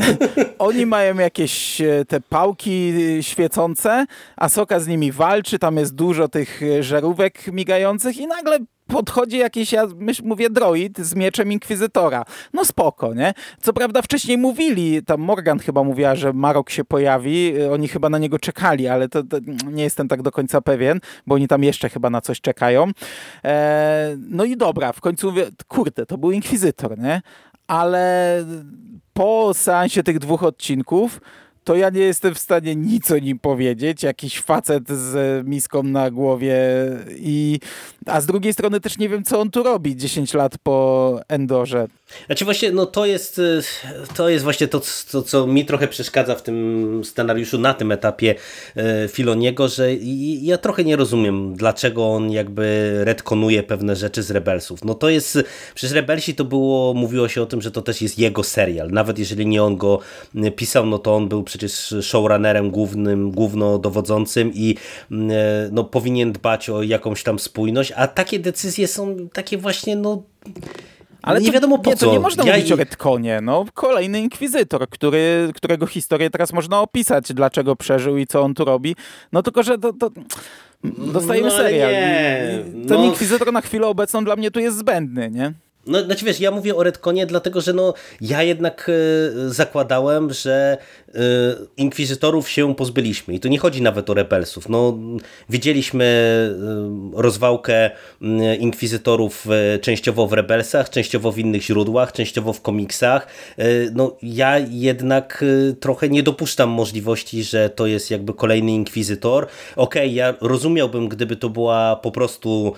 Oni 0.59 0.87
mają 0.87 1.19
jakieś 1.19 1.81
e, 1.81 2.05
te 2.09 2.21
pałki 2.21 2.93
e, 3.19 3.23
świecące, 3.23 4.07
a 4.37 4.49
Soka 4.49 4.81
z 4.81 4.87
nimi 4.87 5.13
walczy, 5.13 5.59
tam 5.59 5.77
jest 5.77 5.95
dużo 5.95 6.29
tych 6.29 6.63
e, 6.63 6.83
żarówek 6.83 7.53
migających 7.53 8.17
i 8.17 8.27
nagle 8.27 8.59
podchodzi 8.89 9.39
jakiś, 9.39 9.73
ja 9.73 9.87
myśl, 9.97 10.23
mówię, 10.25 10.51
droid 10.51 10.99
z 10.99 11.15
mieczem 11.15 11.53
Inkwizytora. 11.53 12.25
No 12.53 12.65
spoko, 12.65 13.15
nie? 13.15 13.35
Co 13.61 13.73
prawda 13.73 14.03
wcześniej 14.03 14.39
mówili, 14.39 15.03
tam 15.03 15.21
Morgan 15.21 15.59
chyba 15.59 15.83
mówiła, 15.83 16.15
że 16.15 16.33
Marok 16.33 16.71
się 16.71 16.85
pojawi, 16.85 17.63
oni 17.73 17.89
chyba 17.89 18.09
na 18.09 18.19
niego 18.19 18.39
czekali, 18.39 18.89
ale 18.89 19.09
to, 19.09 19.23
to 19.23 19.37
nie 19.73 19.83
jestem 19.83 20.09
tak 20.09 20.23
do 20.23 20.31
końca 20.31 20.61
pewien, 20.61 21.01
bo 21.27 21.35
oni 21.35 21.49
tam 21.49 21.65
jeszcze 21.65 21.89
chyba 21.89 22.11
na 22.11 22.21
coś 22.21 22.41
czekają. 22.41 22.91
E, 23.45 24.17
no 24.19 24.45
i 24.45 24.57
dobra, 24.57 24.93
w 24.93 25.01
końcu 25.01 25.31
mówię, 25.31 25.47
kurde, 25.69 26.07
to 26.07 26.19
był 26.19 26.31
Inkwizytor, 26.31 26.99
nie? 26.99 27.23
Ale 27.67 28.45
po 29.13 29.55
seansie 29.55 30.03
tych 30.03 30.19
dwóch 30.19 30.43
odcinków 30.43 31.21
to 31.69 31.77
ja 31.77 31.91
nie 31.91 32.01
jestem 32.01 32.35
w 32.35 32.39
stanie 32.39 32.77
nic 32.77 33.11
o 33.11 33.19
nim 33.19 33.39
powiedzieć. 33.39 34.03
Jakiś 34.03 34.41
facet 34.41 34.89
z 34.89 35.47
miską 35.47 35.83
na 35.83 36.11
głowie 36.11 36.57
i 37.17 37.61
a 38.07 38.21
z 38.21 38.27
drugiej 38.27 38.53
strony 38.53 38.81
też 38.81 38.99
nie 38.99 39.09
wiem, 39.09 39.25
co 39.25 39.41
on 39.41 39.51
tu 39.51 39.63
robi 39.63 39.97
10 39.97 40.35
lat 40.35 40.59
po 40.59 41.21
Endorze. 41.29 41.89
Znaczy 42.27 42.45
właśnie, 42.45 42.73
no 42.73 42.87
to 42.87 43.07
jest, 43.07 43.39
y, 43.39 43.63
to 44.17 44.29
jest 44.29 44.45
właśnie 44.45 44.69
to, 44.69 44.81
to, 45.11 45.23
co 45.23 45.47
mi 45.47 45.65
trochę 45.65 45.89
przeszkadza 45.89 46.35
w 46.35 46.43
tym 46.43 47.01
scenariuszu 47.05 47.59
na 47.59 47.75
tym 47.75 47.93
etapie 47.93 48.35
y, 48.77 49.09
Filoniego, 49.09 49.69
że 49.69 49.95
ja 50.43 50.59
trochę 50.59 50.85
nie 50.85 50.97
rozumiem, 50.97 51.55
dlaczego 51.55 52.09
on 52.09 52.31
jakby 52.31 52.99
retkonuje 53.05 53.63
pewne 53.63 53.97
rzeczy 53.97 54.23
z 54.23 54.31
Rebelsów. 54.31 54.85
No 54.85 54.95
to 54.95 55.09
jest, 55.09 55.39
przecież 55.75 55.95
Rebelsi 55.95 56.35
to 56.35 56.45
było, 56.45 56.95
mówiło 56.95 57.29
się 57.29 57.43
o 57.43 57.47
tym, 57.47 57.63
że 57.63 57.71
to 57.71 57.83
też 57.83 58.03
jest 58.03 58.19
jego 58.19 58.43
serial. 58.43 58.91
Nawet 58.91 59.19
jeżeli 59.19 59.47
nie 59.47 59.63
on 59.63 59.77
go 59.77 59.99
y, 60.35 60.51
pisał, 60.51 60.87
no 60.87 60.99
to 60.99 61.17
on 61.17 61.29
był 61.29 61.43
przecież 61.43 61.95
showrunnerem 62.03 62.71
głównym, 62.71 63.31
głównodowodzącym 63.31 64.53
i 64.55 64.77
no, 65.71 65.85
powinien 65.85 66.33
dbać 66.33 66.71
o 66.71 66.83
jakąś 66.83 67.23
tam 67.23 67.39
spójność, 67.39 67.93
a 67.97 68.09
takie 68.09 68.39
decyzje 68.39 68.89
są 68.89 69.29
takie 69.33 69.59
właśnie, 69.59 69.97
no 69.97 70.23
ale 71.29 71.41
nie 71.41 71.47
to, 71.47 71.53
wiadomo 71.53 71.79
po 71.79 71.91
nie, 71.91 71.97
co. 71.97 72.07
To 72.07 72.13
nie 72.13 72.21
można 72.21 72.45
ja 72.45 72.53
mówić 72.53 72.71
i... 72.71 72.73
o 72.73 72.77
Redkonie. 72.77 73.41
No, 73.43 73.65
kolejny 73.75 74.21
inkwizytor, 74.21 74.89
który, 74.89 75.51
którego 75.55 75.87
historię 75.87 76.31
teraz 76.31 76.53
można 76.53 76.81
opisać, 76.81 77.33
dlaczego 77.33 77.77
przeżył 77.77 78.17
i 78.17 78.27
co 78.27 78.43
on 78.43 78.55
tu 78.55 78.65
robi. 78.65 78.97
No 79.33 79.43
tylko, 79.43 79.63
że 79.63 79.79
to, 79.79 79.93
to 79.93 80.11
dostajemy 80.85 81.49
no, 81.49 81.57
serial. 81.57 81.93
Nie. 81.93 82.65
Ten 82.89 82.99
no... 82.99 83.05
inkwizytor 83.05 83.53
na 83.53 83.61
chwilę 83.61 83.87
obecną 83.87 84.25
dla 84.25 84.37
mnie 84.37 84.51
tu 84.51 84.61
jest 84.61 84.79
zbędny, 84.79 85.31
nie? 85.31 85.53
No, 85.89 86.05
znaczy 86.05 86.25
wiesz, 86.25 86.41
ja 86.41 86.51
mówię 86.51 86.77
o 86.77 86.83
Redconie 86.83 87.27
dlatego, 87.27 87.61
że 87.61 87.73
no, 87.73 87.95
ja 88.21 88.43
jednak 88.43 88.89
y, 88.89 89.51
zakładałem, 89.51 90.33
że 90.33 90.79
y, 91.09 91.13
inkwizytorów 91.77 92.49
się 92.49 92.75
pozbyliśmy 92.75 93.35
i 93.35 93.41
to 93.41 93.49
nie 93.49 93.59
chodzi 93.59 93.83
nawet 93.83 94.11
o 94.11 94.15
rebelsów. 94.15 94.69
No, 94.69 94.99
widzieliśmy 95.49 96.05
y, 97.15 97.23
rozwałkę 97.23 97.91
inkwizytorów 98.59 99.47
częściowo 99.81 100.27
w 100.27 100.33
rebelsach, 100.33 100.91
częściowo 100.91 101.33
w 101.33 101.39
innych 101.39 101.63
źródłach, 101.63 102.13
częściowo 102.13 102.53
w 102.53 102.63
komiksach. 102.63 103.27
No, 103.95 104.17
ja 104.23 104.59
jednak 104.59 105.45
trochę 105.81 106.09
nie 106.09 106.23
dopuszczam 106.23 106.69
możliwości, 106.71 107.43
że 107.43 107.71
to 107.71 107.87
jest 107.87 108.11
jakby 108.11 108.35
kolejny 108.35 108.73
inkwizytor. 108.73 109.47
Okej, 109.77 110.03
okay, 110.03 110.09
ja 110.09 110.35
rozumiałbym, 110.41 111.09
gdyby 111.09 111.37
to 111.37 111.49
była 111.49 111.97
po 111.97 112.11
prostu, 112.11 112.73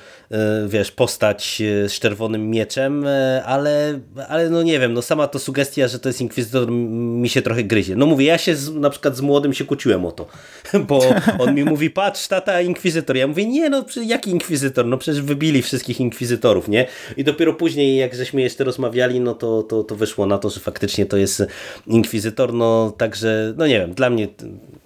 wiesz, 0.68 0.92
postać 0.92 1.62
z 1.88 1.92
czerwonym 1.92 2.50
mieczem, 2.50 2.99
E, 3.06 3.42
ale, 3.44 4.00
ale 4.28 4.50
no 4.50 4.62
nie 4.62 4.80
wiem, 4.80 4.92
no 4.92 5.02
sama 5.02 5.28
to 5.28 5.38
sugestia, 5.38 5.88
że 5.88 5.98
to 5.98 6.08
jest 6.08 6.20
Inkwizytor 6.20 6.70
mi 6.70 7.28
się 7.28 7.42
trochę 7.42 7.64
gryzie. 7.64 7.96
No 7.96 8.06
mówię, 8.06 8.26
ja 8.26 8.38
się 8.38 8.56
z, 8.56 8.74
na 8.74 8.90
przykład 8.90 9.16
z 9.16 9.20
młodym 9.20 9.54
się 9.54 9.64
kłóciłem 9.64 10.06
o 10.06 10.12
to, 10.12 10.26
bo 10.88 11.00
on 11.38 11.54
mi 11.54 11.64
mówi, 11.64 11.90
patrz, 11.90 12.28
tata 12.28 12.60
Inkwizytor. 12.60 13.16
Ja 13.16 13.26
mówię, 13.26 13.46
nie 13.46 13.70
no, 13.70 13.84
jaki 14.06 14.30
Inkwizytor? 14.30 14.86
No 14.86 14.98
przecież 14.98 15.22
wybili 15.22 15.62
wszystkich 15.62 16.00
Inkwizytorów, 16.00 16.68
nie? 16.68 16.86
I 17.16 17.24
dopiero 17.24 17.54
później, 17.54 17.96
jak 17.96 18.14
żeśmy 18.14 18.40
jeszcze 18.40 18.64
rozmawiali, 18.64 19.20
no 19.20 19.34
to, 19.34 19.62
to, 19.62 19.84
to 19.84 19.96
wyszło 19.96 20.26
na 20.26 20.38
to, 20.38 20.50
że 20.50 20.60
faktycznie 20.60 21.06
to 21.06 21.16
jest 21.16 21.42
Inkwizytor, 21.86 22.54
no 22.54 22.92
także, 22.98 23.54
no 23.56 23.66
nie 23.66 23.80
wiem, 23.80 23.94
dla 23.94 24.10
mnie 24.10 24.28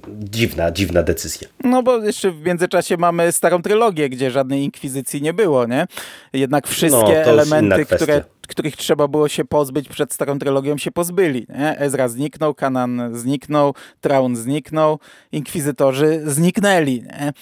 dziwna, 0.08 0.70
dziwna 0.70 1.02
decyzja. 1.02 1.48
No 1.64 1.82
bo 1.82 1.98
jeszcze 1.98 2.30
w 2.30 2.40
międzyczasie 2.40 2.96
mamy 2.96 3.32
starą 3.32 3.62
trylogię, 3.62 4.08
gdzie 4.08 4.30
żadnej 4.30 4.62
inkwizycji 4.62 5.22
nie 5.22 5.32
było, 5.32 5.66
nie? 5.66 5.86
Jednak 6.32 6.68
wszystkie 6.68 7.22
no, 7.26 7.32
elementy, 7.32 7.86
które 7.86 8.24
których 8.46 8.76
trzeba 8.76 9.09
było 9.09 9.28
się 9.28 9.44
pozbyć 9.44 9.88
przed 9.88 10.12
starą 10.12 10.38
trylogią, 10.38 10.78
się 10.78 10.90
pozbyli. 10.90 11.46
Nie? 11.48 11.78
Ezra 11.78 12.09
zniknął, 12.09 12.54
Kanan 12.54 13.11
zniknął, 13.12 13.74
Traun 14.00 14.37
zniknął, 14.37 14.98
Inkwizytorzy 15.33 16.22
zniknęli. 16.26 17.02
Nie? 17.02 17.33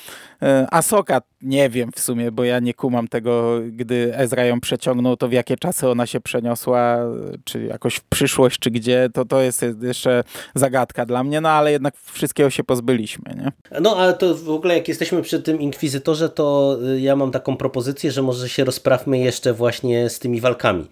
E, 0.42 0.66
Asoka 0.70 1.20
nie 1.42 1.70
wiem 1.70 1.92
w 1.92 2.00
sumie, 2.00 2.32
bo 2.32 2.44
ja 2.44 2.58
nie 2.60 2.74
kumam 2.74 3.08
tego, 3.08 3.60
gdy 3.72 4.16
Ezra 4.16 4.44
ją 4.44 4.60
przeciągnął, 4.60 5.16
to 5.16 5.28
w 5.28 5.32
jakie 5.32 5.56
czasy 5.56 5.88
ona 5.88 6.06
się 6.06 6.20
przeniosła, 6.20 6.98
czy 7.44 7.64
jakoś 7.64 7.94
w 7.94 8.04
przyszłość, 8.04 8.58
czy 8.58 8.70
gdzie, 8.70 9.08
to 9.14 9.24
to 9.24 9.40
jest 9.40 9.64
jeszcze 9.82 10.24
zagadka 10.54 11.06
dla 11.06 11.24
mnie, 11.24 11.40
no 11.40 11.48
ale 11.48 11.72
jednak 11.72 11.94
wszystkiego 11.96 12.50
się 12.50 12.64
pozbyliśmy. 12.64 13.34
Nie? 13.36 13.80
No 13.80 13.96
ale 13.96 14.14
to 14.14 14.34
w 14.34 14.50
ogóle 14.50 14.76
jak 14.76 14.88
jesteśmy 14.88 15.22
przy 15.22 15.42
tym 15.42 15.60
Inkwizytorze, 15.60 16.28
to 16.28 16.78
y, 16.96 17.00
ja 17.00 17.16
mam 17.16 17.30
taką 17.30 17.56
propozycję, 17.56 18.12
że 18.12 18.22
może 18.22 18.48
się 18.48 18.64
rozprawmy 18.64 19.18
jeszcze 19.18 19.52
właśnie 19.52 20.10
z 20.10 20.18
tymi 20.18 20.40
walkami 20.40 20.88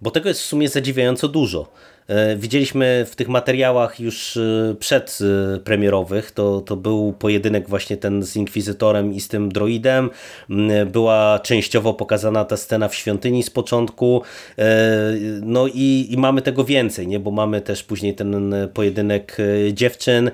bo 0.00 0.10
tego 0.10 0.28
jest 0.28 0.40
w 0.40 0.44
sumie 0.44 0.68
zadziwiająco 0.68 1.28
dużo. 1.28 1.68
E, 2.08 2.36
widzieliśmy 2.36 3.06
w 3.10 3.16
tych 3.16 3.28
materiałach 3.28 4.00
już 4.00 4.36
e, 4.36 4.74
przedpremierowych, 4.78 6.30
to, 6.30 6.60
to 6.60 6.76
był 6.76 7.12
pojedynek 7.12 7.68
właśnie 7.68 7.96
ten 7.96 8.22
z 8.22 8.36
Inkwizytorem 8.36 9.14
i 9.14 9.20
z 9.20 9.28
tym 9.28 9.52
droidem. 9.52 10.10
Mm, 10.50 10.88
była 10.88 11.38
częściowo 11.38 11.94
pokazana 11.94 12.44
ta 12.44 12.56
scena 12.56 12.88
w 12.88 12.94
świątyni 12.94 13.42
z 13.42 13.50
początku. 13.50 14.22
E, 14.58 14.64
no 15.42 15.66
i, 15.66 16.06
i 16.10 16.16
mamy 16.16 16.42
tego 16.42 16.64
więcej, 16.64 17.06
nie? 17.06 17.20
bo 17.20 17.30
mamy 17.30 17.60
też 17.60 17.82
później 17.82 18.14
ten 18.14 18.54
pojedynek 18.74 19.36
dziewczyn. 19.72 20.30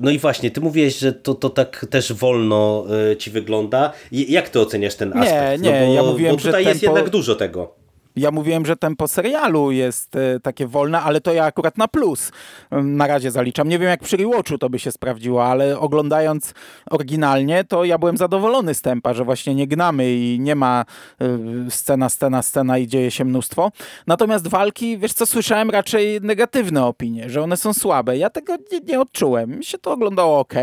No 0.00 0.10
i 0.10 0.18
właśnie, 0.18 0.50
ty 0.50 0.60
mówiłeś, 0.60 0.98
że 0.98 1.12
to, 1.12 1.34
to 1.34 1.50
tak 1.50 1.86
też 1.90 2.12
wolno 2.12 2.84
ci 3.18 3.30
wygląda. 3.30 3.92
Jak 4.12 4.48
ty 4.48 4.60
oceniasz 4.60 4.94
ten 4.94 5.12
aspekt? 5.12 5.62
Nie, 5.62 5.72
nie, 5.72 5.80
no 5.80 5.86
bo, 5.86 5.94
ja 5.94 6.02
mówiłem, 6.02 6.36
bo 6.36 6.42
tutaj 6.42 6.64
że 6.64 6.68
jest 6.70 6.80
tempo... 6.80 6.96
jednak 6.96 7.12
dużo 7.12 7.34
tego. 7.34 7.81
Ja 8.16 8.30
mówiłem, 8.30 8.66
że 8.66 8.76
tempo 8.76 9.08
serialu 9.08 9.70
jest 9.70 10.16
e, 10.16 10.40
takie 10.40 10.66
wolne, 10.66 11.00
ale 11.00 11.20
to 11.20 11.32
ja 11.32 11.44
akurat 11.44 11.78
na 11.78 11.88
plus 11.88 12.32
na 12.70 13.06
razie 13.06 13.30
zaliczam. 13.30 13.68
Nie 13.68 13.78
wiem, 13.78 13.88
jak 13.88 14.00
przy 14.00 14.16
Rewatchu 14.16 14.58
to 14.58 14.70
by 14.70 14.78
się 14.78 14.92
sprawdziło, 14.92 15.44
ale 15.44 15.78
oglądając 15.78 16.54
oryginalnie, 16.90 17.64
to 17.64 17.84
ja 17.84 17.98
byłem 17.98 18.16
zadowolony 18.16 18.74
z 18.74 18.82
tempa, 18.82 19.14
że 19.14 19.24
właśnie 19.24 19.54
nie 19.54 19.66
gnamy 19.66 20.12
i 20.12 20.40
nie 20.40 20.54
ma 20.54 20.84
e, 21.20 21.70
scena, 21.70 22.08
scena, 22.08 22.42
scena 22.42 22.78
i 22.78 22.86
dzieje 22.86 23.10
się 23.10 23.24
mnóstwo. 23.24 23.72
Natomiast 24.06 24.48
walki, 24.48 24.98
wiesz 24.98 25.12
co, 25.12 25.26
słyszałem 25.26 25.70
raczej 25.70 26.20
negatywne 26.22 26.84
opinie, 26.84 27.30
że 27.30 27.42
one 27.42 27.56
są 27.56 27.74
słabe. 27.74 28.18
Ja 28.18 28.30
tego 28.30 28.56
nie, 28.72 28.80
nie 28.80 29.00
odczułem. 29.00 29.58
Mi 29.58 29.64
się 29.64 29.78
to 29.78 29.92
oglądało 29.92 30.38
ok. 30.38 30.54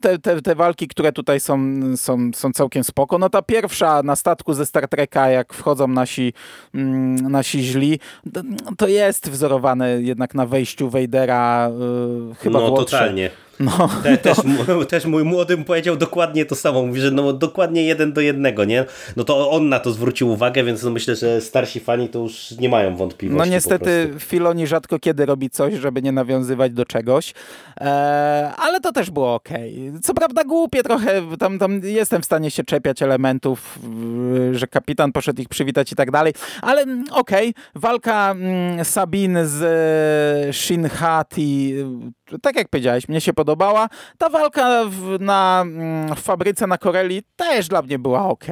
Te, 0.00 0.18
te, 0.18 0.42
te 0.42 0.54
walki, 0.54 0.88
które 0.88 1.12
tutaj 1.12 1.40
są, 1.40 1.58
są, 1.96 2.30
są 2.34 2.52
całkiem 2.52 2.84
spoko. 2.84 3.18
No 3.18 3.30
ta 3.30 3.42
pierwsza 3.42 4.02
na 4.02 4.16
statku 4.16 4.54
ze 4.54 4.66
Star 4.66 4.88
Treka, 4.88 5.28
jak 5.28 5.54
wchodzą 5.54 5.88
nasi 5.88 6.18
Mm, 6.18 6.32
nasi 6.74 7.62
źli, 7.62 8.00
to 8.76 8.88
jest 8.88 9.30
wzorowane 9.30 10.02
jednak 10.02 10.34
na 10.34 10.46
wejściu 10.46 10.90
Wejdera 10.90 11.70
yy, 12.28 12.34
chyba 12.34 12.60
No 12.60 12.70
totalnie. 12.70 13.30
No, 13.60 13.88
Te, 14.02 14.16
też, 14.26 14.38
też 14.88 15.04
mój 15.04 15.24
młody 15.24 15.56
powiedział 15.56 15.96
dokładnie 15.96 16.44
to 16.44 16.54
samo. 16.54 16.86
Mówi, 16.86 17.00
że 17.00 17.10
no 17.10 17.32
dokładnie 17.32 17.82
jeden 17.82 18.12
do 18.12 18.20
jednego, 18.20 18.64
nie? 18.64 18.84
No 19.16 19.24
to 19.24 19.50
on 19.50 19.68
na 19.68 19.80
to 19.80 19.92
zwrócił 19.92 20.30
uwagę, 20.30 20.64
więc 20.64 20.82
no 20.82 20.90
myślę, 20.90 21.16
że 21.16 21.40
starsi 21.40 21.80
fani 21.80 22.08
to 22.08 22.18
już 22.18 22.50
nie 22.50 22.68
mają 22.68 22.96
wątpliwości. 22.96 23.38
No 23.50 23.54
niestety 23.54 24.10
Filoni 24.18 24.66
rzadko 24.66 24.98
kiedy 24.98 25.26
robi 25.26 25.50
coś, 25.50 25.74
żeby 25.74 26.02
nie 26.02 26.12
nawiązywać 26.12 26.72
do 26.72 26.84
czegoś, 26.84 27.34
eee, 27.76 27.86
ale 28.56 28.80
to 28.80 28.92
też 28.92 29.10
było 29.10 29.34
ok. 29.34 29.48
Co 30.02 30.14
prawda 30.14 30.44
głupie 30.44 30.82
trochę, 30.82 31.22
tam, 31.38 31.58
tam 31.58 31.80
jestem 31.84 32.22
w 32.22 32.24
stanie 32.24 32.50
się 32.50 32.64
czepiać 32.64 33.02
elementów, 33.02 33.78
że 34.52 34.66
kapitan 34.66 35.12
poszedł 35.12 35.42
ich 35.42 35.48
przywitać 35.48 35.92
i 35.92 35.96
tak 35.96 36.10
dalej, 36.10 36.32
ale 36.62 36.84
ok, 37.10 37.30
walka 37.74 38.30
mm, 38.30 38.84
Sabin 38.84 39.38
z 39.42 39.62
e, 39.62 40.52
Shin 40.52 40.88
Hati, 40.88 41.74
tak 42.42 42.56
jak 42.56 42.68
powiedziałeś, 42.68 43.08
mnie 43.08 43.20
się 43.20 43.32
podobała. 43.48 43.88
Ta 44.18 44.28
walka 44.28 44.84
w, 44.84 45.16
na, 45.20 45.64
mm, 45.66 46.14
w 46.14 46.20
fabryce 46.20 46.66
na 46.66 46.78
Koreli 46.78 47.22
też 47.36 47.68
dla 47.68 47.82
mnie 47.82 47.98
była 47.98 48.28
ok. 48.28 48.44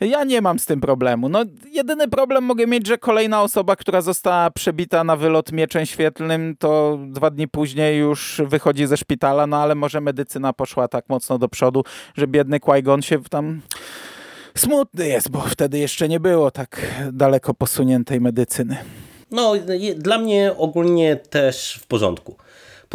Ja 0.00 0.24
nie 0.24 0.40
mam 0.40 0.58
z 0.58 0.66
tym 0.66 0.80
problemu. 0.80 1.28
No, 1.28 1.44
jedyny 1.72 2.08
problem 2.08 2.44
mogę 2.44 2.66
mieć, 2.66 2.86
że 2.86 2.98
kolejna 2.98 3.42
osoba, 3.42 3.76
która 3.76 4.00
została 4.00 4.50
przebita 4.50 5.04
na 5.04 5.16
wylot 5.16 5.52
mieczem 5.52 5.86
świetlnym, 5.86 6.56
to 6.58 6.98
dwa 7.06 7.30
dni 7.30 7.48
później 7.48 7.98
już 7.98 8.40
wychodzi 8.46 8.86
ze 8.86 8.96
szpitala, 8.96 9.46
no 9.46 9.56
ale 9.56 9.74
może 9.74 10.00
medycyna 10.00 10.52
poszła 10.52 10.88
tak 10.88 11.08
mocno 11.08 11.38
do 11.38 11.48
przodu, 11.48 11.84
że 12.14 12.26
biedny 12.26 12.60
Qui-Gon 12.60 13.02
się 13.02 13.18
tam 13.30 13.60
smutny 14.54 15.08
jest, 15.08 15.30
bo 15.30 15.40
wtedy 15.40 15.78
jeszcze 15.78 16.08
nie 16.08 16.20
było 16.20 16.50
tak 16.50 16.86
daleko 17.12 17.54
posuniętej 17.54 18.20
medycyny. 18.20 18.76
No, 19.30 19.52
dla 19.96 20.18
mnie 20.18 20.54
ogólnie 20.56 21.16
też 21.16 21.78
w 21.82 21.86
porządku. 21.86 22.36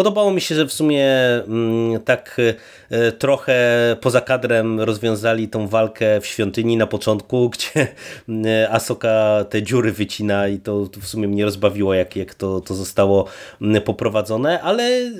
Podobało 0.02 0.32
mi 0.32 0.42
się, 0.42 0.56
że 0.56 0.66
w 0.66 0.74
sumie 0.74 1.08
mm, 1.48 2.00
tak 2.00 2.38
e, 2.90 3.12
trochę 3.12 3.58
poza 4.02 4.22
kadrem 4.22 4.80
rozwiązali 4.80 5.48
tą 5.48 5.68
walkę 5.68 6.22
w 6.22 6.26
świątyni 6.26 6.78
na 6.78 6.88
początku, 6.88 7.50
gdzie 7.54 7.88
mm, 8.30 8.46
Asoka 8.72 9.46
te 9.50 9.64
dziury 9.64 9.92
wycina 9.92 10.48
i 10.48 10.60
to, 10.60 10.88
w 11.02 11.08
sumie 11.08 11.28
mnie 11.28 11.46
rozbawiło, 11.46 11.94
jak, 11.94 12.16
jak 12.16 12.34
to, 12.34 12.60
to 12.62 12.76
zostało 12.76 13.26
mm, 13.62 13.82
poprowadzone, 13.82 14.62
ale 14.62 15.12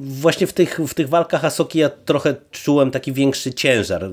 właśnie 0.00 0.46
w 0.46 0.52
tych, 0.52 0.80
w 0.88 0.94
tych 0.94 1.08
walkach 1.08 1.44
Asoki 1.44 1.78
ja 1.78 1.88
trochę 1.88 2.34
czułem 2.50 2.90
taki 2.90 3.12
większy 3.12 3.54
ciężar. 3.54 4.10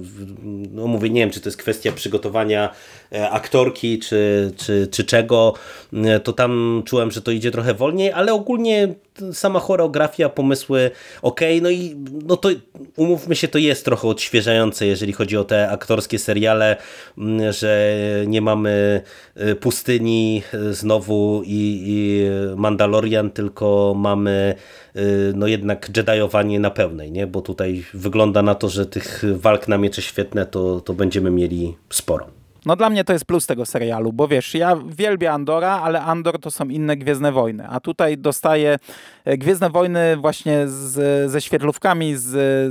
No 0.72 0.88
mówię, 0.88 1.10
nie 1.10 1.22
wiem, 1.22 1.32
czy 1.32 1.42
to 1.42 1.50
jest 1.50 1.58
kwestia 1.58 1.92
przygotowania 1.92 2.70
e, 3.12 3.30
aktorki, 3.30 4.00
czy, 4.00 4.52
czy, 4.58 4.88
czy 4.92 5.04
czego, 5.04 5.54
to 6.24 6.34
tam 6.34 6.84
czułem, 6.86 7.12
że 7.12 7.22
to 7.22 7.32
idzie 7.32 7.52
trochę 7.52 7.74
wolniej, 7.74 8.12
ale 8.12 8.34
ogólnie 8.34 8.96
sama 9.34 9.60
choreografia, 9.60 10.30
pomysły 10.30 10.92
ok, 11.22 11.42
no 11.62 11.70
i 11.70 11.96
no 12.26 12.38
to 12.38 12.50
umówmy 12.96 13.36
się, 13.36 13.48
to 13.48 13.58
jest 13.58 13.86
trochę 13.86 14.08
odświeżające, 14.08 14.86
jeżeli 14.86 15.14
chodzi 15.14 15.38
o 15.38 15.44
te 15.44 15.70
aktorskie 15.70 16.20
seriale, 16.20 16.78
mm, 17.18 17.54
że 17.54 17.96
nie 18.28 18.42
mamy 18.42 19.02
y, 19.42 19.56
pustyni 19.56 20.44
y, 20.54 20.74
znowu 20.74 21.42
i, 21.46 21.84
i 21.86 22.24
Mandalorian, 22.56 23.32
tylko 23.32 23.94
mamy 23.98 24.56
y, 24.96 25.34
no 25.36 25.48
jednak 25.48 25.90
Jediowanie 25.98 26.60
na 26.60 26.70
pełnej, 26.70 27.12
nie? 27.12 27.28
bo 27.28 27.42
tutaj 27.42 27.84
wygląda 27.94 28.42
na 28.42 28.56
to, 28.56 28.70
że 28.70 28.86
tych 28.86 29.24
walk 29.36 29.68
na 29.68 29.78
miecze 29.78 30.02
świetne 30.02 30.46
to, 30.46 30.82
to 30.82 30.94
będziemy 30.94 31.32
mieli 31.32 31.76
sporo. 31.90 32.37
No 32.68 32.76
dla 32.76 32.90
mnie 32.90 33.04
to 33.04 33.14
jest 33.14 33.26
plus 33.26 33.46
tego 33.46 33.66
serialu, 33.66 34.14
bo 34.14 34.28
wiesz, 34.28 34.54
ja 34.54 34.78
wielbię 34.88 35.32
Andora, 35.32 35.82
ale 35.82 36.02
Andor 36.02 36.40
to 36.40 36.52
są 36.52 36.66
inne 36.66 36.98
Gwiezdne 36.98 37.32
Wojny, 37.32 37.68
a 37.70 37.80
tutaj 37.80 38.18
dostaję 38.18 38.78
e, 39.26 39.38
Gwiezdne 39.38 39.70
Wojny 39.70 40.18
właśnie 40.18 40.68
z, 40.68 41.32
ze 41.32 41.42
świetlówkami, 41.42 42.16
z, 42.16 42.24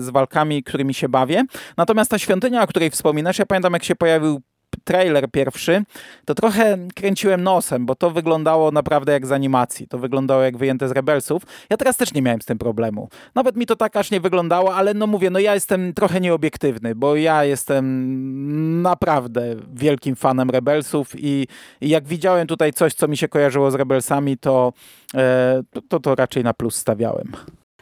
z 0.03 0.11
walkami, 0.11 0.63
którymi 0.63 0.95
się 0.95 1.09
bawię. 1.09 1.43
Natomiast 1.77 2.11
ta 2.11 2.19
świątynia, 2.19 2.63
o 2.63 2.67
której 2.67 2.91
wspominasz, 2.91 3.39
ja 3.39 3.47
pamiętam 3.47 3.73
jak 3.73 3.85
się 3.85 3.97
pojawił 3.97 4.41
trailer 4.87 5.30
pierwszy, 5.30 5.82
to 6.24 6.34
trochę 6.34 6.78
kręciłem 6.95 7.43
nosem, 7.43 7.87
bo 7.87 7.95
to 7.95 8.11
wyglądało 8.11 8.70
naprawdę 8.70 9.12
jak 9.12 9.26
z 9.26 9.32
animacji. 9.32 9.89
To 9.89 9.99
wyglądało 9.99 10.43
jak 10.43 10.57
wyjęte 10.57 10.89
z 10.89 10.93
Rebelsów. 10.93 11.43
Ja 11.70 11.76
teraz 11.76 11.97
też 11.97 12.14
nie 12.14 12.22
miałem 12.22 12.43
z 12.43 12.45
tym 12.45 12.59
problemu. 12.59 13.09
Nawet 13.34 13.57
mi 13.57 13.66
to 13.66 13.76
tak 13.76 13.97
aż 13.97 14.11
nie 14.11 14.20
wyglądało, 14.20 14.74
ale 14.74 14.95
no 14.95 15.07
mówię, 15.07 15.30
no 15.30 15.39
ja 15.39 15.55
jestem 15.55 15.95
trochę 15.95 16.20
nieobiektywny, 16.20 16.95
bo 16.95 17.16
ja 17.16 17.45
jestem 17.45 18.82
naprawdę 18.82 19.57
wielkim 19.74 20.16
fanem 20.16 20.51
Rebelsów 20.51 21.12
i, 21.18 21.47
i 21.80 21.89
jak 21.89 22.07
widziałem 22.07 22.47
tutaj 22.47 22.72
coś, 22.72 22.95
co 22.95 23.09
mi 23.09 23.16
się 23.16 23.28
kojarzyło 23.28 23.70
z 23.70 23.74
Rebelsami, 23.74 24.39
to, 24.39 24.72
e, 25.14 25.62
to, 25.89 26.01
to, 26.01 26.14
raczej 26.14 26.45
na 26.45 26.55
plus 26.55 26.76
stawiałem. 26.76 27.32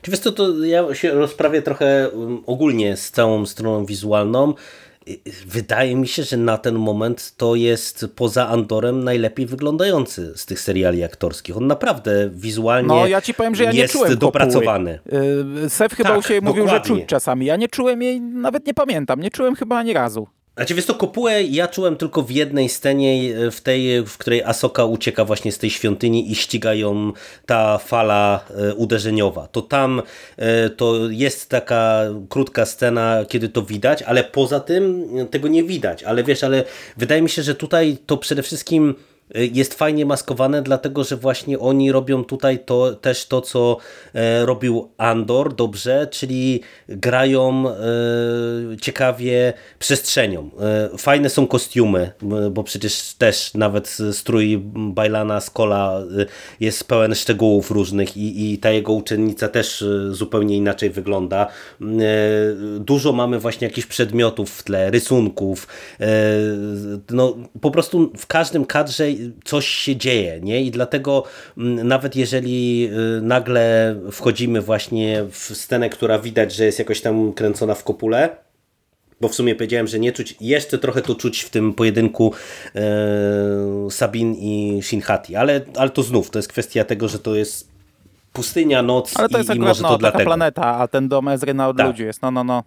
Wiesz 0.09 0.19
co, 0.19 0.33
to 0.33 0.65
ja 0.65 0.95
się 0.95 1.11
rozprawię 1.11 1.63
trochę 1.63 2.11
um, 2.11 2.43
ogólnie 2.47 2.97
z 2.97 3.11
całą 3.11 3.47
stroną 3.47 3.87
wizualną 3.87 4.55
wydaje 5.47 5.97
mi 5.97 6.09
się, 6.09 6.23
że 6.23 6.37
na 6.37 6.59
ten 6.59 6.75
moment 6.75 7.35
to 7.37 7.55
jest 7.55 8.07
poza 8.17 8.49
Andorem 8.49 9.05
najlepiej 9.05 9.47
wyglądający 9.47 10.33
z 10.37 10.47
tych 10.47 10.61
seriali 10.61 11.05
aktorskich. 11.05 11.57
On 11.57 11.67
naprawdę 11.67 12.31
wizualnie 12.33 12.89
no, 12.89 13.07
ja 13.07 13.21
ci 13.21 13.35
powiem, 13.35 13.55
że 13.55 13.65
ja 13.65 13.73
nie 13.73 13.89
czułem 13.89 14.17
dopracowany. 14.17 14.99
Yy, 15.63 15.71
Sef 15.71 15.95
chyba 15.95 16.09
tak, 16.09 16.19
u 16.19 16.23
siebie 16.23 16.41
mówił, 16.41 16.69
że 16.69 16.81
czuć 16.81 17.07
czasami. 17.07 17.47
Ja 17.47 17.57
nie 17.57 17.69
czułem 17.69 18.03
jej, 18.03 18.21
nawet 18.21 18.67
nie 18.67 18.75
pamiętam, 18.75 19.21
nie 19.21 19.31
czułem 19.31 19.55
chyba 19.55 19.79
ani 19.79 19.93
razu. 19.93 20.27
Znaczy 20.57 20.75
wiesz 20.75 20.87
to 20.87 20.95
kopułę 20.95 21.43
ja 21.43 21.69
czułem 21.69 21.97
tylko 21.97 22.23
w 22.23 22.31
jednej 22.31 22.69
scenie, 22.69 23.35
w 23.51 23.61
tej, 23.61 24.07
w 24.07 24.19
której 24.19 24.43
Asoka 24.43 24.85
ucieka 24.85 25.25
właśnie 25.25 25.53
z 25.53 25.59
tej 25.59 25.71
świątyni 25.71 26.33
i 26.33 26.35
ściga 26.35 26.75
ją 26.75 27.13
ta 27.47 27.79
fala 27.79 28.45
e, 28.51 28.75
uderzeniowa. 28.75 29.47
To 29.47 29.63
tam 29.63 30.03
e, 30.37 30.71
to 30.71 30.95
jest 31.11 31.49
taka 31.49 32.01
krótka 32.29 32.67
scena, 32.67 33.25
kiedy 33.29 33.49
to 33.49 33.63
widać, 33.63 34.03
ale 34.03 34.25
poza 34.25 34.61
tym 34.61 35.09
tego 35.31 35.49
nie 35.49 35.65
widać. 35.65 36.03
Ale 36.03 36.25
wiesz, 36.25 36.45
ale 36.45 36.65
wydaje 36.97 37.23
mi 37.23 37.31
się, 37.31 37.43
że 37.43 37.55
tutaj 37.55 37.97
to 38.07 38.17
przede 38.17 38.43
wszystkim 38.43 38.95
jest 39.35 39.75
fajnie 39.75 40.07
maskowane, 40.07 40.63
dlatego 40.63 41.05
że 41.05 41.17
właśnie 41.17 41.59
oni 41.59 41.93
robią 41.93 42.25
tutaj 42.25 42.59
to, 42.59 42.95
też 42.95 43.27
to, 43.27 43.41
co 43.41 43.77
e, 44.15 44.47
robił 44.47 44.89
Andor 44.99 45.55
dobrze, 45.55 46.09
czyli 46.11 46.61
grają 46.89 47.65
e, 47.69 47.75
ciekawie 48.81 49.53
przestrzenią. 49.79 50.51
E, 50.61 50.99
fajne 50.99 51.31
są 51.31 51.47
kostiumy, 51.47 52.13
bo 52.51 52.65
przecież 52.65 53.15
też 53.15 53.55
nawet 53.55 53.99
strój 54.13 54.59
Bajlana 54.75 55.41
Skola 55.41 56.03
jest 56.61 56.89
pełen 56.89 57.15
szczegółów 57.15 57.71
różnych 57.71 58.17
i, 58.17 58.53
i 58.53 58.59
ta 58.59 58.71
jego 58.71 58.93
uczennica 58.93 59.49
też 59.49 59.85
zupełnie 60.11 60.57
inaczej 60.57 60.91
wygląda. 60.91 61.47
Dużo 62.79 63.13
mamy 63.13 63.39
właśnie 63.39 63.69
jakichś 63.69 63.87
przedmiotów 63.87 64.51
w 64.51 64.63
tle, 64.63 64.91
rysunków. 64.91 65.69
No, 67.11 67.37
po 67.61 67.71
prostu 67.71 68.13
w 68.17 68.27
każdym 68.27 68.65
kadrze 68.65 69.14
coś 69.45 69.67
się 69.67 69.97
dzieje, 69.97 70.41
nie? 70.43 70.63
I 70.63 70.71
dlatego 70.71 71.25
mm, 71.59 71.89
nawet 71.89 72.17
jeżeli 72.17 72.89
y, 73.19 73.23
nagle 73.23 73.97
wchodzimy 74.13 74.61
właśnie 74.61 75.25
w 75.31 75.37
scenę, 75.37 75.91
która 75.91 76.19
widać, 76.19 76.55
że 76.55 76.65
jest 76.65 76.79
jakoś 76.79 77.01
tam 77.01 77.33
kręcona 77.33 77.75
w 77.75 77.85
kopule, 77.85 78.37
bo 79.21 79.29
w 79.29 79.35
sumie 79.35 79.55
powiedziałem, 79.55 79.87
że 79.87 79.99
nie 79.99 80.13
czuć, 80.13 80.37
jeszcze 80.41 80.79
trochę 80.79 81.03
to 81.03 81.15
czuć 81.15 81.41
w 81.41 81.51
tym 81.51 81.75
pojedynku 81.75 82.33
e, 82.75 82.81
Sabin 83.91 84.35
i 84.35 84.81
Shinhati, 84.83 85.37
ale, 85.37 85.61
ale 85.77 85.91
to 85.91 86.03
znów, 86.03 86.31
to 86.31 86.39
jest 86.39 86.49
kwestia 86.49 86.85
tego, 86.85 87.09
że 87.09 87.19
to 87.19 87.35
jest 87.35 87.69
pustynia, 88.33 88.83
noc 88.83 89.17
ale 89.17 89.29
to 89.29 89.39
jest 89.39 89.51
i, 89.51 89.53
akurat, 89.53 89.67
i 89.67 89.69
może 89.69 89.83
no, 89.83 89.89
to 89.89 89.99
dlatego. 89.99 90.25
planeta, 90.25 90.77
a 90.77 90.89
ten 90.89 91.09
dom 91.09 91.29
Ezry 91.29 91.55
na 91.55 91.69
odludziu 91.69 91.99
tak. 91.99 92.07
jest, 92.07 92.23
no, 92.23 92.31
no, 92.31 92.45
no. 92.45 92.63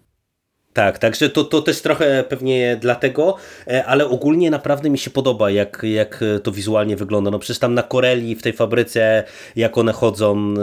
Tak, 0.78 1.00
także 1.00 1.30
to, 1.30 1.44
to 1.44 1.62
też 1.62 1.82
trochę 1.82 2.24
pewnie 2.30 2.78
dlatego, 2.82 3.36
e, 3.68 3.86
ale 3.86 4.08
ogólnie 4.08 4.52
naprawdę 4.52 4.90
mi 4.90 4.98
się 4.98 5.10
podoba, 5.10 5.50
jak, 5.50 5.82
jak 5.84 6.24
to 6.44 6.52
wizualnie 6.52 6.96
wygląda. 6.96 7.32
No 7.32 7.40
przecież 7.40 7.60
tam 7.60 7.74
na 7.74 7.84
Koreli, 7.84 8.36
w 8.36 8.42
tej 8.42 8.54
fabryce, 8.54 9.24
jak 9.56 9.78
one 9.78 9.94
chodzą, 9.94 10.54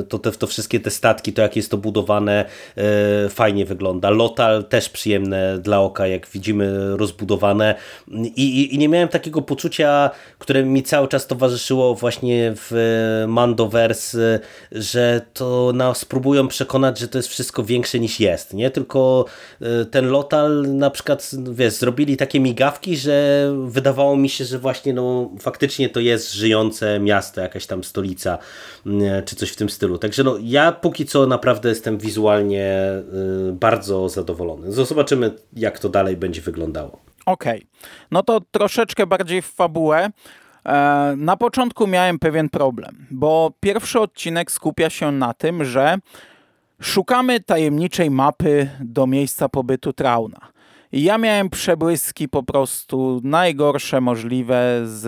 e, 0.00 0.02
to, 0.02 0.18
te, 0.18 0.32
to 0.32 0.46
wszystkie 0.46 0.80
te 0.80 0.90
statki, 0.90 1.32
to 1.32 1.42
jak 1.42 1.56
jest 1.56 1.70
to 1.70 1.76
budowane, 1.76 2.44
e, 2.76 3.28
fajnie 3.28 3.64
wygląda. 3.64 4.10
Lotal 4.10 4.64
też 4.64 4.88
przyjemne 4.88 5.58
dla 5.58 5.80
oka, 5.80 6.06
jak 6.06 6.28
widzimy 6.28 6.96
rozbudowane. 6.96 7.74
I, 8.10 8.42
i, 8.42 8.74
i 8.74 8.78
nie 8.78 8.88
miałem 8.88 9.08
takiego 9.08 9.42
poczucia, 9.42 10.10
które 10.38 10.64
mi 10.64 10.82
cały 10.82 11.08
czas 11.08 11.26
towarzyszyło 11.26 11.94
właśnie 11.94 12.52
w 12.56 13.24
Mandoverse, 13.28 14.40
że 14.72 15.20
to 15.32 15.72
nas 15.74 16.04
próbują 16.04 16.48
przekonać, 16.48 16.98
że 16.98 17.08
to 17.08 17.18
jest 17.18 17.28
wszystko 17.28 17.64
większe 17.64 17.98
niż 17.98 18.20
jest, 18.20 18.54
nie? 18.54 18.70
Tylko 18.70 19.24
ten 19.90 20.06
Lotal 20.06 20.62
na 20.68 20.90
przykład, 20.90 21.30
wiesz, 21.52 21.74
zrobili 21.74 22.16
takie 22.16 22.40
migawki, 22.40 22.96
że 22.96 23.46
wydawało 23.66 24.16
mi 24.16 24.28
się, 24.28 24.44
że 24.44 24.58
właśnie 24.58 24.92
no 24.92 25.30
faktycznie 25.40 25.88
to 25.88 26.00
jest 26.00 26.32
żyjące 26.32 27.00
miasto, 27.00 27.40
jakaś 27.40 27.66
tam 27.66 27.84
stolica, 27.84 28.38
y, 28.86 29.22
czy 29.24 29.36
coś 29.36 29.50
w 29.50 29.56
tym 29.56 29.68
stylu. 29.68 29.98
Także 29.98 30.24
no 30.24 30.36
ja 30.40 30.72
póki 30.72 31.06
co 31.06 31.26
naprawdę 31.26 31.68
jestem 31.68 31.98
wizualnie 31.98 32.90
y, 33.48 33.52
bardzo 33.52 34.08
zadowolony. 34.08 34.72
Zobaczymy 34.72 35.34
jak 35.52 35.78
to 35.78 35.88
dalej 35.88 36.16
będzie 36.16 36.40
wyglądało. 36.40 37.00
Okej, 37.26 37.56
okay. 37.56 37.88
no 38.10 38.22
to 38.22 38.40
troszeczkę 38.50 39.06
bardziej 39.06 39.42
w 39.42 39.46
fabułę. 39.46 40.10
E, 40.66 41.14
na 41.16 41.36
początku 41.36 41.86
miałem 41.86 42.18
pewien 42.18 42.48
problem, 42.48 43.06
bo 43.10 43.52
pierwszy 43.60 44.00
odcinek 44.00 44.52
skupia 44.52 44.90
się 44.90 45.12
na 45.12 45.34
tym, 45.34 45.64
że 45.64 45.98
Szukamy 46.80 47.40
tajemniczej 47.40 48.10
mapy 48.10 48.70
do 48.80 49.06
miejsca 49.06 49.48
pobytu 49.48 49.92
Trauna. 49.92 50.38
Ja 50.92 51.18
miałem 51.18 51.50
przebłyski 51.50 52.28
po 52.28 52.42
prostu 52.42 53.20
najgorsze 53.24 54.00
możliwe 54.00 54.82
z 54.84 55.06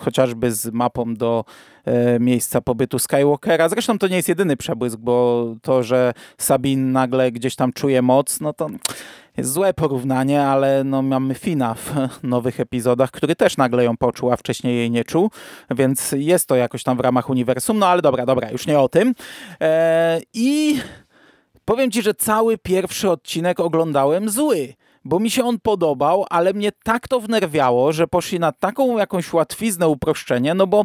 chociażby 0.00 0.52
z 0.52 0.72
mapą 0.72 1.14
do 1.14 1.44
e, 1.84 2.20
miejsca 2.20 2.60
pobytu 2.60 2.98
Skywalkera. 2.98 3.68
Zresztą 3.68 3.98
to 3.98 4.08
nie 4.08 4.16
jest 4.16 4.28
jedyny 4.28 4.56
przebłysk, 4.56 4.98
bo 4.98 5.46
to, 5.62 5.82
że 5.82 6.12
Sabin 6.38 6.92
nagle 6.92 7.32
gdzieś 7.32 7.56
tam 7.56 7.72
czuje 7.72 8.02
moc, 8.02 8.40
no 8.40 8.52
to 8.52 8.70
złe 9.38 9.74
porównanie, 9.74 10.42
ale 10.42 10.84
no 10.84 11.02
mamy 11.02 11.34
Fina 11.34 11.74
w 11.74 11.92
nowych 12.22 12.60
epizodach, 12.60 13.10
który 13.10 13.36
też 13.36 13.56
nagle 13.56 13.84
ją 13.84 13.96
poczuł, 13.96 14.32
a 14.32 14.36
wcześniej 14.36 14.76
jej 14.76 14.90
nie 14.90 15.04
czuł, 15.04 15.30
więc 15.70 16.12
jest 16.12 16.48
to 16.48 16.56
jakoś 16.56 16.82
tam 16.82 16.96
w 16.96 17.00
ramach 17.00 17.30
uniwersum, 17.30 17.78
no 17.78 17.86
ale 17.86 18.02
dobra, 18.02 18.26
dobra, 18.26 18.50
już 18.50 18.66
nie 18.66 18.78
o 18.78 18.88
tym. 18.88 19.14
Eee, 19.60 20.22
I 20.34 20.80
powiem 21.64 21.90
Ci, 21.90 22.02
że 22.02 22.14
cały 22.14 22.58
pierwszy 22.58 23.10
odcinek 23.10 23.60
oglądałem 23.60 24.30
zły 24.30 24.74
bo 25.04 25.18
mi 25.18 25.30
się 25.30 25.44
on 25.44 25.60
podobał, 25.60 26.26
ale 26.30 26.52
mnie 26.52 26.72
tak 26.84 27.08
to 27.08 27.20
wnerwiało, 27.20 27.92
że 27.92 28.06
poszli 28.06 28.40
na 28.40 28.52
taką 28.52 28.98
jakąś 28.98 29.32
łatwiznę, 29.32 29.88
uproszczenie, 29.88 30.54
no 30.54 30.66
bo 30.66 30.84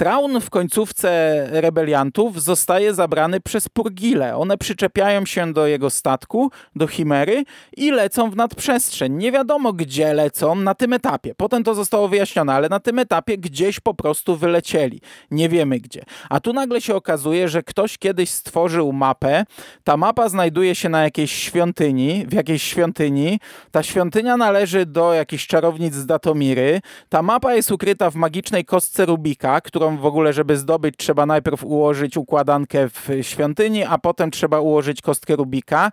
Traun 0.00 0.40
w 0.40 0.50
końcówce 0.50 1.46
rebeliantów 1.50 2.42
zostaje 2.42 2.94
zabrany 2.94 3.40
przez 3.40 3.68
Purgile. 3.68 4.36
One 4.36 4.58
przyczepiają 4.58 5.26
się 5.26 5.52
do 5.52 5.66
jego 5.66 5.90
statku, 5.90 6.50
do 6.76 6.86
Chimery 6.86 7.44
i 7.76 7.90
lecą 7.90 8.30
w 8.30 8.36
nadprzestrzeń. 8.36 9.16
Nie 9.16 9.32
wiadomo 9.32 9.72
gdzie 9.72 10.14
lecą 10.14 10.54
na 10.54 10.74
tym 10.74 10.92
etapie. 10.92 11.34
Potem 11.34 11.64
to 11.64 11.74
zostało 11.74 12.08
wyjaśnione, 12.08 12.54
ale 12.54 12.68
na 12.68 12.80
tym 12.80 12.98
etapie 12.98 13.38
gdzieś 13.38 13.80
po 13.80 13.94
prostu 13.94 14.36
wylecieli. 14.36 15.00
Nie 15.30 15.48
wiemy 15.48 15.78
gdzie. 15.78 16.02
A 16.30 16.40
tu 16.40 16.52
nagle 16.52 16.80
się 16.80 16.94
okazuje, 16.94 17.48
że 17.48 17.62
ktoś 17.62 17.98
kiedyś 17.98 18.30
stworzył 18.30 18.92
mapę. 18.92 19.44
Ta 19.84 19.96
mapa 19.96 20.28
znajduje 20.28 20.74
się 20.74 20.88
na 20.88 21.02
jakiejś 21.02 21.32
świątyni, 21.32 22.26
w 22.26 22.32
jakiejś 22.32 22.62
świątyni. 22.62 23.40
Ta 23.70 23.82
świątynia 23.82 24.36
należy 24.36 24.86
do 24.86 25.14
jakichś 25.14 25.46
czarownic 25.46 25.94
z 25.94 26.06
Datomiry. 26.06 26.80
Ta 27.08 27.22
mapa 27.22 27.54
jest 27.54 27.72
ukryta 27.72 28.10
w 28.10 28.14
magicznej 28.14 28.64
kostce 28.64 29.06
Rubika, 29.06 29.60
którą 29.60 29.96
w 29.96 30.06
ogóle, 30.06 30.32
żeby 30.32 30.56
zdobyć, 30.56 30.94
trzeba 30.96 31.26
najpierw 31.26 31.64
ułożyć 31.64 32.16
układankę 32.16 32.88
w 32.88 33.08
świątyni, 33.22 33.84
a 33.84 33.98
potem 33.98 34.30
trzeba 34.30 34.60
ułożyć 34.60 35.02
kostkę 35.02 35.36
Rubika. 35.36 35.92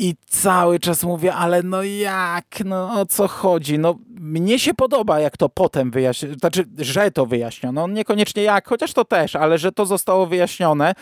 I 0.00 0.14
cały 0.26 0.78
czas 0.78 1.04
mówię, 1.04 1.34
ale 1.34 1.62
no 1.62 1.82
jak, 1.82 2.44
no 2.64 3.00
o 3.00 3.06
co 3.06 3.28
chodzi? 3.28 3.78
No 3.78 3.94
mnie 4.20 4.58
się 4.58 4.74
podoba, 4.74 5.20
jak 5.20 5.36
to 5.36 5.48
potem 5.48 5.90
wyjaśniono, 5.90 6.34
znaczy, 6.34 6.64
że 6.78 7.10
to 7.10 7.26
wyjaśniono, 7.26 7.88
niekoniecznie 7.88 8.42
jak, 8.42 8.68
chociaż 8.68 8.92
to 8.92 9.04
też, 9.04 9.36
ale 9.36 9.58
że 9.58 9.72
to 9.72 9.86
zostało 9.86 10.26
wyjaśnione, 10.26 10.94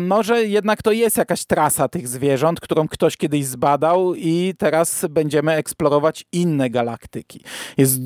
może 0.00 0.44
jednak 0.44 0.82
to 0.82 0.92
jest 0.92 1.16
jakaś 1.16 1.44
trasa 1.44 1.88
tych 1.88 2.08
zwierząt, 2.08 2.60
którą 2.60 2.88
ktoś 2.88 3.16
kiedyś 3.16 3.46
zbadał 3.46 4.14
i 4.14 4.54
teraz 4.58 5.06
będziemy 5.10 5.52
eksplorować 5.52 6.24
inne 6.32 6.70
galaktyki. 6.70 7.44
Jest 7.76 8.00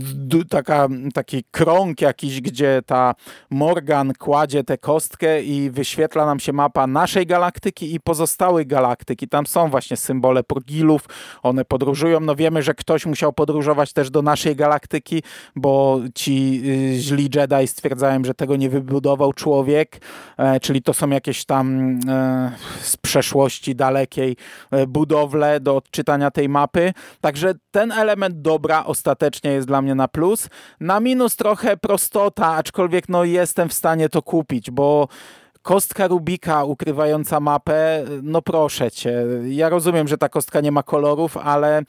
taka, 0.51 0.89
taki 1.15 1.45
krąg 1.51 2.01
jakiś, 2.01 2.41
gdzie 2.41 2.83
ta 2.87 3.15
Morgan 3.51 4.13
kładzie 4.19 4.65
tę 4.65 4.79
kostkę 4.79 5.43
i 5.43 5.71
wyświetla 5.71 6.27
nam 6.27 6.41
się 6.41 6.53
mapa 6.53 6.87
naszej 6.87 7.27
galaktyki 7.27 7.95
i 7.95 8.01
pozostałych 8.01 8.67
galaktyk. 8.67 9.23
I 9.23 9.29
tam 9.29 9.47
są 9.47 9.71
właśnie 9.71 9.97
symbole 9.97 10.43
porgilów, 10.43 11.05
one 11.43 11.65
podróżują. 11.65 12.21
No 12.21 12.37
wiemy, 12.37 12.63
że 12.63 12.75
ktoś 12.75 13.07
musiał 13.07 13.33
podróżować 13.33 13.93
też 13.93 14.11
do 14.11 14.23
naszej 14.23 14.57
galaktyki, 14.57 15.23
bo 15.57 16.01
ci 16.15 16.63
y, 16.95 16.99
źli 16.99 17.29
Jedi 17.35 17.67
stwierdzają, 17.67 18.25
że 18.25 18.35
tego 18.35 18.57
nie 18.57 18.71
wybudował 18.71 19.33
człowiek, 19.33 20.01
e, 20.37 20.61
czyli 20.61 20.83
to 20.83 20.95
są 20.95 21.11
jakieś 21.11 21.45
tam 21.45 21.68
E, 21.68 21.68
z 22.81 22.97
przeszłości 22.97 23.75
dalekiej 23.75 24.37
e, 24.71 24.87
budowlę 24.87 25.61
do 25.61 25.77
odczytania 25.77 26.31
tej 26.31 26.49
mapy. 26.49 26.93
Także 27.21 27.55
ten 27.71 27.93
element 27.93 28.41
dobra 28.41 28.85
ostatecznie 28.85 29.51
jest 29.51 29.67
dla 29.67 29.83
mnie 29.83 29.95
na 29.95 30.09
plus. 30.09 30.49
Na 30.81 31.01
minus 31.01 31.37
trochę 31.37 31.77
prostota, 31.77 32.47
aczkolwiek 32.47 33.09
no 33.09 33.25
jestem 33.25 33.69
w 33.69 33.73
stanie 33.73 34.09
to 34.09 34.23
kupić, 34.23 34.71
bo 34.71 35.09
kostka 35.63 36.07
Rubika 36.07 36.65
ukrywająca 36.65 37.41
mapę, 37.41 38.05
no 38.23 38.43
proszę 38.43 38.91
cię. 38.91 39.25
Ja 39.49 39.69
rozumiem, 39.69 40.09
że 40.09 40.19
ta 40.19 40.29
kostka 40.29 40.61
nie 40.61 40.73
ma 40.73 40.83
kolorów, 40.83 41.37
ale 41.37 41.83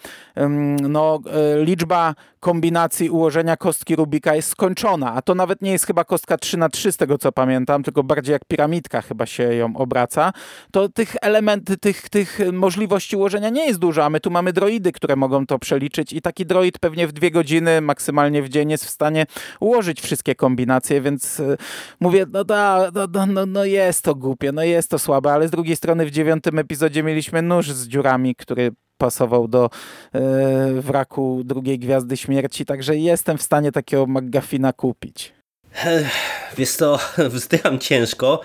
no, 0.81 1.19
e, 1.31 1.63
liczba 1.63 2.15
kombinacji 2.39 3.09
ułożenia 3.09 3.57
kostki 3.57 3.95
Rubika 3.95 4.35
jest 4.35 4.49
skończona, 4.49 5.13
a 5.13 5.21
to 5.21 5.35
nawet 5.35 5.61
nie 5.61 5.71
jest 5.71 5.85
chyba 5.85 6.03
kostka 6.03 6.37
3 6.37 6.57
na 6.57 6.69
3 6.69 6.91
z 6.91 6.97
tego 6.97 7.17
co 7.17 7.31
pamiętam, 7.31 7.83
tylko 7.83 8.03
bardziej 8.03 8.33
jak 8.33 8.45
piramidka 8.45 9.01
chyba 9.01 9.25
się 9.25 9.43
ją 9.43 9.75
obraca, 9.77 10.33
to 10.71 10.89
tych 10.89 11.15
elementów, 11.21 11.77
tych, 11.77 12.09
tych 12.09 12.39
możliwości 12.53 13.15
ułożenia 13.15 13.49
nie 13.49 13.67
jest 13.67 13.79
dużo, 13.79 14.05
a 14.05 14.09
my 14.09 14.19
tu 14.19 14.31
mamy 14.31 14.53
droidy, 14.53 14.91
które 14.91 15.15
mogą 15.15 15.45
to 15.45 15.59
przeliczyć 15.59 16.13
i 16.13 16.21
taki 16.21 16.45
droid 16.45 16.79
pewnie 16.79 17.07
w 17.07 17.11
dwie 17.11 17.31
godziny, 17.31 17.81
maksymalnie 17.81 18.43
w 18.43 18.49
dzień 18.49 18.71
jest 18.71 18.85
w 18.85 18.89
stanie 18.89 19.25
ułożyć 19.59 20.01
wszystkie 20.01 20.35
kombinacje, 20.35 21.01
więc 21.01 21.39
e, 21.39 21.57
mówię, 21.99 22.25
no, 22.31 22.43
da, 22.43 22.91
no, 22.93 23.25
no, 23.27 23.45
no, 23.45 23.58
no 23.59 23.65
jest 23.65 24.03
to 24.03 24.15
głupie, 24.15 24.51
no 24.51 24.63
jest 24.63 24.89
to 24.89 24.99
słabe, 24.99 25.33
ale 25.33 25.47
z 25.47 25.51
drugiej 25.51 25.75
strony 25.75 26.05
w 26.05 26.11
dziewiątym 26.11 26.59
epizodzie 26.59 27.03
mieliśmy 27.03 27.41
nóż 27.41 27.71
z 27.71 27.87
dziurami, 27.87 28.35
który 28.35 28.71
pasował 28.97 29.47
do 29.47 29.69
e, 30.13 30.81
wraku 30.81 31.41
drugiej 31.45 31.79
Gwiazdy 31.79 32.17
Śmierci, 32.17 32.65
także 32.65 32.97
jestem 32.97 33.37
w 33.37 33.41
stanie 33.41 33.71
takiego 33.71 34.07
McGuffina 34.07 34.73
kupić. 34.73 35.38
Wiesz 36.57 36.77
to 36.77 36.99
wzdycham 37.29 37.79
ciężko, 37.79 38.41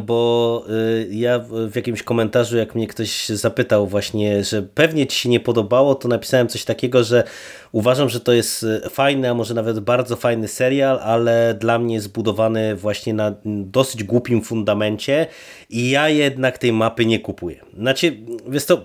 bo 0.00 0.64
y, 0.70 1.08
ja 1.10 1.38
w 1.68 1.76
jakimś 1.76 2.02
komentarzu, 2.02 2.56
jak 2.56 2.74
mnie 2.74 2.86
ktoś 2.86 3.28
zapytał 3.28 3.86
właśnie, 3.86 4.44
że 4.44 4.62
pewnie 4.62 5.06
ci 5.06 5.18
się 5.18 5.28
nie 5.28 5.40
podobało, 5.40 5.94
to 5.94 6.08
napisałem 6.08 6.48
coś 6.48 6.64
takiego, 6.64 7.04
że 7.04 7.24
uważam, 7.72 8.08
że 8.08 8.20
to 8.20 8.32
jest 8.32 8.62
y, 8.62 8.90
fajny, 8.90 9.30
a 9.30 9.34
może 9.34 9.54
nawet 9.54 9.80
bardzo 9.80 10.16
fajny 10.16 10.48
serial, 10.48 10.98
ale 11.02 11.54
dla 11.60 11.78
mnie 11.78 12.00
zbudowany 12.00 12.76
właśnie 12.76 13.14
na 13.14 13.34
dosyć 13.44 14.04
głupim 14.04 14.42
fundamencie 14.42 15.26
i 15.70 15.90
ja 15.90 16.08
jednak 16.08 16.58
tej 16.58 16.72
mapy 16.72 17.06
nie 17.06 17.20
kupuję. 17.20 17.60
Znaczy, 17.78 18.16
wiesz 18.48 18.64
to 18.66 18.84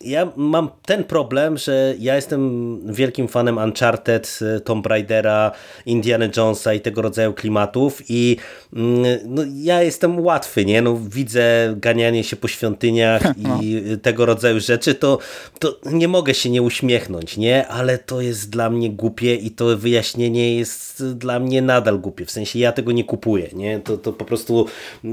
ja 0.00 0.32
mam 0.36 0.70
ten 0.86 1.04
problem, 1.04 1.58
że 1.58 1.94
ja 1.98 2.16
jestem 2.16 2.80
wielkim 2.92 3.28
fanem 3.28 3.58
Uncharted, 3.58 4.38
Tomb 4.64 4.86
Raidera, 4.86 5.52
Indiana 5.86 6.24
Jonesa 6.36 6.74
i 6.74 6.80
tego 6.80 7.02
rodzaju 7.02 7.32
klimatów 7.32 8.02
i 8.08 8.36
mm, 8.72 9.18
no, 9.24 9.42
ja 9.54 9.82
jestem 9.82 10.20
łatwy, 10.20 10.64
nie? 10.64 10.82
No, 10.82 11.00
widzę 11.08 11.74
ganianie 11.76 12.24
się 12.24 12.36
po 12.36 12.48
świątyniach 12.48 13.22
no. 13.36 13.58
i 13.62 13.82
tego 14.02 14.26
rodzaju 14.26 14.60
rzeczy, 14.60 14.94
to, 14.94 15.18
to 15.58 15.76
nie 15.92 16.08
mogę 16.08 16.34
się 16.34 16.50
nie 16.50 16.62
uśmiechnąć, 16.62 17.36
nie? 17.36 17.68
Ale 17.68 17.98
to 17.98 18.20
jest 18.20 18.50
dla 18.50 18.70
mnie 18.70 18.90
głupie 18.90 19.34
i 19.34 19.50
to 19.50 19.76
wyjaśnienie 19.76 20.56
jest 20.56 21.06
dla 21.14 21.40
mnie 21.40 21.62
nadal 21.62 21.98
głupie, 21.98 22.24
w 22.24 22.30
sensie 22.30 22.58
ja 22.58 22.72
tego 22.72 22.92
nie 22.92 23.04
kupuję, 23.04 23.48
nie? 23.52 23.80
To, 23.80 23.98
to 23.98 24.12
po 24.12 24.24
prostu, 24.24 24.66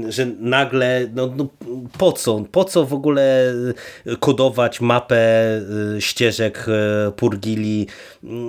że 0.08 0.26
nagle, 0.40 1.08
no, 1.14 1.32
no 1.36 1.46
po 1.98 2.12
co? 2.12 2.44
Po 2.52 2.64
co 2.64 2.84
w 2.84 2.94
ogóle 2.94 3.54
kodować 4.28 4.80
mapę 4.80 5.20
ścieżek 5.98 6.66
Purgili. 7.16 7.86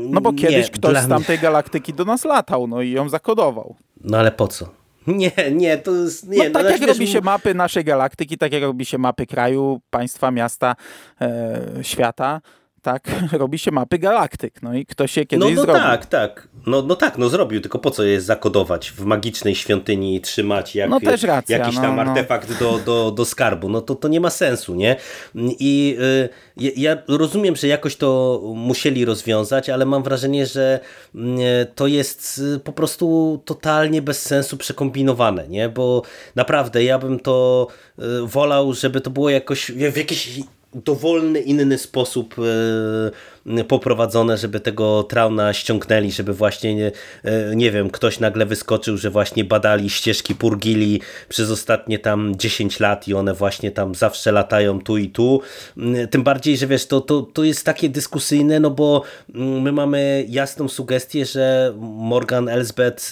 No 0.09 0.21
bo 0.21 0.33
kiedyś 0.33 0.65
nie, 0.65 0.71
ktoś 0.71 0.97
z 0.97 1.07
tamtej 1.07 1.39
galaktyki 1.39 1.93
do 1.93 2.05
nas 2.05 2.25
latał, 2.25 2.67
no 2.67 2.81
i 2.81 2.91
ją 2.91 3.09
zakodował. 3.09 3.75
No 4.01 4.17
ale 4.17 4.31
po 4.31 4.47
co? 4.47 4.69
Nie, 5.07 5.31
nie, 5.51 5.77
to 5.77 5.95
jest... 5.95 6.27
Nie, 6.27 6.37
no, 6.37 6.43
no 6.43 6.63
tak 6.63 6.79
jak 6.79 6.89
robi 6.89 7.07
się 7.07 7.21
mapy 7.21 7.53
naszej 7.53 7.83
galaktyki, 7.83 8.37
tak 8.37 8.53
jak 8.53 8.63
robi 8.63 8.85
się 8.85 8.97
mapy 8.97 9.25
kraju, 9.25 9.81
państwa, 9.89 10.31
miasta, 10.31 10.75
e, 11.21 11.61
świata, 11.81 12.41
tak 12.79 13.03
robi 13.31 13.59
się 13.59 13.71
mapy 13.71 13.99
galaktyk. 13.99 14.61
No 14.61 14.73
i 14.73 14.85
kto 14.85 15.07
się 15.07 15.25
kiedyś 15.25 15.49
no, 15.49 15.55
no 15.55 15.61
zrobił. 15.61 15.81
tak, 15.83 16.05
tak. 16.05 16.47
No, 16.67 16.81
no 16.81 16.95
tak, 16.95 17.17
no 17.17 17.29
zrobił, 17.29 17.61
tylko 17.61 17.79
po 17.79 17.91
co 17.91 18.03
je 18.03 18.21
zakodować 18.21 18.91
w 18.91 19.05
magicznej 19.05 19.55
świątyni 19.55 20.15
i 20.15 20.21
trzymać 20.21 20.75
jak, 20.75 20.89
no 20.89 20.99
też 20.99 21.23
racja, 21.23 21.57
jakiś 21.57 21.75
tam 21.75 21.95
no, 21.95 22.03
no. 22.03 22.11
artefakt 22.11 22.59
Do, 22.59 22.79
do, 22.79 23.11
do 23.11 23.25
skarbu. 23.25 23.69
No 23.69 23.81
to, 23.81 23.95
to 23.95 24.07
nie 24.07 24.19
ma 24.19 24.29
sensu, 24.29 24.75
nie? 24.75 24.95
I 25.35 25.97
y, 26.57 26.73
ja 26.77 26.97
rozumiem, 27.07 27.55
że 27.55 27.67
jakoś 27.67 27.95
to 27.95 28.41
musieli 28.55 29.05
rozwiązać, 29.05 29.69
ale 29.69 29.85
mam 29.85 30.03
wrażenie, 30.03 30.45
że 30.45 30.79
y, 31.15 31.19
to 31.75 31.87
jest 31.87 32.41
y, 32.55 32.59
po 32.59 32.71
prostu 32.73 33.41
totalnie 33.45 34.01
bez 34.01 34.21
sensu 34.21 34.57
przekombinowane, 34.57 35.47
nie? 35.47 35.69
Bo 35.69 36.01
naprawdę 36.35 36.83
ja 36.83 36.99
bym 36.99 37.19
to 37.19 37.67
y, 37.99 38.03
wolał, 38.23 38.73
żeby 38.73 39.01
to 39.01 39.09
było 39.09 39.29
jakoś 39.29 39.71
w 39.71 39.97
jakiś 39.97 40.39
dowolny, 40.73 41.39
inny 41.39 41.77
sposób 41.77 42.35
e, 42.39 43.63
poprowadzone, 43.63 44.37
żeby 44.37 44.59
tego 44.59 45.03
trauna 45.03 45.53
ściągnęli, 45.53 46.11
żeby 46.11 46.33
właśnie, 46.33 46.75
nie, 46.75 46.91
e, 47.23 47.55
nie 47.55 47.71
wiem, 47.71 47.89
ktoś 47.89 48.19
nagle 48.19 48.45
wyskoczył, 48.45 48.97
że 48.97 49.09
właśnie 49.09 49.43
badali 49.43 49.89
ścieżki 49.89 50.35
Purgili 50.35 51.01
przez 51.29 51.51
ostatnie 51.51 51.99
tam 51.99 52.35
10 52.35 52.79
lat 52.79 53.07
i 53.07 53.13
one 53.13 53.33
właśnie 53.33 53.71
tam 53.71 53.95
zawsze 53.95 54.31
latają 54.31 54.81
tu 54.81 54.97
i 54.97 55.09
tu. 55.09 55.41
Mm, 55.77 56.07
tym 56.07 56.23
bardziej, 56.23 56.57
że 56.57 56.67
wiesz, 56.67 56.85
to, 56.85 57.01
to, 57.01 57.21
to 57.21 57.43
jest 57.43 57.65
takie 57.65 57.89
dyskusyjne, 57.89 58.59
no 58.59 58.69
bo 58.69 59.03
mm, 59.35 59.61
my 59.61 59.71
mamy 59.71 60.25
jasną 60.29 60.67
sugestię, 60.67 61.25
że 61.25 61.73
Morgan 61.79 62.49
Elsbeth 62.49 63.11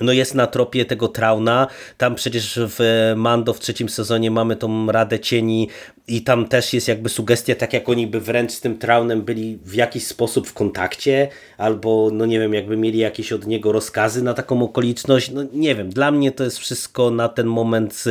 no 0.00 0.12
jest 0.12 0.34
na 0.34 0.46
tropie 0.46 0.84
tego 0.84 1.08
Trauna. 1.08 1.66
Tam 1.96 2.14
przecież 2.14 2.60
w 2.62 3.12
Mando 3.16 3.54
w 3.54 3.60
trzecim 3.60 3.88
sezonie 3.88 4.30
mamy 4.30 4.56
tą 4.56 4.92
Radę 4.92 5.20
Cieni 5.20 5.68
i 6.08 6.22
tam 6.22 6.48
też 6.48 6.72
jest 6.72 6.88
jakby 6.88 7.08
sugestia, 7.08 7.54
tak 7.54 7.72
jak 7.72 7.88
oni 7.88 8.06
by 8.06 8.20
wręcz 8.20 8.52
z 8.52 8.60
tym 8.60 8.78
Traunem 8.78 9.22
byli 9.22 9.58
w 9.64 9.74
jakiś 9.74 10.06
sposób 10.06 10.48
w 10.48 10.54
kontakcie, 10.54 11.28
albo 11.58 12.10
no 12.12 12.26
nie 12.26 12.40
wiem, 12.40 12.54
jakby 12.54 12.76
mieli 12.76 12.98
jakieś 12.98 13.32
od 13.32 13.46
niego 13.46 13.72
rozkazy 13.72 14.22
na 14.22 14.34
taką 14.34 14.62
okoliczność. 14.62 15.30
No 15.30 15.42
nie 15.52 15.74
wiem, 15.74 15.90
dla 15.90 16.10
mnie 16.10 16.32
to 16.32 16.44
jest 16.44 16.58
wszystko 16.58 17.10
na 17.10 17.28
ten 17.28 17.46
moment 17.46 18.04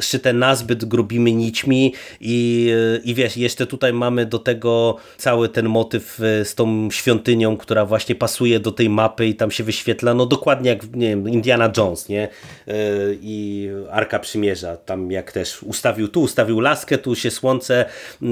szyte 0.00 0.32
nazbyt 0.32 0.84
grubimi 0.84 1.34
nićmi 1.34 1.94
i, 2.20 2.70
i 3.04 3.14
wiesz, 3.14 3.36
jeszcze 3.36 3.66
tutaj 3.66 3.92
mamy 3.92 4.26
do 4.26 4.38
tego 4.38 4.96
cały 5.16 5.48
ten 5.48 5.68
motyw 5.68 6.18
z 6.44 6.54
tą 6.54 6.90
świątynią, 6.90 7.56
która 7.56 7.86
właśnie 7.86 8.14
pasuje 8.14 8.60
do 8.60 8.72
tej 8.72 8.88
mapy 8.88 9.26
i 9.26 9.34
tam 9.34 9.50
się 9.50 9.64
wyświetla, 9.64 10.14
no 10.14 10.26
dokładnie 10.26 10.70
jak 10.70 10.86
nie 11.06 11.16
wiem, 11.16 11.28
Indiana 11.28 11.72
Jones, 11.76 12.08
nie? 12.08 12.22
E, 12.22 12.74
I 13.22 13.68
Arka 13.90 14.18
Przymierza, 14.18 14.76
tam 14.76 15.10
jak 15.10 15.32
też 15.32 15.62
ustawił 15.62 16.08
tu, 16.08 16.22
ustawił 16.22 16.60
laskę, 16.60 16.98
tu 16.98 17.14
się 17.14 17.30
słońce 17.30 17.84
e, 18.22 18.26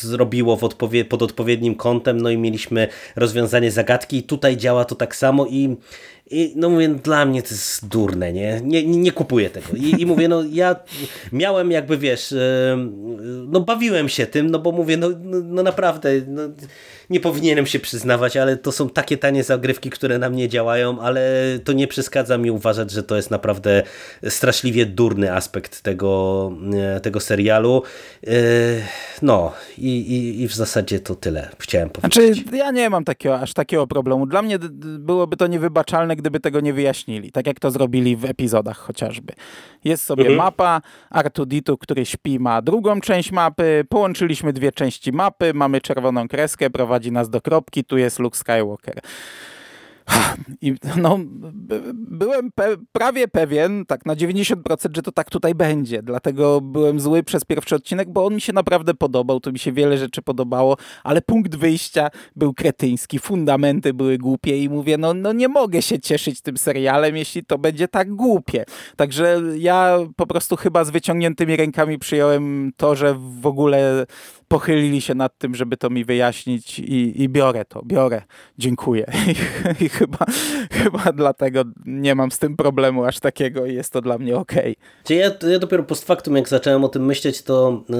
zrobiło 0.00 0.58
odpowie 0.60 1.04
pod 1.04 1.22
odpowiednim 1.22 1.74
kątem, 1.74 2.20
no 2.20 2.30
i 2.30 2.38
mieliśmy 2.38 2.88
rozwiązanie 3.16 3.70
zagadki 3.70 4.22
tutaj 4.22 4.56
działa 4.56 4.84
to 4.84 4.94
tak 4.94 5.16
samo 5.16 5.46
i 5.46 5.76
i 6.30 6.52
no 6.56 6.70
mówię, 6.70 6.88
dla 6.88 7.24
mnie 7.26 7.42
to 7.42 7.48
jest 7.48 7.88
durne, 7.88 8.32
nie? 8.32 8.60
Nie, 8.64 8.86
nie, 8.86 9.12
kupuję 9.12 9.50
tego. 9.50 9.66
I, 9.76 10.02
I 10.02 10.06
mówię, 10.06 10.28
no 10.28 10.42
ja 10.52 10.76
miałem 11.32 11.70
jakby, 11.70 11.98
wiesz, 11.98 12.34
no 13.48 13.60
bawiłem 13.60 14.08
się 14.08 14.26
tym, 14.26 14.50
no 14.50 14.58
bo 14.58 14.72
mówię, 14.72 14.96
no, 14.96 15.08
no, 15.22 15.38
no 15.44 15.62
naprawdę, 15.62 16.10
no, 16.26 16.42
nie 17.12 17.20
powinienem 17.20 17.66
się 17.66 17.78
przyznawać, 17.78 18.36
ale 18.36 18.56
to 18.56 18.72
są 18.72 18.90
takie 18.90 19.18
tanie 19.18 19.44
zagrywki, 19.44 19.90
które 19.90 20.18
na 20.18 20.30
mnie 20.30 20.48
działają, 20.48 21.00
ale 21.00 21.22
to 21.64 21.72
nie 21.72 21.86
przeszkadza 21.86 22.38
mi 22.38 22.50
uważać, 22.50 22.90
że 22.90 23.02
to 23.02 23.16
jest 23.16 23.30
naprawdę 23.30 23.82
straszliwie 24.28 24.86
durny 24.86 25.32
aspekt 25.32 25.82
tego, 25.82 26.52
e, 26.96 27.00
tego 27.00 27.20
serialu. 27.20 27.82
E, 28.26 28.32
no 29.22 29.52
i, 29.78 29.88
i, 29.88 30.42
i 30.42 30.48
w 30.48 30.54
zasadzie 30.54 31.00
to 31.00 31.14
tyle 31.14 31.48
chciałem 31.58 31.90
powiedzieć. 31.90 32.34
Znaczy, 32.34 32.56
ja 32.56 32.70
nie 32.70 32.90
mam 32.90 33.04
takiego, 33.04 33.40
aż 33.40 33.52
takiego 33.52 33.86
problemu. 33.86 34.26
Dla 34.26 34.42
mnie 34.42 34.58
byłoby 34.98 35.36
to 35.36 35.46
niewybaczalne, 35.46 36.16
gdyby 36.16 36.40
tego 36.40 36.60
nie 36.60 36.72
wyjaśnili, 36.72 37.32
tak 37.32 37.46
jak 37.46 37.60
to 37.60 37.70
zrobili 37.70 38.16
w 38.16 38.24
epizodach 38.24 38.78
chociażby. 38.78 39.32
Jest 39.84 40.04
sobie 40.04 40.22
mhm. 40.22 40.38
mapa, 40.38 40.82
Artuditu, 41.10 41.78
który 41.78 42.06
śpi, 42.06 42.40
ma 42.40 42.62
drugą 42.62 43.00
część 43.00 43.32
mapy, 43.32 43.84
połączyliśmy 43.88 44.52
dwie 44.52 44.72
części 44.72 45.12
mapy, 45.12 45.54
mamy 45.54 45.80
czerwoną 45.80 46.28
kreskę, 46.28 46.70
prowadzi 46.70 47.01
nas 47.10 47.30
do 47.30 47.40
kropki, 47.40 47.84
tu 47.84 47.98
jest 47.98 48.18
Luke 48.18 48.38
Skywalker. 48.38 49.00
I 50.62 50.74
no, 50.96 51.18
byłem 51.94 52.52
pe 52.52 52.76
prawie 52.92 53.28
pewien, 53.28 53.86
tak 53.86 54.06
na 54.06 54.16
90%, 54.16 54.96
że 54.96 55.02
to 55.02 55.12
tak 55.12 55.30
tutaj 55.30 55.54
będzie. 55.54 56.02
Dlatego 56.02 56.60
byłem 56.60 57.00
zły 57.00 57.22
przez 57.22 57.44
pierwszy 57.44 57.74
odcinek, 57.74 58.10
bo 58.10 58.24
on 58.26 58.34
mi 58.34 58.40
się 58.40 58.52
naprawdę 58.52 58.94
podobał. 58.94 59.40
Tu 59.40 59.52
mi 59.52 59.58
się 59.58 59.72
wiele 59.72 59.98
rzeczy 59.98 60.22
podobało, 60.22 60.76
ale 61.04 61.22
punkt 61.22 61.56
wyjścia 61.56 62.08
był 62.36 62.54
kretyński, 62.54 63.18
fundamenty 63.18 63.94
były 63.94 64.18
głupie 64.18 64.62
i 64.62 64.68
mówię, 64.68 64.98
no, 64.98 65.14
no 65.14 65.32
nie 65.32 65.48
mogę 65.48 65.82
się 65.82 65.98
cieszyć 65.98 66.40
tym 66.40 66.56
serialem, 66.56 67.16
jeśli 67.16 67.44
to 67.44 67.58
będzie 67.58 67.88
tak 67.88 68.14
głupie. 68.14 68.64
Także 68.96 69.42
ja 69.56 69.98
po 70.16 70.26
prostu 70.26 70.56
chyba 70.56 70.84
z 70.84 70.90
wyciągniętymi 70.90 71.56
rękami 71.56 71.98
przyjąłem 71.98 72.72
to, 72.76 72.94
że 72.94 73.14
w 73.40 73.46
ogóle 73.46 74.06
pochylili 74.52 75.00
się 75.00 75.14
nad 75.14 75.38
tym, 75.38 75.54
żeby 75.54 75.76
to 75.76 75.90
mi 75.90 76.04
wyjaśnić 76.04 76.78
i, 76.78 77.22
i 77.22 77.28
biorę 77.28 77.64
to, 77.64 77.82
biorę, 77.84 78.22
dziękuję. 78.58 79.06
I, 79.80 79.84
i 79.84 79.88
chyba, 79.88 80.26
chyba 80.70 81.12
dlatego 81.12 81.62
nie 81.86 82.14
mam 82.14 82.30
z 82.30 82.38
tym 82.38 82.56
problemu 82.56 83.04
aż 83.04 83.20
takiego 83.20 83.66
i 83.66 83.74
jest 83.74 83.92
to 83.92 84.00
dla 84.00 84.18
mnie 84.18 84.36
ok. 84.36 84.52
Ja, 85.08 85.30
ja 85.50 85.58
dopiero 85.58 85.82
post 85.82 86.04
factum, 86.04 86.36
jak 86.36 86.48
zacząłem 86.48 86.84
o 86.84 86.88
tym 86.88 87.06
myśleć, 87.06 87.42
to 87.42 87.84
yy, 87.88 87.96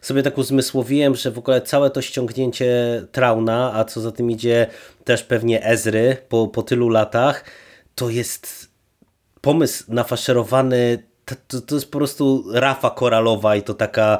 sobie 0.00 0.22
tak 0.22 0.38
uzmysłowiłem, 0.38 1.14
że 1.14 1.30
w 1.30 1.38
ogóle 1.38 1.62
całe 1.62 1.90
to 1.90 2.02
ściągnięcie 2.02 3.02
Trauna, 3.12 3.72
a 3.74 3.84
co 3.84 4.00
za 4.00 4.12
tym 4.12 4.30
idzie 4.30 4.66
też 5.04 5.22
pewnie 5.22 5.64
Ezry 5.64 6.16
po, 6.28 6.48
po 6.48 6.62
tylu 6.62 6.88
latach, 6.88 7.44
to 7.94 8.10
jest 8.10 8.70
pomysł 9.40 9.84
nafaszerowany 9.88 11.13
to, 11.24 11.60
to, 11.60 11.74
jest 11.74 11.90
po 11.90 11.98
prostu 11.98 12.44
rafa 12.52 12.90
koralowa 12.90 13.56
i 13.56 13.62
to 13.62 13.74
taka 13.74 14.18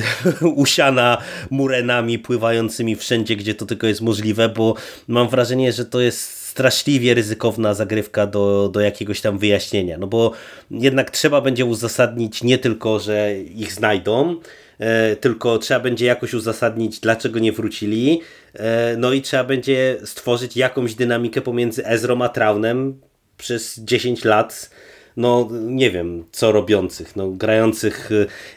usiana 0.54 1.18
murenami 1.50 2.18
pływającymi 2.18 2.96
wszędzie, 2.96 3.36
gdzie 3.36 3.54
to 3.54 3.66
tylko 3.66 3.86
jest 3.86 4.00
możliwe, 4.00 4.48
bo 4.48 4.74
mam 5.08 5.28
wrażenie, 5.28 5.72
że 5.72 5.84
to 5.84 6.00
jest 6.00 6.42
straszliwie 6.52 7.14
ryzykowna 7.14 7.74
zagrywka 7.74 8.26
do, 8.26 8.70
do 8.72 8.80
jakiegoś 8.80 9.20
tam 9.20 9.38
wyjaśnienia, 9.38 9.98
no 9.98 10.06
bo 10.06 10.32
jednak 10.70 11.10
trzeba 11.10 11.40
będzie 11.40 11.64
uzasadnić 11.64 12.42
nie 12.42 12.58
tylko, 12.58 12.98
że 12.98 13.34
ich 13.40 13.72
znajdą, 13.72 14.36
e, 14.78 15.16
tylko 15.16 15.58
trzeba 15.58 15.80
będzie 15.80 16.06
jakoś 16.06 16.34
uzasadnić, 16.34 17.00
dlaczego 17.00 17.38
nie 17.38 17.52
wrócili, 17.52 18.20
e, 18.54 18.96
no 18.96 19.12
i 19.12 19.22
trzeba 19.22 19.44
będzie 19.44 19.96
stworzyć 20.04 20.56
jakąś 20.56 20.94
dynamikę 20.94 21.40
pomiędzy 21.40 21.86
Ezrą 21.86 22.22
a 22.22 22.28
Traunem 22.28 23.00
przez 23.36 23.78
10 23.78 24.24
lat, 24.24 24.70
no 25.16 25.48
nie 25.52 25.90
wiem, 25.90 26.24
co 26.32 26.52
robiących, 26.52 27.16
no 27.16 27.30
grających 27.30 28.10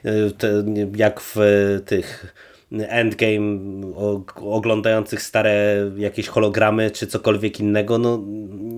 e, 0.03 0.32
te, 0.32 0.64
jak 0.95 1.22
w 1.22 1.36
tych 1.86 2.36
Endgame, 2.72 3.60
oglądających 4.36 5.22
stare 5.22 5.91
jakieś 5.97 6.28
hologramy 6.28 6.91
czy 6.91 7.08
cokolwiek 7.08 7.60
innego, 7.60 7.97
no 7.97 8.24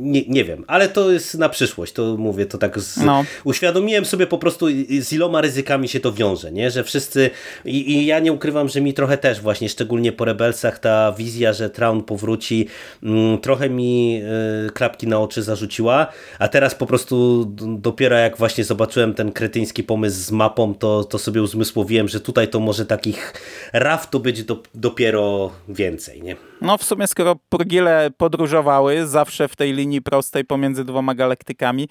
nie, 0.01 0.21
nie 0.27 0.43
wiem, 0.43 0.63
ale 0.67 0.89
to 0.89 1.11
jest 1.11 1.37
na 1.37 1.49
przyszłość, 1.49 1.93
to 1.93 2.17
mówię, 2.17 2.45
to 2.45 2.57
tak 2.57 2.79
z, 2.79 2.97
no. 2.97 3.25
uświadomiłem 3.43 4.05
sobie 4.05 4.27
po 4.27 4.37
prostu 4.37 4.67
z 4.99 5.13
iloma 5.13 5.41
ryzykami 5.41 5.87
się 5.87 5.99
to 5.99 6.13
wiąże, 6.13 6.51
nie? 6.51 6.71
że 6.71 6.83
wszyscy 6.83 7.29
i, 7.65 7.91
i, 7.91 8.05
ja 8.05 8.19
nie 8.19 8.33
ukrywam, 8.33 8.69
że 8.69 8.81
mi 8.81 8.93
trochę 8.93 9.17
też 9.17 9.41
właśnie, 9.41 9.69
szczególnie 9.69 10.11
po 10.11 10.25
Rebelsach 10.25 10.79
ta 10.79 11.11
wizja, 11.11 11.53
że 11.53 11.69
Traun 11.69 12.03
powróci 12.03 12.67
mm, 13.03 13.37
trochę 13.37 13.69
mi 13.69 14.21
y, 14.67 14.71
klapki 14.71 15.07
na 15.07 15.19
oczy 15.19 15.43
zarzuciła, 15.43 16.07
a 16.39 16.47
teraz 16.47 16.75
po 16.75 16.85
prostu 16.85 17.45
dopiero 17.77 18.17
jak 18.17 18.37
właśnie 18.37 18.63
zobaczyłem 18.63 19.13
ten 19.13 19.31
kretyński 19.31 19.83
pomysł 19.83 20.21
z 20.21 20.31
mapą, 20.31 20.75
to, 20.75 21.03
to 21.03 21.19
sobie 21.19 21.41
uzmysłowiłem, 21.41 22.07
że 22.07 22.19
tutaj 22.19 22.47
to 22.47 22.59
może 22.59 22.85
takich 22.85 23.33
RAF 23.73 24.09
to 24.09 24.19
być 24.19 24.43
do, 24.43 24.63
dopiero 24.75 25.51
więcej, 25.69 26.21
nie? 26.21 26.35
No 26.61 26.77
w 26.77 26.83
sumie 26.83 27.07
skoro 27.07 27.35
Purgile 27.49 28.09
podróżowały 28.17 29.07
zawsze 29.07 29.47
w 29.47 29.55
tej 29.55 29.73
linii 29.73 30.01
prostej 30.01 30.45
pomiędzy 30.45 30.85
dwoma 30.85 31.15
galaktykami, 31.15 31.89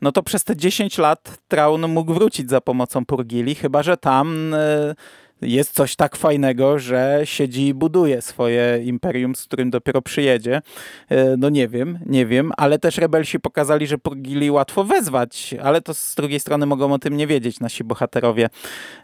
no 0.00 0.12
to 0.12 0.22
przez 0.22 0.44
te 0.44 0.56
10 0.56 0.98
lat 0.98 1.38
Traun 1.48 1.88
mógł 1.88 2.14
wrócić 2.14 2.50
za 2.50 2.60
pomocą 2.60 3.04
Purgili, 3.04 3.54
chyba 3.54 3.82
że 3.82 3.96
tam 3.96 4.54
e, 4.54 4.94
jest 5.42 5.72
coś 5.72 5.96
tak 5.96 6.16
fajnego, 6.16 6.78
że 6.78 7.20
siedzi 7.24 7.66
i 7.66 7.74
buduje 7.74 8.22
swoje 8.22 8.82
imperium, 8.84 9.34
z 9.34 9.44
którym 9.44 9.70
dopiero 9.70 10.02
przyjedzie. 10.02 10.62
E, 11.08 11.36
no 11.36 11.48
nie 11.48 11.68
wiem, 11.68 11.98
nie 12.06 12.26
wiem, 12.26 12.52
ale 12.56 12.78
też 12.78 12.98
rebelsi 12.98 13.40
pokazali, 13.40 13.86
że 13.86 13.98
Purgili 13.98 14.50
łatwo 14.50 14.84
wezwać, 14.84 15.54
ale 15.62 15.80
to 15.80 15.94
z 15.94 16.14
drugiej 16.14 16.40
strony 16.40 16.66
mogą 16.66 16.92
o 16.92 16.98
tym 16.98 17.16
nie 17.16 17.26
wiedzieć 17.26 17.60
nasi 17.60 17.84
bohaterowie. 17.84 18.48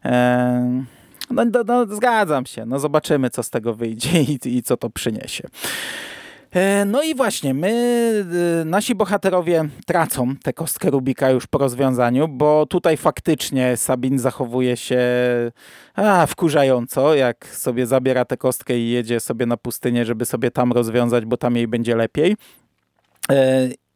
Eee 0.04 1.03
No, 1.34 1.44
no, 1.44 1.64
no, 1.66 1.96
zgadzam 1.96 2.46
się, 2.46 2.66
no 2.66 2.78
zobaczymy, 2.78 3.30
co 3.30 3.42
z 3.42 3.50
tego 3.50 3.74
wyjdzie 3.74 4.20
i, 4.22 4.38
i 4.44 4.62
co 4.62 4.76
to 4.76 4.90
przyniesie. 4.90 5.48
E, 6.54 6.84
no 6.84 7.02
i 7.02 7.14
właśnie, 7.14 7.54
my, 7.54 7.70
e, 8.60 8.64
nasi 8.64 8.94
bohaterowie 8.94 9.68
tracą 9.86 10.36
tę 10.42 10.52
kostkę 10.52 10.90
Rubika 10.90 11.30
już 11.30 11.46
po 11.46 11.58
rozwiązaniu, 11.58 12.28
bo 12.28 12.66
tutaj 12.66 12.96
faktycznie 12.96 13.76
Sabin 13.76 14.18
zachowuje 14.18 14.76
się 14.76 15.00
a, 15.94 16.26
wkurzająco, 16.26 17.14
jak 17.14 17.46
sobie 17.46 17.86
zabiera 17.86 18.24
tę 18.24 18.36
kostkę 18.36 18.78
i 18.78 18.90
jedzie 18.90 19.20
sobie 19.20 19.46
na 19.46 19.56
pustynię, 19.56 20.04
żeby 20.04 20.24
sobie 20.24 20.50
tam 20.50 20.72
rozwiązać, 20.72 21.24
bo 21.24 21.36
tam 21.36 21.56
jej 21.56 21.68
będzie 21.68 21.96
lepiej. 21.96 22.36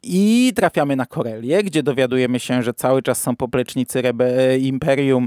E, 0.05 0.09
I 0.09 0.53
trafiamy 0.57 0.97
na 0.97 1.07
Korelię, 1.07 1.63
gdzie 1.63 1.83
dowiadujemy 1.83 2.41
się, 2.41 2.63
że 2.63 2.75
cały 2.75 3.03
czas 3.03 3.23
są 3.23 3.37
poplecznicy 3.37 4.03
Rebe 4.03 4.59
Imperium 4.59 5.27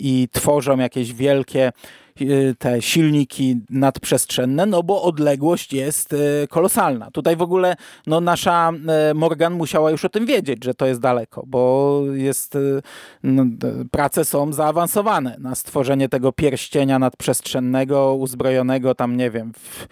i 0.00 0.28
tworzą 0.32 0.78
jakieś 0.78 1.12
wielkie 1.12 1.72
te 2.58 2.82
silniki 2.82 3.60
nadprzestrzenne, 3.70 4.66
no 4.66 4.82
bo 4.82 5.02
odległość 5.02 5.72
jest 5.72 6.12
y, 6.12 6.46
kolosalna. 6.50 7.10
Tutaj 7.10 7.36
w 7.36 7.42
ogóle 7.42 7.76
no 8.06 8.20
nasza 8.20 8.72
y, 9.10 9.14
Morgan 9.14 9.52
musiała 9.52 9.90
już 9.90 10.04
o 10.04 10.08
tym 10.08 10.26
wiedzieć, 10.26 10.64
że 10.64 10.74
to 10.74 10.86
jest 10.86 11.00
daleko, 11.00 11.44
bo 11.46 12.02
jest, 12.12 12.58
no, 13.22 13.44
prace 13.90 14.24
są 14.24 14.52
zaawansowane 14.52 15.36
na 15.38 15.54
stworzenie 15.54 16.08
tego 16.08 16.32
pierścienia 16.32 16.98
nadprzestrzennego, 16.98 18.14
uzbrojonego 18.14 18.94
tam, 18.94 19.16
nie 19.16 19.30
wiem, 19.30 19.52
w, 19.52 19.88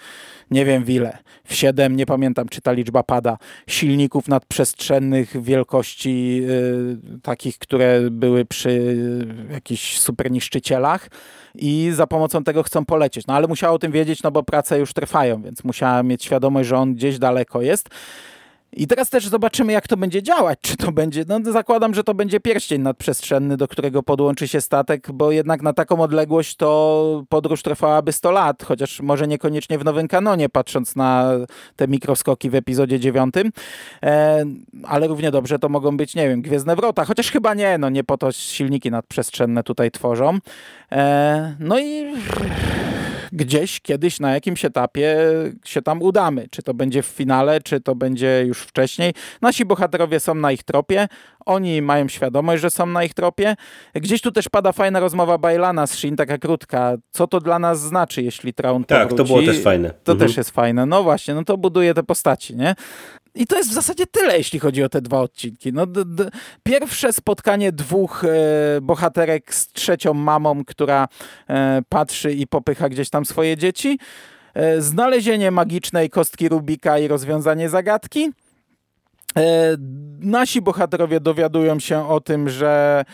nie 0.51 0.65
wiem 0.65 0.85
w 0.85 0.91
ile, 0.91 1.19
w 1.45 1.55
7, 1.55 1.97
nie 1.97 2.07
pamiętam 2.07 2.49
czy 2.49 2.61
ta 2.61 2.73
liczba 2.73 3.03
pada, 3.03 3.39
silników 3.67 4.29
nadprzestrzennych 4.29 5.43
wielkości 5.43 6.43
y, 7.17 7.21
takich, 7.23 7.59
które 7.59 8.11
były 8.11 8.45
przy 8.45 8.71
y, 8.71 9.53
jakichś 9.53 9.99
super 9.99 10.31
niszczycielach 10.31 11.09
i 11.59 11.91
za 11.95 12.07
pomocą 12.07 12.45
tego 12.45 12.63
chcą 12.63 12.85
polecieć. 12.85 13.27
No 13.27 13.35
ale 13.35 13.47
musiała 13.47 13.73
o 13.73 13.79
tym 13.79 13.93
wiedzieć, 13.93 14.23
no 14.23 14.31
bo 14.31 14.43
prace 14.43 14.79
już 14.79 14.93
trwają, 14.93 15.43
więc 15.43 15.65
musiała 15.65 16.03
mieć 16.03 16.25
świadomość, 16.25 16.69
że 16.69 16.77
on 16.77 16.95
gdzieś 16.95 17.19
daleko 17.19 17.63
jest. 17.63 17.89
I 18.77 18.87
teraz 18.87 19.11
też 19.11 19.29
zobaczymy, 19.29 19.73
jak 19.73 19.89
to 19.89 19.97
będzie 19.97 20.23
działać. 20.23 20.59
Czy 20.63 20.77
to 20.77 20.93
będzie, 20.93 21.25
no 21.29 21.53
zakładam, 21.53 21.95
że 21.95 22.05
to 22.05 22.15
będzie 22.15 22.41
pierścień 22.41 22.83
nadprzestrzenny, 22.83 23.57
do 23.57 23.69
którego 23.69 24.03
podłączy 24.03 24.49
się 24.49 24.61
statek, 24.61 25.13
bo 25.13 25.33
jednak 25.33 25.63
na 25.63 25.73
taką 25.73 26.01
odległość 26.01 26.57
to 26.57 27.25
podróż 27.29 27.63
trwałaby 27.63 28.13
100 28.13 28.31
lat, 28.31 28.63
chociaż 28.63 29.01
może 29.01 29.29
niekoniecznie 29.29 29.79
w 29.79 29.85
nowym 29.85 30.09
kanonie, 30.09 30.49
patrząc 30.49 30.97
na 30.97 31.31
te 31.77 31.89
mikroskoki 31.89 32.51
w 32.51 32.55
epizodzie 32.55 33.01
9. 33.01 33.35
E, 34.03 34.45
ale 34.85 35.09
równie 35.09 35.31
dobrze 35.31 35.59
to 35.59 35.69
mogą 35.69 35.97
być, 35.97 36.15
nie 36.15 36.29
wiem, 36.29 36.43
Gwiezdne 36.43 36.77
Wrota, 36.77 37.05
chociaż 37.05 37.31
chyba 37.31 37.55
nie, 37.55 37.79
no 37.79 37.91
nie 37.91 38.05
po 38.05 38.19
to 38.19 38.33
silniki 38.33 38.91
nadprzestrzenne 38.91 39.63
tutaj 39.63 39.91
tworzą. 39.91 40.39
E, 40.93 41.57
no 41.61 41.79
i 41.79 42.05
gdzieś 43.33 43.81
kiedyś 43.81 44.21
na 44.21 44.35
jakimś 44.35 44.65
etapie 44.65 45.17
się 45.65 45.83
tam 45.83 46.03
udamy. 46.03 46.47
Czy 46.51 46.63
to 46.63 46.75
będzie 46.75 47.03
w 47.03 47.07
finale, 47.07 47.61
czy 47.61 47.81
to 47.81 47.95
będzie 47.95 48.45
już 48.47 48.59
wcześniej. 48.59 49.13
Nasi 49.43 49.65
bohaterowie 49.65 50.21
są 50.21 50.35
na 50.35 50.53
ich 50.53 50.63
tropie, 50.63 51.09
oni 51.47 51.83
mają 51.83 52.09
świadomość, 52.09 52.63
że 52.63 52.71
są 52.71 52.87
na 52.87 53.05
ich 53.05 53.15
tropie. 53.15 53.57
Gdzieś 53.95 54.21
tu 54.21 54.33
też 54.33 54.49
pada 54.49 54.73
fajna 54.73 55.01
rozmowa 55.01 55.39
Bajlana 55.39 55.87
z 55.87 55.95
Shin, 55.95 56.17
taka 56.17 56.39
krótka. 56.39 56.97
Co 57.11 57.27
to 57.27 57.41
dla 57.41 57.59
nas 57.59 57.81
znaczy, 57.81 58.23
jeśli 58.23 58.55
Traun 58.55 58.85
Tak, 58.85 59.15
to 59.15 59.25
było 59.25 59.43
też 59.43 59.63
fajne. 59.63 59.91
To 59.91 60.13
mhm. 60.13 60.29
też 60.29 60.37
jest 60.37 60.51
fajne. 60.51 60.87
No 60.87 61.03
właśnie, 61.03 61.35
no 61.35 61.45
to 61.45 61.57
buduje 61.57 61.95
te 61.95 62.03
postaci, 62.03 62.57
nie? 62.57 62.75
I 63.37 63.47
to 63.47 63.57
jest 63.57 63.71
w 63.71 63.75
zasadzie 63.75 64.07
tyle, 64.07 64.39
jeśli 64.39 64.59
chodzi 64.59 64.83
o 64.83 64.89
te 64.89 65.01
dwa 65.01 65.21
odcinki. 65.21 65.73
No, 65.73 65.87
pierwsze 66.63 67.13
spotkanie 67.13 67.73
dwóch 67.73 68.25
e, 68.25 68.81
bohaterek 68.81 69.55
z 69.55 69.73
trzecią 69.73 70.15
mamą, 70.15 70.65
która 70.65 71.09
e, 71.49 71.83
patrzy 71.89 72.33
i 72.33 72.47
popycha 72.47 72.89
gdzieś 72.89 73.11
tam 73.11 73.25
swoje 73.25 73.57
dzieci. 73.57 73.99
E, 74.55 74.81
znalezienie 74.81 75.51
magicznej 75.51 76.11
kostki 76.11 76.49
Rubika 76.49 76.99
i 76.99 77.09
rozwiązanie 77.09 77.69
zagadki. 77.69 78.33
E, 79.37 79.77
nasi 80.21 80.63
bohaterowie 80.63 81.21
dowiadują 81.21 81.81
się 81.81 82.09
o 82.09 82.21
tym, 82.21 82.49
że 82.49 83.05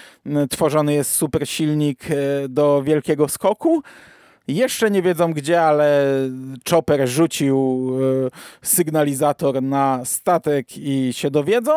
tworzony 0.50 0.94
jest 0.94 1.14
super 1.14 1.48
silnik 1.48 2.04
e, 2.10 2.14
do 2.48 2.82
wielkiego 2.82 3.28
skoku. 3.28 3.82
Jeszcze 4.52 4.90
nie 4.90 5.02
wiedzą 5.02 5.32
gdzie, 5.32 5.62
ale 5.62 6.06
Chopper 6.70 7.08
rzucił 7.08 7.90
e, 8.26 8.66
sygnalizator 8.66 9.62
na 9.62 10.04
statek 10.04 10.66
i 10.76 11.12
się 11.12 11.30
dowiedzą. 11.30 11.72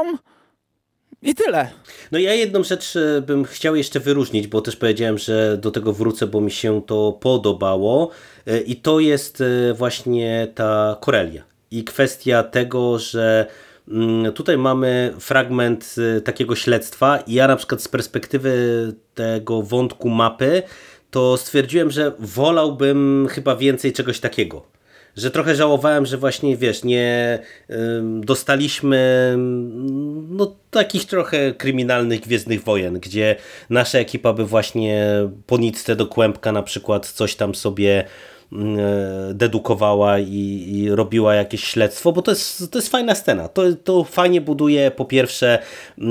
I 1.22 1.36
tyle. 1.36 1.70
No 2.12 2.20
ja 2.20 2.34
jedną 2.34 2.64
rzecz 2.64 2.96
e, 2.96 3.22
bym 3.22 3.46
chciał 3.46 3.76
jeszcze 3.76 4.00
wyróżnić, 4.00 4.48
bo 4.48 4.62
też 4.62 4.76
powiedziałem, 4.76 5.18
że 5.18 5.58
do 5.58 5.72
tego 5.72 5.94
wrócę, 5.94 6.28
bo 6.28 6.42
mi 6.42 6.52
się 6.52 6.82
to 6.82 7.18
podobało. 7.22 8.10
E, 8.48 8.60
I 8.60 8.76
to 8.76 9.00
jest 9.00 9.44
właśnie 9.74 10.48
ta 10.56 10.98
Korelia. 11.02 11.44
I 11.72 11.84
kwestia 11.84 12.44
tego, 12.44 13.00
że 13.00 13.46
mm, 13.88 14.34
tutaj 14.34 14.58
mamy 14.58 15.14
fragment 15.20 15.96
takiego 16.24 16.56
śledztwa 16.56 17.18
i 17.18 17.34
ja 17.34 17.48
na 17.48 17.56
przykład 17.56 17.82
z 17.82 17.88
perspektywy 17.88 18.94
tego 19.14 19.62
wątku 19.62 20.10
mapy 20.10 20.64
to 21.16 21.38
stwierdziłem, 21.38 21.92
że 21.92 22.12
wolałbym 22.20 23.28
chyba 23.32 23.56
więcej 23.56 23.94
czegoś 23.94 24.20
takiego. 24.20 24.66
Że 25.18 25.32
trochę 25.32 25.56
żałowałem, 25.56 26.06
że 26.06 26.18
właśnie, 26.18 26.58
wiesz, 26.58 26.84
nie 26.84 27.40
dostaliśmy 28.20 29.34
no, 30.30 30.56
takich 30.72 31.06
trochę 31.06 31.54
kryminalnych 31.54 32.22
Gwiezdnych 32.22 32.64
Wojen, 32.64 33.00
gdzie 33.00 33.36
nasza 33.70 34.00
ekipa 34.00 34.34
by 34.34 34.46
właśnie 34.46 35.08
po 35.48 35.58
nitce 35.58 35.96
do 35.96 36.08
kłębka 36.08 36.52
na 36.52 36.64
przykład 36.64 37.08
coś 37.08 37.36
tam 37.36 37.56
sobie 37.56 38.06
dedukowała 39.34 40.20
i, 40.20 40.64
i, 40.68 40.90
robiła 40.90 41.36
jakieś 41.36 41.64
śledztwo, 41.64 42.12
bo 42.12 42.22
to 42.22 42.32
jest, 42.32 42.72
to 42.72 42.78
jest 42.78 42.90
fajna 42.90 43.16
scena. 43.16 43.48
To, 43.48 43.62
to 43.84 44.04
fajnie 44.04 44.42
buduje 44.42 44.92
po 44.92 45.06
pierwsze 45.06 45.60
e, 45.60 46.02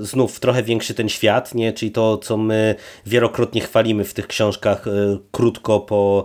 znów 0.00 0.40
trochę 0.40 0.62
większy 0.62 0.94
ten 0.94 1.08
świat, 1.08 1.54
nie? 1.54 1.72
czyli 1.72 1.92
to, 1.92 2.18
co 2.18 2.36
my 2.36 2.74
wielokrotnie 3.06 3.60
chwalimy 3.60 4.04
w 4.04 4.14
tych 4.14 4.26
książkach 4.26 4.86
e, 4.86 4.90
krótko 5.30 5.80
po 5.80 6.24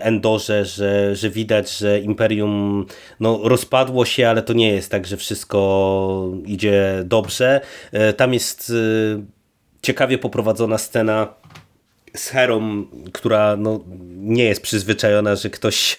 Endorze, 0.00 0.64
że, 0.64 1.16
że 1.16 1.30
widać, 1.30 1.78
że 1.78 2.00
Imperium 2.00 2.86
no, 3.20 3.40
rozpadło 3.42 4.04
się, 4.04 4.28
ale 4.28 4.42
to 4.42 4.52
nie 4.52 4.72
jest 4.72 4.90
tak, 4.90 5.06
że 5.06 5.16
wszystko 5.16 6.30
idzie 6.46 7.02
dobrze. 7.04 7.60
Tam 8.16 8.34
jest 8.34 8.72
ciekawie 9.82 10.18
poprowadzona 10.18 10.78
scena 10.78 11.34
z 12.16 12.28
Herą, 12.28 12.84
która 13.12 13.56
no, 13.56 13.80
nie 14.16 14.44
jest 14.44 14.62
przyzwyczajona, 14.62 15.36
że 15.36 15.50
ktoś 15.50 15.96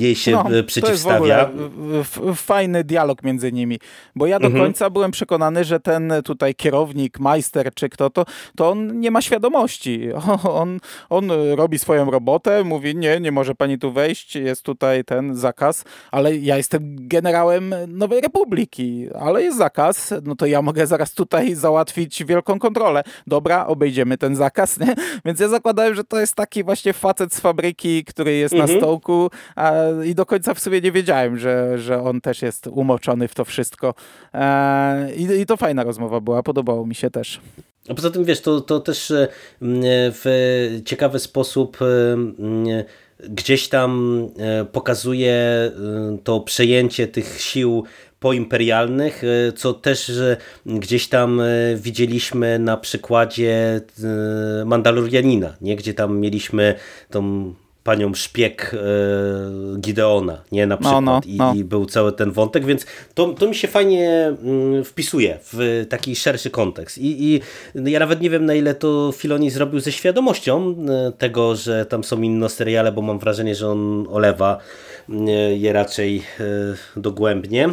jej 0.00 0.14
się 0.14 0.30
no, 0.30 0.44
przeciwstawia. 0.66 1.44
To 1.44 1.52
jest 1.52 2.04
w 2.04 2.18
ogóle 2.18 2.34
fajny 2.34 2.84
dialog 2.84 3.22
między 3.22 3.52
nimi, 3.52 3.78
bo 4.14 4.26
ja 4.26 4.38
do 4.40 4.46
mhm. 4.46 4.64
końca 4.64 4.90
byłem 4.90 5.10
przekonany, 5.10 5.64
że 5.64 5.80
ten 5.80 6.12
tutaj 6.24 6.54
kierownik, 6.54 7.20
majster 7.20 7.74
czy 7.74 7.88
kto 7.88 8.10
to, 8.10 8.24
to 8.56 8.70
on 8.70 9.00
nie 9.00 9.10
ma 9.10 9.22
świadomości. 9.22 10.08
On, 10.48 10.80
on 11.10 11.30
robi 11.56 11.78
swoją 11.78 12.10
robotę, 12.10 12.64
mówi 12.64 12.96
nie, 12.96 13.20
nie 13.20 13.32
może 13.32 13.54
pani 13.54 13.78
tu 13.78 13.92
wejść, 13.92 14.36
jest 14.36 14.62
tutaj 14.62 15.04
ten 15.04 15.36
zakaz, 15.36 15.84
ale 16.10 16.36
ja 16.36 16.56
jestem 16.56 17.08
generałem 17.08 17.74
Nowej 17.88 18.20
Republiki, 18.20 19.06
ale 19.20 19.42
jest 19.42 19.58
zakaz, 19.58 20.14
no 20.22 20.36
to 20.36 20.46
ja 20.46 20.62
mogę 20.62 20.86
zaraz 20.86 21.14
tutaj 21.14 21.54
załatwić 21.54 22.24
wielką 22.24 22.58
kontrolę. 22.58 23.02
Dobra, 23.26 23.66
obejdziemy 23.66 24.18
ten 24.18 24.36
zakaz, 24.36 24.78
nie? 24.80 24.94
Więc 25.24 25.37
więc 25.38 25.50
ja 25.52 25.56
zakładałem, 25.56 25.94
że 25.94 26.04
to 26.04 26.20
jest 26.20 26.34
taki 26.34 26.64
właśnie 26.64 26.92
facet 26.92 27.34
z 27.34 27.40
fabryki, 27.40 28.04
który 28.04 28.36
jest 28.36 28.54
mhm. 28.54 28.72
na 28.72 28.78
stołku 28.78 29.30
a, 29.56 29.72
i 30.04 30.14
do 30.14 30.26
końca 30.26 30.54
w 30.54 30.60
sobie 30.60 30.80
nie 30.80 30.92
wiedziałem, 30.92 31.38
że, 31.38 31.78
że 31.78 32.02
on 32.02 32.20
też 32.20 32.42
jest 32.42 32.66
umoczony 32.66 33.28
w 33.28 33.34
to 33.34 33.44
wszystko. 33.44 33.94
E, 34.34 35.14
i, 35.14 35.40
I 35.40 35.46
to 35.46 35.56
fajna 35.56 35.84
rozmowa 35.84 36.20
była, 36.20 36.42
podobało 36.42 36.86
mi 36.86 36.94
się 36.94 37.10
też. 37.10 37.40
A 37.88 37.94
poza 37.94 38.10
tym, 38.10 38.24
wiesz, 38.24 38.40
to, 38.40 38.60
to 38.60 38.80
też 38.80 39.10
e, 39.10 39.28
w 39.62 40.80
ciekawy 40.84 41.18
sposób 41.18 41.78
e, 41.82 42.84
gdzieś 43.28 43.68
tam 43.68 44.22
e, 44.38 44.64
pokazuje 44.64 45.70
to 46.24 46.40
przejęcie 46.40 47.08
tych 47.08 47.40
sił 47.40 47.84
poimperialnych, 48.20 49.22
e, 49.24 49.52
co 49.52 49.74
też 49.74 50.12
gdzieś 50.66 51.08
tam 51.08 51.40
e, 51.40 51.46
widzieliśmy 51.76 52.58
na 52.58 52.76
przykładzie 52.76 53.80
e, 54.60 54.64
Mandalorianina, 54.64 55.54
nie? 55.60 55.76
gdzie 55.76 55.94
tam 55.94 56.18
mieliśmy 56.18 56.74
tą 57.10 57.54
panią 57.84 58.14
szpieg 58.14 58.76
Gideona, 59.78 60.42
nie 60.52 60.66
na 60.66 60.76
przykład 60.76 61.04
no, 61.04 61.20
no, 61.26 61.36
no. 61.38 61.54
I, 61.54 61.58
I, 61.58 61.64
był 61.64 61.86
cały 61.86 62.12
ten 62.12 62.32
wątek, 62.32 62.64
więc 62.66 62.86
to, 63.14 63.26
to 63.26 63.48
mi 63.48 63.54
się 63.54 63.68
fajnie 63.68 64.34
mm, 64.42 64.84
wpisuje 64.84 65.38
w 65.42 65.86
taki 65.88 66.16
szerszy 66.16 66.50
kontekst 66.50 66.98
I, 66.98 67.24
i 67.24 67.40
ja 67.90 68.00
nawet 68.00 68.20
nie 68.20 68.30
wiem 68.30 68.46
na 68.46 68.54
ile 68.54 68.74
to 68.74 69.12
Filoni 69.12 69.50
zrobił 69.50 69.80
ze 69.80 69.92
świadomością 69.92 70.76
tego, 71.18 71.56
że 71.56 71.86
tam 71.86 72.04
są 72.04 72.22
inne 72.22 72.48
seriale, 72.48 72.92
bo 72.92 73.02
mam 73.02 73.18
wrażenie, 73.18 73.54
że 73.54 73.68
on 73.68 74.06
olewa 74.10 74.58
je 75.56 75.72
raczej 75.72 76.22
dogłębnie 76.96 77.68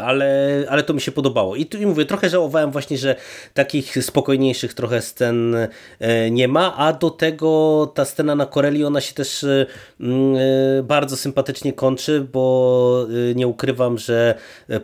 ale, 0.00 0.64
ale 0.68 0.82
to 0.82 0.94
mi 0.94 1.00
się 1.00 1.12
podobało. 1.12 1.56
I 1.56 1.66
tu 1.66 1.78
i 1.78 1.86
mówię, 1.86 2.04
trochę 2.04 2.28
żałowałem 2.28 2.70
właśnie, 2.70 2.98
że 2.98 3.16
takich 3.54 4.04
spokojniejszych 4.04 4.74
trochę 4.74 5.02
scen 5.02 5.56
e, 6.00 6.30
nie 6.30 6.48
ma, 6.48 6.76
a 6.76 6.92
do 6.92 7.10
tego 7.10 7.92
ta 7.94 8.04
scena 8.04 8.34
na 8.34 8.46
Corelli, 8.46 8.84
ona 8.84 9.00
się 9.00 9.14
też 9.14 9.44
e, 9.44 9.66
mm, 10.00 10.36
e, 10.36 10.82
bardzo 10.82 11.16
sympatycznie 11.16 11.72
kończy, 11.72 12.26
bo 12.32 13.06
nie 13.34 13.48
ukrywam, 13.48 13.98
że 13.98 14.34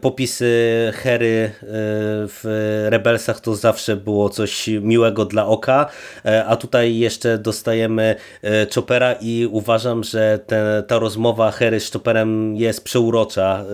popisy 0.00 0.48
Hery 0.94 1.50
w 1.62 2.84
Rebelsach 2.88 3.40
to 3.40 3.54
zawsze 3.54 3.96
było 3.96 4.30
coś 4.30 4.68
miłego 4.68 5.24
dla 5.24 5.46
oka, 5.46 5.86
a 6.46 6.56
tutaj 6.56 6.96
jeszcze 6.96 7.38
dostajemy 7.38 8.16
Chopera 8.74 9.12
i 9.12 9.48
uważam, 9.50 10.04
że 10.04 10.38
te, 10.46 10.82
ta 10.86 10.98
rozmowa 10.98 11.50
Hery 11.50 11.80
z 11.80 11.92
Chopperem 11.92 12.56
jest 12.56 12.84
przeurocza, 12.84 13.64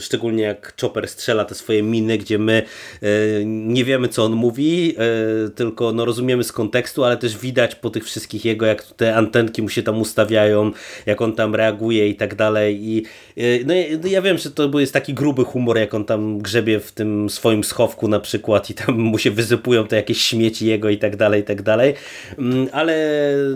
szczególnie 0.00 0.42
jak 0.42 0.59
jak 0.60 0.74
Chopper 0.80 1.08
strzela 1.08 1.44
te 1.44 1.54
swoje 1.54 1.82
miny, 1.82 2.18
gdzie 2.18 2.38
my 2.38 2.62
e, 3.02 3.06
nie 3.44 3.84
wiemy, 3.84 4.08
co 4.08 4.24
on 4.24 4.32
mówi, 4.32 4.94
e, 4.98 5.50
tylko 5.50 5.92
no, 5.92 6.04
rozumiemy 6.04 6.44
z 6.44 6.52
kontekstu, 6.52 7.04
ale 7.04 7.16
też 7.16 7.38
widać 7.38 7.74
po 7.74 7.90
tych 7.90 8.04
wszystkich 8.04 8.44
jego, 8.44 8.66
jak 8.66 8.82
te 8.82 9.16
antenki 9.16 9.62
mu 9.62 9.68
się 9.68 9.82
tam 9.82 10.00
ustawiają, 10.00 10.72
jak 11.06 11.20
on 11.20 11.32
tam 11.32 11.54
reaguje 11.54 12.08
i 12.08 12.14
tak 12.14 12.34
dalej. 12.34 12.78
I 12.82 13.04
e, 13.36 13.42
no, 13.64 13.74
no 14.02 14.08
ja 14.08 14.22
wiem, 14.22 14.38
że 14.38 14.50
to 14.50 14.80
jest 14.80 14.92
taki 14.92 15.14
gruby 15.14 15.44
humor, 15.44 15.78
jak 15.78 15.94
on 15.94 16.04
tam 16.04 16.38
grzebie 16.38 16.80
w 16.80 16.92
tym 16.92 17.30
swoim 17.30 17.64
schowku 17.64 18.08
na 18.08 18.20
przykład 18.20 18.70
i 18.70 18.74
tam 18.74 18.98
mu 18.98 19.18
się 19.18 19.30
wyzypują 19.30 19.86
te 19.86 19.96
jakieś 19.96 20.20
śmieci 20.20 20.66
jego 20.66 20.88
i 20.88 20.98
tak 20.98 21.16
dalej, 21.16 21.40
i 21.40 21.44
tak 21.44 21.62
dalej. 21.62 21.94
Mm, 22.38 22.68
ale 22.72 22.96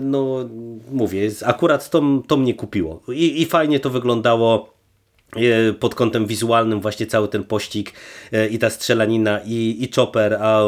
no 0.01 0.49
mówię, 0.91 1.29
akurat 1.45 1.89
to, 1.89 2.01
to 2.27 2.37
mnie 2.37 2.53
kupiło. 2.53 3.01
I, 3.13 3.41
i 3.41 3.45
fajnie 3.45 3.79
to 3.79 3.89
wyglądało 3.89 4.74
pod 5.79 5.95
kątem 5.95 6.25
wizualnym 6.25 6.81
właśnie 6.81 7.05
cały 7.05 7.27
ten 7.27 7.43
pościg 7.43 7.93
e, 8.31 8.47
i 8.47 8.59
ta 8.59 8.69
strzelanina 8.69 9.39
i, 9.45 9.77
i 9.83 9.91
Chopper, 9.95 10.33
a 10.33 10.61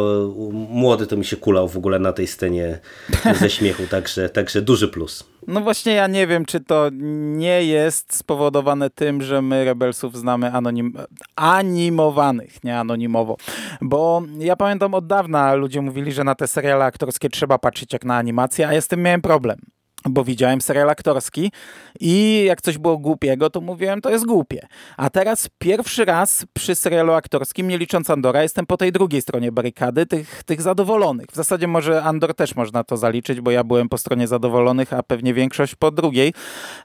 młody 0.69 1.07
to 1.07 1.17
mi 1.17 1.25
się 1.25 1.37
kulał 1.37 1.67
w 1.67 1.77
ogóle 1.77 1.99
na 1.99 2.13
tej 2.13 2.27
scenie 2.27 2.79
ze 3.41 3.49
śmiechu, 3.49 3.83
także, 3.89 4.29
także 4.29 4.61
duży 4.61 4.87
plus. 4.87 5.23
No 5.47 5.61
właśnie 5.61 5.93
ja 5.93 6.07
nie 6.07 6.27
wiem, 6.27 6.45
czy 6.45 6.59
to 6.59 6.89
nie 7.37 7.63
jest 7.63 8.15
spowodowane 8.15 8.89
tym, 8.89 9.21
że 9.21 9.41
my 9.41 9.65
Rebelsów 9.65 10.17
znamy 10.17 10.51
anonim 10.51 10.93
animowanych, 11.35 12.63
nie 12.63 12.79
anonimowo. 12.79 13.37
Bo 13.81 14.23
ja 14.39 14.55
pamiętam 14.55 14.93
od 14.93 15.07
dawna 15.07 15.53
ludzie 15.53 15.81
mówili, 15.81 16.11
że 16.11 16.23
na 16.23 16.35
te 16.35 16.47
seriale 16.47 16.85
aktorskie 16.85 17.29
trzeba 17.29 17.57
patrzeć 17.57 17.93
jak 17.93 18.05
na 18.05 18.17
animację, 18.17 18.67
a 18.67 18.73
ja 18.73 18.81
z 18.81 18.87
tym 18.87 19.01
miałem 19.01 19.21
problem 19.21 19.76
bo 20.09 20.23
widziałem 20.23 20.61
serial 20.61 20.89
aktorski 20.89 21.51
i 21.99 22.43
jak 22.45 22.61
coś 22.61 22.77
było 22.77 22.97
głupiego, 22.97 23.49
to 23.49 23.61
mówiłem, 23.61 24.01
to 24.01 24.09
jest 24.09 24.25
głupie. 24.25 24.67
A 24.97 25.09
teraz 25.09 25.49
pierwszy 25.59 26.05
raz 26.05 26.45
przy 26.53 26.75
serialu 26.75 27.13
aktorskim, 27.13 27.67
nie 27.67 27.77
licząc 27.77 28.09
Andora, 28.09 28.43
jestem 28.43 28.65
po 28.65 28.77
tej 28.77 28.91
drugiej 28.91 29.21
stronie 29.21 29.51
barykady, 29.51 30.05
tych, 30.05 30.43
tych 30.43 30.61
zadowolonych. 30.61 31.25
W 31.31 31.35
zasadzie 31.35 31.67
może 31.67 32.03
Andor 32.03 32.35
też 32.35 32.55
można 32.55 32.83
to 32.83 32.97
zaliczyć, 32.97 33.41
bo 33.41 33.51
ja 33.51 33.63
byłem 33.63 33.89
po 33.89 33.97
stronie 33.97 34.27
zadowolonych, 34.27 34.93
a 34.93 35.03
pewnie 35.03 35.33
większość 35.33 35.75
po 35.75 35.91
drugiej. 35.91 36.33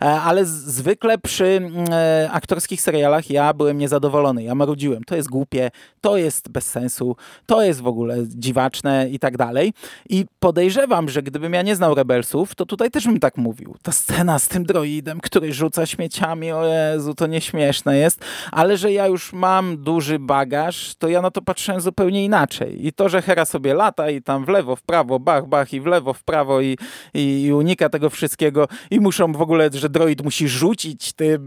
E, 0.03 0.05
ale 0.05 0.45
zwykle 0.45 1.18
przy 1.18 1.47
mm, 1.47 1.85
e, 1.91 2.31
aktorskich 2.33 2.81
serialach 2.81 3.31
ja 3.31 3.55
byłem 3.55 3.79
niezadowolony. 3.79 4.43
Ja 4.43 4.55
marudziłem, 4.55 5.05
to 5.05 5.16
jest 5.16 5.29
głupie, 5.29 5.70
to 6.01 6.16
jest 6.16 6.49
bez 6.49 6.66
sensu, 6.66 7.16
to 7.47 7.62
jest 7.62 7.81
w 7.81 7.87
ogóle 7.87 8.16
dziwaczne 8.27 9.09
i 9.11 9.18
tak 9.18 9.37
dalej. 9.37 9.73
I 10.09 10.25
podejrzewam, 10.39 11.09
że 11.09 11.23
gdybym 11.23 11.53
ja 11.53 11.62
nie 11.62 11.77
znał 11.77 11.95
Rebelsów, 11.95 12.55
to 12.55 12.66
tutaj 12.66 12.91
też 12.91 13.07
tak 13.20 13.36
mówił. 13.36 13.76
Ta 13.82 13.92
scena 13.92 14.38
z 14.38 14.48
tym 14.48 14.64
droidem, 14.64 15.20
który 15.20 15.52
rzuca 15.52 15.86
śmieciami, 15.86 16.52
o 16.52 16.66
Jezu, 16.66 17.14
to 17.14 17.26
nieśmieszne 17.26 17.98
jest, 17.98 18.24
ale 18.52 18.76
że 18.76 18.92
ja 18.92 19.06
już 19.06 19.32
mam 19.32 19.76
duży 19.82 20.18
bagaż, 20.18 20.94
to 20.94 21.08
ja 21.08 21.22
na 21.22 21.30
to 21.30 21.42
patrzyłem 21.42 21.80
zupełnie 21.80 22.24
inaczej. 22.24 22.86
I 22.86 22.92
to, 22.92 23.08
że 23.08 23.22
Hera 23.22 23.44
sobie 23.44 23.74
lata 23.74 24.10
i 24.10 24.22
tam 24.22 24.44
w 24.44 24.48
lewo, 24.48 24.76
w 24.76 24.82
prawo, 24.82 25.18
bach, 25.18 25.46
bach 25.46 25.72
i 25.72 25.80
w 25.80 25.86
lewo, 25.86 26.12
w 26.12 26.24
prawo 26.24 26.60
i, 26.60 26.78
i, 27.14 27.42
i 27.42 27.52
unika 27.52 27.88
tego 27.88 28.10
wszystkiego 28.10 28.68
i 28.90 29.00
muszą 29.00 29.32
w 29.32 29.42
ogóle, 29.42 29.70
że 29.72 29.88
droid 29.88 30.24
musi 30.24 30.48
rzucić 30.48 31.12
tym, 31.12 31.46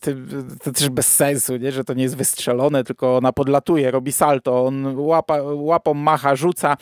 tym 0.00 0.46
to 0.64 0.72
też 0.72 0.88
bez 0.88 1.14
sensu, 1.14 1.56
nie? 1.56 1.72
że 1.72 1.84
to 1.84 1.94
nie 1.94 2.02
jest 2.02 2.16
wystrzelone, 2.16 2.84
tylko 2.84 3.16
ona 3.16 3.32
podlatuje, 3.32 3.90
robi 3.90 4.12
salto, 4.12 4.66
on 4.66 4.98
łapa, 4.98 5.42
łapą 5.42 5.94
macha, 5.94 6.36
rzuca, 6.36 6.76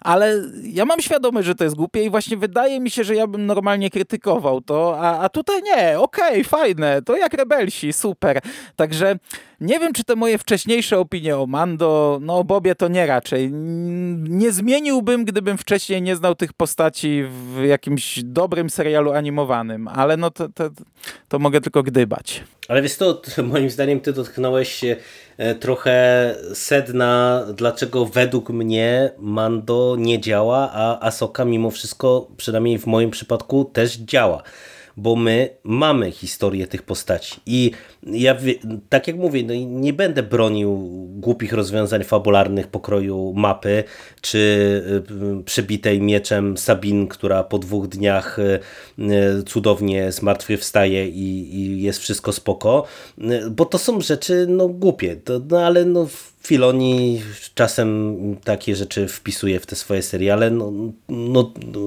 ale 0.00 0.42
ja 0.62 0.84
mam 0.84 1.00
świadomość, 1.00 1.46
że 1.46 1.54
to 1.54 1.64
jest 1.64 1.76
głupie 1.76 2.04
i 2.04 2.10
właśnie 2.10 2.36
wydaje 2.36 2.80
mi 2.80 2.90
się, 2.90 3.04
że 3.04 3.14
ja 3.14 3.26
bym 3.26 3.46
normalnie 3.46 3.73
normalnie 3.74 3.90
krytykował 3.90 4.60
to, 4.60 5.00
a, 5.00 5.18
a 5.18 5.28
tutaj 5.28 5.62
nie, 5.62 6.00
okej, 6.00 6.30
okay, 6.30 6.44
fajne, 6.44 7.02
to 7.02 7.16
jak 7.16 7.34
rebelsi, 7.34 7.92
super. 7.92 8.40
Także 8.76 9.18
nie 9.60 9.78
wiem, 9.78 9.92
czy 9.92 10.04
te 10.04 10.16
moje 10.16 10.38
wcześniejsze 10.38 10.98
opinie 10.98 11.36
o 11.36 11.46
Mando, 11.46 12.18
no 12.22 12.38
o 12.38 12.44
Bobie 12.44 12.74
to 12.74 12.88
nie 12.88 13.06
raczej. 13.06 13.50
Nie 14.22 14.52
zmieniłbym, 14.52 15.24
gdybym 15.24 15.58
wcześniej 15.58 16.02
nie 16.02 16.16
znał 16.16 16.34
tych 16.34 16.52
postaci 16.52 17.24
w 17.24 17.64
jakimś 17.64 18.20
dobrym 18.24 18.70
serialu 18.70 19.12
animowanym, 19.12 19.88
ale 19.88 20.16
no 20.16 20.30
to, 20.30 20.48
to, 20.48 20.70
to 21.28 21.38
mogę 21.38 21.60
tylko 21.60 21.82
gdybać. 21.82 22.44
Ale 22.68 22.82
wiesz 22.82 22.96
to, 22.96 23.22
moim 23.52 23.70
zdaniem 23.70 24.00
ty 24.00 24.12
dotknąłeś 24.12 24.84
e, 24.84 24.96
trochę 25.60 26.34
sedna, 26.54 27.44
dlaczego 27.54 28.06
według 28.06 28.50
mnie 28.50 29.10
Mando 29.18 29.96
nie 29.98 30.20
działa, 30.20 30.70
a 30.72 31.06
Asoka 31.06 31.44
mimo 31.44 31.70
wszystko, 31.70 32.28
przynajmniej 32.36 32.78
w 32.78 32.86
moim 32.86 33.10
przypadku, 33.10 33.64
też 33.64 33.96
działa 33.96 34.42
bo 34.96 35.16
my 35.16 35.48
mamy 35.64 36.10
historię 36.10 36.66
tych 36.66 36.82
postaci. 36.82 37.40
I 37.46 37.70
ja, 38.06 38.36
tak 38.88 39.06
jak 39.06 39.16
mówię, 39.16 39.42
no 39.42 39.54
nie 39.54 39.92
będę 39.92 40.22
bronił 40.22 40.76
głupich 41.10 41.52
rozwiązań 41.52 42.04
fabularnych 42.04 42.66
pokroju 42.66 43.32
mapy, 43.36 43.84
czy 44.20 44.38
y, 45.40 45.44
przebitej 45.44 46.00
mieczem 46.00 46.56
Sabin, 46.56 47.08
która 47.08 47.44
po 47.44 47.58
dwóch 47.58 47.88
dniach 47.88 48.38
y, 48.38 48.60
y, 48.98 49.42
cudownie 49.42 50.12
zmartwychwstaje 50.12 51.08
i, 51.08 51.56
i 51.56 51.82
jest 51.82 51.98
wszystko 51.98 52.32
spoko, 52.32 52.84
bo 53.50 53.64
to 53.64 53.78
są 53.78 54.00
rzeczy 54.00 54.46
no 54.48 54.68
głupie, 54.68 55.16
to, 55.16 55.40
no 55.50 55.66
ale 55.66 55.84
no 55.84 56.06
Filoni 56.46 57.22
czasem 57.54 58.16
takie 58.44 58.76
rzeczy 58.76 59.08
wpisuje 59.08 59.60
w 59.60 59.66
te 59.66 59.76
swoje 59.76 60.02
seriale. 60.02 60.50
No, 60.50 60.72
no, 61.08 61.52
no, 61.72 61.80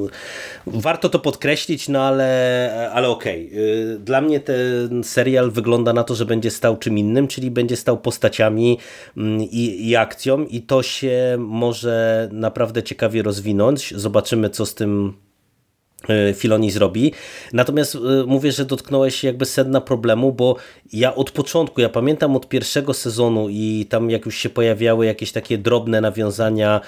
warto 0.67 1.09
to 1.09 1.19
podkreślić, 1.19 1.89
no 1.89 2.03
ale, 2.03 2.89
ale 2.93 3.09
okej. 3.09 3.47
Okay. 3.47 3.99
Dla 3.99 4.21
mnie 4.21 4.39
ten 4.39 5.03
serial 5.03 5.51
wygląda 5.51 5.93
na 5.93 6.03
to, 6.03 6.15
że 6.15 6.25
będzie 6.25 6.51
stał 6.51 6.77
czym 6.77 6.97
innym, 6.97 7.27
czyli 7.27 7.51
będzie 7.51 7.75
stał 7.75 7.97
postaciami 7.97 8.77
mm, 9.17 9.41
i, 9.41 9.89
i 9.89 9.95
akcją 9.95 10.45
i 10.45 10.61
to 10.61 10.83
się 10.83 11.35
może 11.39 12.29
naprawdę 12.31 12.83
ciekawie 12.83 13.23
rozwinąć. 13.23 13.93
Zobaczymy, 13.95 14.49
co 14.49 14.65
z 14.65 14.75
tym 14.75 15.13
Filoni 16.33 16.71
zrobi. 16.71 17.13
Natomiast 17.53 17.95
e, 17.95 17.99
mówię, 18.27 18.51
że 18.51 18.65
dotknąłeś 18.65 19.23
jakby 19.23 19.45
sedna 19.45 19.81
problemu, 19.81 20.31
bo 20.31 20.55
ja 20.93 21.15
od 21.15 21.31
początku, 21.31 21.81
ja 21.81 21.89
pamiętam 21.89 22.35
od 22.35 22.49
pierwszego 22.49 22.93
sezonu 22.93 23.47
i 23.49 23.85
tam 23.89 24.09
jak 24.09 24.25
już 24.25 24.37
się 24.37 24.49
pojawiały 24.49 25.05
jakieś 25.05 25.31
takie 25.31 25.57
drobne 25.57 26.01
nawiązania 26.01 26.81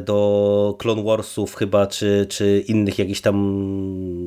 do 0.00 0.76
Clone 0.78 1.02
Warsów 1.02 1.54
chyba, 1.54 1.86
czy, 1.86 2.26
czy 2.28 2.64
innych 2.68 2.98
jakichś 2.98 3.20
tam 3.20 3.36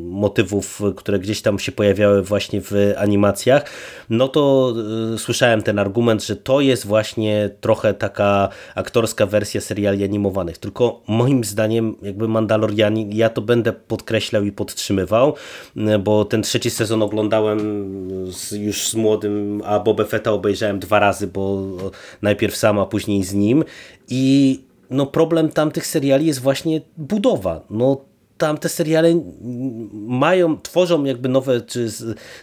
motywów, 0.09 0.81
które 0.95 1.19
gdzieś 1.19 1.41
tam 1.41 1.59
się 1.59 1.71
pojawiały 1.71 2.23
właśnie 2.23 2.61
w 2.61 2.73
animacjach, 2.97 3.65
no 4.09 4.27
to 4.27 4.73
słyszałem 5.17 5.61
ten 5.61 5.79
argument, 5.79 6.23
że 6.23 6.35
to 6.35 6.61
jest 6.61 6.85
właśnie 6.85 7.49
trochę 7.61 7.93
taka 7.93 8.49
aktorska 8.75 9.25
wersja 9.25 9.61
seriali 9.61 10.03
animowanych. 10.03 10.57
Tylko 10.57 11.01
moim 11.07 11.43
zdaniem 11.43 11.95
jakby 12.01 12.27
Mandaloriani, 12.27 13.09
ja 13.17 13.29
to 13.29 13.41
będę 13.41 13.73
podkreślał 14.07 14.43
i 14.43 14.51
podtrzymywał, 14.51 15.33
bo 16.03 16.25
ten 16.25 16.43
trzeci 16.43 16.69
sezon 16.69 17.03
oglądałem 17.03 17.59
z, 18.31 18.51
już 18.51 18.89
z 18.89 18.95
młodym, 18.95 19.61
a 19.65 19.79
Boba 19.79 20.05
Fetta 20.05 20.31
obejrzałem 20.31 20.79
dwa 20.79 20.99
razy, 20.99 21.27
bo 21.27 21.61
najpierw 22.21 22.55
sam, 22.55 22.79
a 22.79 22.85
później 22.85 23.23
z 23.23 23.33
nim 23.33 23.63
i 24.09 24.59
no 24.89 25.05
problem 25.05 25.49
tamtych 25.49 25.87
seriali 25.87 26.25
jest 26.25 26.41
właśnie 26.41 26.81
budowa. 26.97 27.61
No 27.69 28.01
tam 28.37 28.57
te 28.57 28.69
seriale 28.69 29.21
mają, 29.93 30.57
tworzą 30.61 31.03
jakby 31.03 31.29
nowe, 31.29 31.61
czy 31.61 31.89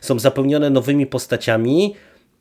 są 0.00 0.18
zapełnione 0.18 0.70
nowymi 0.70 1.06
postaciami, 1.06 1.94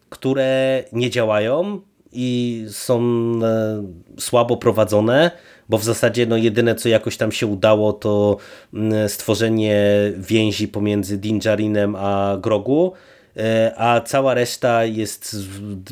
które 0.10 0.84
nie 0.94 1.10
działają 1.10 1.82
i 2.12 2.66
są 2.70 3.02
e, 3.44 3.84
słabo 4.20 4.58
prowadzone, 4.58 5.32
bo 5.70 5.78
w 5.78 5.84
zasadzie 5.84 6.26
no 6.26 6.38
jedyne 6.38 6.76
co 6.76 6.90
jakoś 6.90 7.18
tam 7.18 7.32
się 7.32 7.48
udało 7.48 7.94
to 7.94 8.38
stworzenie 9.08 9.82
więzi 10.18 10.68
pomiędzy 10.68 11.18
Dinjarinem 11.18 11.96
a 11.96 12.38
Grogu, 12.42 12.94
E, 13.38 13.74
a 13.78 14.02
cała 14.02 14.34
reszta 14.34 14.86
jest 14.86 15.36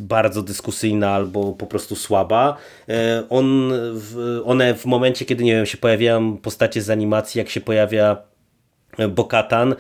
bardzo 0.02 0.44
dyskusyjna 0.44 1.12
albo 1.12 1.54
po 1.54 1.68
prostu 1.68 1.96
słaba. 1.96 2.58
E, 2.90 3.24
on, 3.30 3.74
one 4.46 4.74
w 4.74 4.86
momencie, 4.86 5.26
kiedy 5.26 5.44
nie 5.44 5.56
wiem, 5.56 5.66
się 5.66 5.78
pojawiają 5.78 6.38
postacie 6.38 6.82
z 6.82 6.90
animacji, 6.90 7.40
jak 7.40 7.50
się 7.50 7.62
pojawia 7.62 8.18
Bokatan 9.10 9.76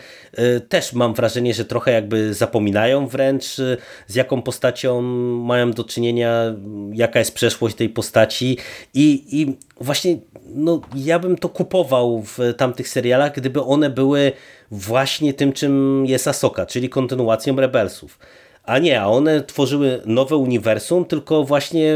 też 0.69 0.93
mam 0.93 1.13
wrażenie, 1.13 1.53
że 1.53 1.65
trochę 1.65 1.91
jakby 1.91 2.33
zapominają 2.33 3.07
wręcz 3.07 3.45
z 4.07 4.15
jaką 4.15 4.41
postacią 4.41 5.01
mają 5.41 5.71
do 5.71 5.83
czynienia, 5.83 6.55
jaka 6.93 7.19
jest 7.19 7.35
przeszłość 7.35 7.75
tej 7.75 7.89
postaci 7.89 8.57
i, 8.93 9.23
i 9.31 9.57
właśnie 9.83 10.17
no, 10.45 10.81
ja 10.95 11.19
bym 11.19 11.37
to 11.37 11.49
kupował 11.49 12.23
w 12.23 12.39
tamtych 12.57 12.89
serialach, 12.89 13.33
gdyby 13.33 13.63
one 13.63 13.89
były 13.89 14.31
właśnie 14.71 15.33
tym, 15.33 15.53
czym 15.53 16.05
jest 16.05 16.27
Asoka, 16.27 16.65
czyli 16.65 16.89
kontynuacją 16.89 17.55
Rebelsów. 17.55 18.19
A 18.63 18.79
nie, 18.79 19.01
a 19.01 19.07
one 19.07 19.43
tworzyły 19.43 20.01
nowe 20.05 20.35
uniwersum, 20.35 21.05
tylko 21.05 21.43
właśnie 21.43 21.95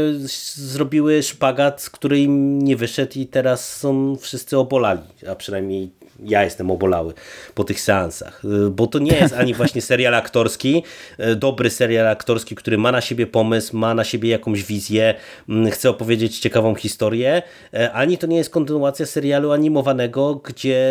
zrobiły 0.54 1.22
szpagat, 1.22 1.90
który 1.92 2.20
im 2.20 2.62
nie 2.62 2.76
wyszedł 2.76 3.12
i 3.18 3.26
teraz 3.26 3.76
są 3.76 4.16
wszyscy 4.16 4.58
obolali, 4.58 5.02
a 5.30 5.34
przynajmniej 5.34 5.90
ja 6.24 6.44
jestem 6.44 6.70
obolały 6.70 7.14
po 7.54 7.64
tych 7.64 7.80
seansach, 7.80 8.42
y, 8.44 8.70
bo 8.70 8.86
to 8.86 8.98
nie 8.98 9.16
jest 9.16 9.34
ani 9.34 9.54
właśnie 9.54 9.82
serial 9.90 10.14
aktorski, 10.14 10.82
y, 11.20 11.36
dobry 11.36 11.70
serial 11.70 12.08
aktorski, 12.08 12.54
który 12.54 12.78
ma 12.78 12.92
na 12.92 13.00
siebie 13.00 13.26
pomysł, 13.26 13.76
ma 13.76 13.94
na 13.94 14.04
siebie 14.04 14.30
jakąś 14.30 14.64
wizję, 14.64 15.14
mm, 15.48 15.70
chce 15.70 15.90
opowiedzieć 15.90 16.38
ciekawą 16.38 16.74
historię, 16.74 17.42
y, 17.74 17.92
ani 17.92 18.18
to 18.18 18.26
nie 18.26 18.36
jest 18.36 18.50
kontynuacja 18.50 19.06
serialu 19.06 19.52
animowanego, 19.52 20.34
gdzie 20.34 20.86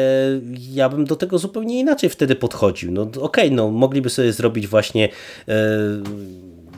ja 0.74 0.90
bym 0.90 1.06
do 1.06 1.16
tego 1.16 1.38
zupełnie 1.38 1.80
inaczej 1.80 2.10
wtedy 2.10 2.36
podchodził. 2.36 2.92
No 2.92 3.02
okej, 3.02 3.22
okay, 3.22 3.52
no 3.52 3.72
mogliby 3.72 4.10
sobie 4.10 4.34
zrobić 4.34 4.68
właśnie 4.68 5.10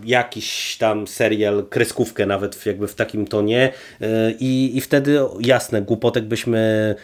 jakiś 0.08 0.78
tam 0.78 1.08
serial, 1.08 1.66
kreskówkę 1.70 2.26
nawet 2.26 2.66
jakby 2.66 2.88
w 2.88 2.96
takim 2.96 3.28
tonie. 3.28 3.74
E, 4.02 4.32
i, 4.32 4.78
i 4.78 4.82
wtedy 4.82 5.20
jasne, 5.40 5.82
głupotek 5.82 6.26
byśmy 6.26 6.96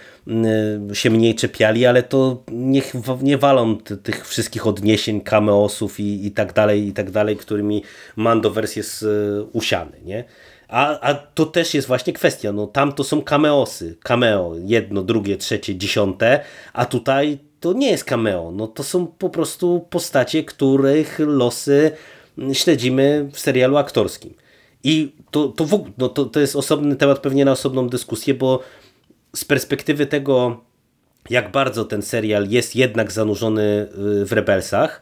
e, 0.91 0.95
się 0.95 1.09
mniej 1.09 1.35
czepiali, 1.35 1.85
ale 1.85 2.03
to 2.03 2.43
niech 2.51 2.93
nie 3.21 3.37
walą 3.37 3.77
tych 3.77 4.27
wszystkich 4.27 4.67
odniesień, 4.67 5.21
cameosów 5.21 5.99
i, 5.99 6.25
i 6.25 6.31
tak 6.31 6.53
dalej, 6.53 6.87
i 6.87 6.93
tak 6.93 7.11
dalej, 7.11 7.37
którymi 7.37 7.83
Mandoverse 8.15 8.79
jest 8.79 9.03
e, 9.03 9.43
usiany, 9.43 9.97
nie? 10.03 10.23
A, 10.67 10.99
a 10.99 11.13
to 11.13 11.45
też 11.45 11.73
jest 11.73 11.87
właśnie 11.87 12.13
kwestia, 12.13 12.51
no 12.51 12.67
tam 12.67 12.93
to 12.93 13.03
są 13.03 13.21
cameosy, 13.21 13.97
cameo, 14.03 14.55
jedno, 14.65 15.03
drugie, 15.03 15.37
trzecie, 15.37 15.75
dziesiąte, 15.75 16.39
a 16.73 16.85
tutaj 16.85 17.37
to 17.59 17.73
nie 17.73 17.91
jest 17.91 18.03
cameo, 18.03 18.51
no 18.51 18.67
to 18.67 18.83
są 18.83 19.07
po 19.07 19.29
prostu 19.29 19.87
postacie, 19.89 20.43
których 20.43 21.19
losy 21.19 21.91
śledzimy 22.53 23.29
w 23.33 23.39
serialu 23.39 23.77
aktorskim. 23.77 24.33
I 24.83 25.15
to, 25.31 25.47
to, 25.47 25.65
w, 25.65 25.91
no 25.97 26.09
to, 26.09 26.25
to 26.25 26.39
jest 26.39 26.55
osobny 26.55 26.95
temat 26.95 27.19
pewnie 27.19 27.45
na 27.45 27.51
osobną 27.51 27.89
dyskusję, 27.89 28.33
bo 28.33 28.59
z 29.35 29.45
perspektywy 29.45 30.05
tego, 30.05 30.61
jak 31.29 31.51
bardzo 31.51 31.85
ten 31.85 32.01
serial 32.01 32.47
jest 32.49 32.75
jednak 32.75 33.11
zanurzony 33.11 33.87
y, 34.21 34.25
w 34.25 34.31
Rebelsach, 34.31 35.01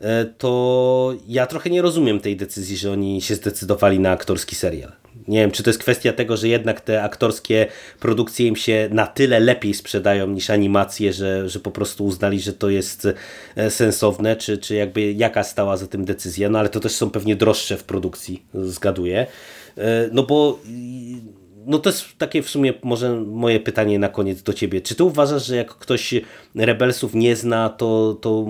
y, 0.00 0.04
to 0.38 1.14
ja 1.28 1.46
trochę 1.46 1.70
nie 1.70 1.82
rozumiem 1.82 2.20
tej 2.20 2.36
decyzji, 2.36 2.76
że 2.76 2.92
oni 2.92 3.22
się 3.22 3.34
zdecydowali 3.34 4.00
na 4.00 4.10
aktorski 4.10 4.56
serial. 4.56 4.92
Nie 5.28 5.40
wiem, 5.40 5.50
czy 5.50 5.62
to 5.62 5.70
jest 5.70 5.80
kwestia 5.80 6.12
tego, 6.12 6.36
że 6.36 6.48
jednak 6.48 6.80
te 6.80 7.02
aktorskie 7.02 7.66
produkcje 8.00 8.46
im 8.46 8.56
się 8.56 8.88
na 8.92 9.06
tyle 9.06 9.40
lepiej 9.40 9.74
sprzedają 9.74 10.26
niż 10.26 10.50
animacje, 10.50 11.12
że, 11.12 11.48
że 11.48 11.60
po 11.60 11.70
prostu 11.70 12.04
uznali, 12.04 12.40
że 12.40 12.52
to 12.52 12.70
jest 12.70 13.08
e, 13.56 13.70
sensowne, 13.70 14.36
czy, 14.36 14.58
czy 14.58 14.74
jakby 14.74 15.12
jaka 15.12 15.44
stała 15.44 15.76
za 15.76 15.86
tym 15.86 16.04
decyzja, 16.04 16.48
no 16.48 16.58
ale 16.58 16.68
to 16.68 16.80
też 16.80 16.92
są 16.92 17.10
pewnie 17.10 17.36
droższe 17.36 17.76
w 17.76 17.84
produkcji, 17.84 18.42
zgaduję. 18.54 19.26
E, 19.78 20.08
no 20.12 20.22
bo 20.22 20.58
no 21.66 21.78
to 21.78 21.90
jest 21.90 22.04
takie 22.18 22.42
w 22.42 22.50
sumie 22.50 22.74
może 22.82 23.20
moje 23.20 23.60
pytanie 23.60 23.98
na 23.98 24.08
koniec 24.08 24.42
do 24.42 24.52
ciebie. 24.52 24.80
Czy 24.80 24.94
ty 24.94 25.04
uważasz, 25.04 25.46
że 25.46 25.56
jak 25.56 25.68
ktoś 25.68 26.14
Rebelsów 26.54 27.14
nie 27.14 27.36
zna, 27.36 27.68
to, 27.68 28.18
to 28.20 28.46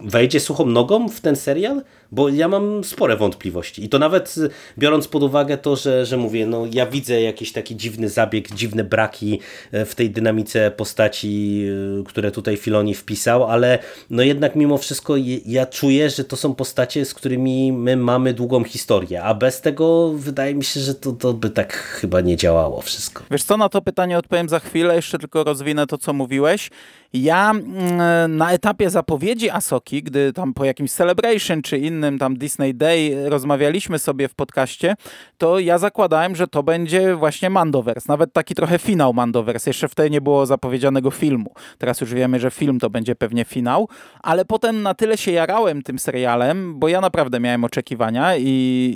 wejdzie 0.00 0.40
suchą 0.40 0.66
nogą 0.66 1.08
w 1.08 1.20
ten 1.20 1.36
serial? 1.36 1.82
Bo 2.14 2.28
ja 2.28 2.48
mam 2.48 2.84
spore 2.84 3.16
wątpliwości. 3.16 3.84
I 3.84 3.88
to 3.88 3.98
nawet 3.98 4.34
biorąc 4.78 5.08
pod 5.08 5.22
uwagę 5.22 5.58
to, 5.58 5.76
że, 5.76 6.06
że 6.06 6.16
mówię, 6.16 6.46
no 6.46 6.66
ja 6.72 6.86
widzę 6.86 7.22
jakiś 7.22 7.52
taki 7.52 7.76
dziwny 7.76 8.08
zabieg, 8.08 8.54
dziwne 8.54 8.84
braki 8.84 9.40
e, 9.72 9.84
w 9.84 9.94
tej 9.94 10.10
dynamice 10.10 10.70
postaci, 10.70 11.64
e, 12.00 12.04
które 12.04 12.30
tutaj 12.30 12.56
Filoni 12.56 12.94
wpisał, 12.94 13.44
ale 13.44 13.78
no 14.10 14.22
jednak 14.22 14.56
mimo 14.56 14.78
wszystko 14.78 15.14
ja 15.46 15.66
czuję, 15.66 16.10
że 16.10 16.24
to 16.24 16.36
są 16.36 16.54
postacie, 16.54 17.04
z 17.04 17.14
którymi 17.14 17.72
my 17.72 17.96
mamy 17.96 18.34
długą 18.34 18.64
historię, 18.64 19.22
a 19.22 19.34
bez 19.34 19.60
tego 19.60 20.12
wydaje 20.16 20.54
mi 20.54 20.64
się, 20.64 20.80
że 20.80 20.94
to, 20.94 21.12
to 21.12 21.32
by 21.32 21.50
tak 21.50 21.72
chyba 21.72 22.20
nie 22.20 22.36
działało 22.36 22.80
wszystko. 22.80 23.24
Wiesz 23.30 23.44
co, 23.44 23.56
na 23.56 23.68
to 23.68 23.82
pytanie 23.82 24.18
odpowiem 24.18 24.48
za 24.48 24.58
chwilę, 24.58 24.96
jeszcze 24.96 25.18
tylko 25.18 25.44
rozwinę 25.44 25.86
to, 25.86 25.98
co 25.98 26.12
mówiłeś. 26.12 26.70
Ja 27.14 27.50
mm, 27.50 28.36
na 28.36 28.52
etapie 28.52 28.90
zapowiedzi 28.90 29.50
Asoki, 29.50 30.02
gdy 30.02 30.32
tam 30.32 30.54
po 30.54 30.64
jakimś 30.64 30.92
Celebration 30.92 31.62
czy 31.62 31.78
innym 31.78 32.03
tam 32.18 32.36
Disney 32.36 32.74
Day 32.74 33.28
rozmawialiśmy 33.28 33.98
sobie 33.98 34.28
w 34.28 34.34
podcaście, 34.34 34.94
to 35.38 35.58
ja 35.58 35.78
zakładałem, 35.78 36.36
że 36.36 36.46
to 36.46 36.62
będzie 36.62 37.14
właśnie 37.14 37.50
Mandoverse, 37.50 38.06
nawet 38.08 38.32
taki 38.32 38.54
trochę 38.54 38.78
finał 38.78 39.12
Mandoverse. 39.12 39.70
Jeszcze 39.70 39.88
wtedy 39.88 40.10
nie 40.10 40.20
było 40.20 40.46
zapowiedzianego 40.46 41.10
filmu. 41.10 41.54
Teraz 41.78 42.00
już 42.00 42.14
wiemy, 42.14 42.40
że 42.40 42.50
film 42.50 42.80
to 42.80 42.90
będzie 42.90 43.14
pewnie 43.14 43.44
finał, 43.44 43.88
ale 44.22 44.44
potem 44.44 44.82
na 44.82 44.94
tyle 44.94 45.16
się 45.16 45.32
jarałem 45.32 45.82
tym 45.82 45.98
serialem, 45.98 46.78
bo 46.78 46.88
ja 46.88 47.00
naprawdę 47.00 47.40
miałem 47.40 47.64
oczekiwania 47.64 48.36
i, 48.36 48.44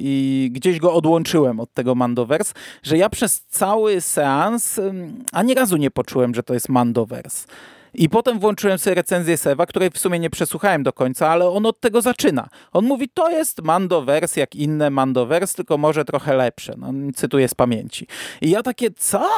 i 0.05 0.51
gdzieś 0.53 0.79
go 0.79 0.95
odłączyłem 0.95 1.61
od 1.61 1.73
tego 1.73 1.95
Mandoverse, 1.95 2.55
że 2.83 2.99
ja 2.99 3.09
przez 3.09 3.41
cały 3.41 4.01
seans 4.01 4.79
mm, 4.79 5.25
ani 5.33 5.55
razu 5.55 5.77
nie 5.77 5.91
poczułem, 5.91 6.35
że 6.35 6.43
to 6.43 6.55
jest 6.55 6.69
Mandoverse. 6.69 7.47
I 7.95 8.09
potem 8.09 8.39
włączyłem 8.39 8.79
sobie 8.79 8.95
recenzję 8.95 9.37
Sewa, 9.37 9.67
której 9.67 9.91
w 9.91 9.99
sumie 9.99 10.19
nie 10.19 10.31
przesłuchałem 10.31 10.83
do 10.83 10.93
końca, 10.93 11.29
ale 11.29 11.49
on 11.49 11.67
od 11.67 11.81
tego 11.81 12.03
zaczyna. 12.03 12.49
On 12.73 12.85
mówi, 12.85 13.09
to 13.09 13.31
jest 13.31 13.63
Mandoverse 13.63 14.41
jak 14.41 14.55
inne 14.55 14.91
Mandoverse, 14.91 15.55
tylko 15.55 15.79
może 15.79 16.05
trochę 16.05 16.37
lepsze. 16.37 16.75
No, 16.79 16.93
cytuję 17.15 17.49
z 17.49 17.55
pamięci. 17.55 18.07
I 18.41 18.51
ja 18.51 18.63
takie, 18.63 18.91
co? 18.91 19.29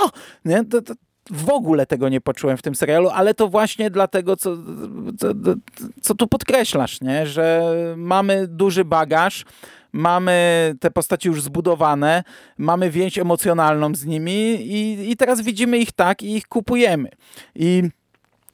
Nie? 0.45 0.65
To, 0.65 0.83
to, 0.83 0.95
w 1.31 1.51
ogóle 1.51 1.87
tego 1.87 2.09
nie 2.09 2.21
poczułem 2.21 2.57
w 2.57 2.63
tym 2.63 2.75
serialu, 2.75 3.09
ale 3.09 3.35
to 3.35 3.49
właśnie 3.49 3.91
dlatego, 3.91 4.37
co, 4.37 4.57
co, 5.19 5.29
co 6.03 6.15
tu 6.15 6.27
podkreślasz, 6.27 7.01
nie? 7.01 7.27
że 7.27 7.75
mamy 7.97 8.49
duży 8.49 8.85
bagaż, 8.85 9.45
mamy 9.93 10.75
te 10.81 10.91
postaci 10.91 11.29
już 11.29 11.43
zbudowane, 11.43 12.25
mamy 12.59 12.91
więź 12.91 13.19
emocjonalną 13.19 13.95
z 13.95 14.05
nimi 14.05 14.33
i, 14.61 15.11
i 15.11 15.17
teraz 15.17 15.41
widzimy 15.41 15.79
ich 15.79 15.93
tak 15.93 16.23
i 16.23 16.37
ich 16.37 16.47
kupujemy. 16.47 17.09
I 17.55 17.83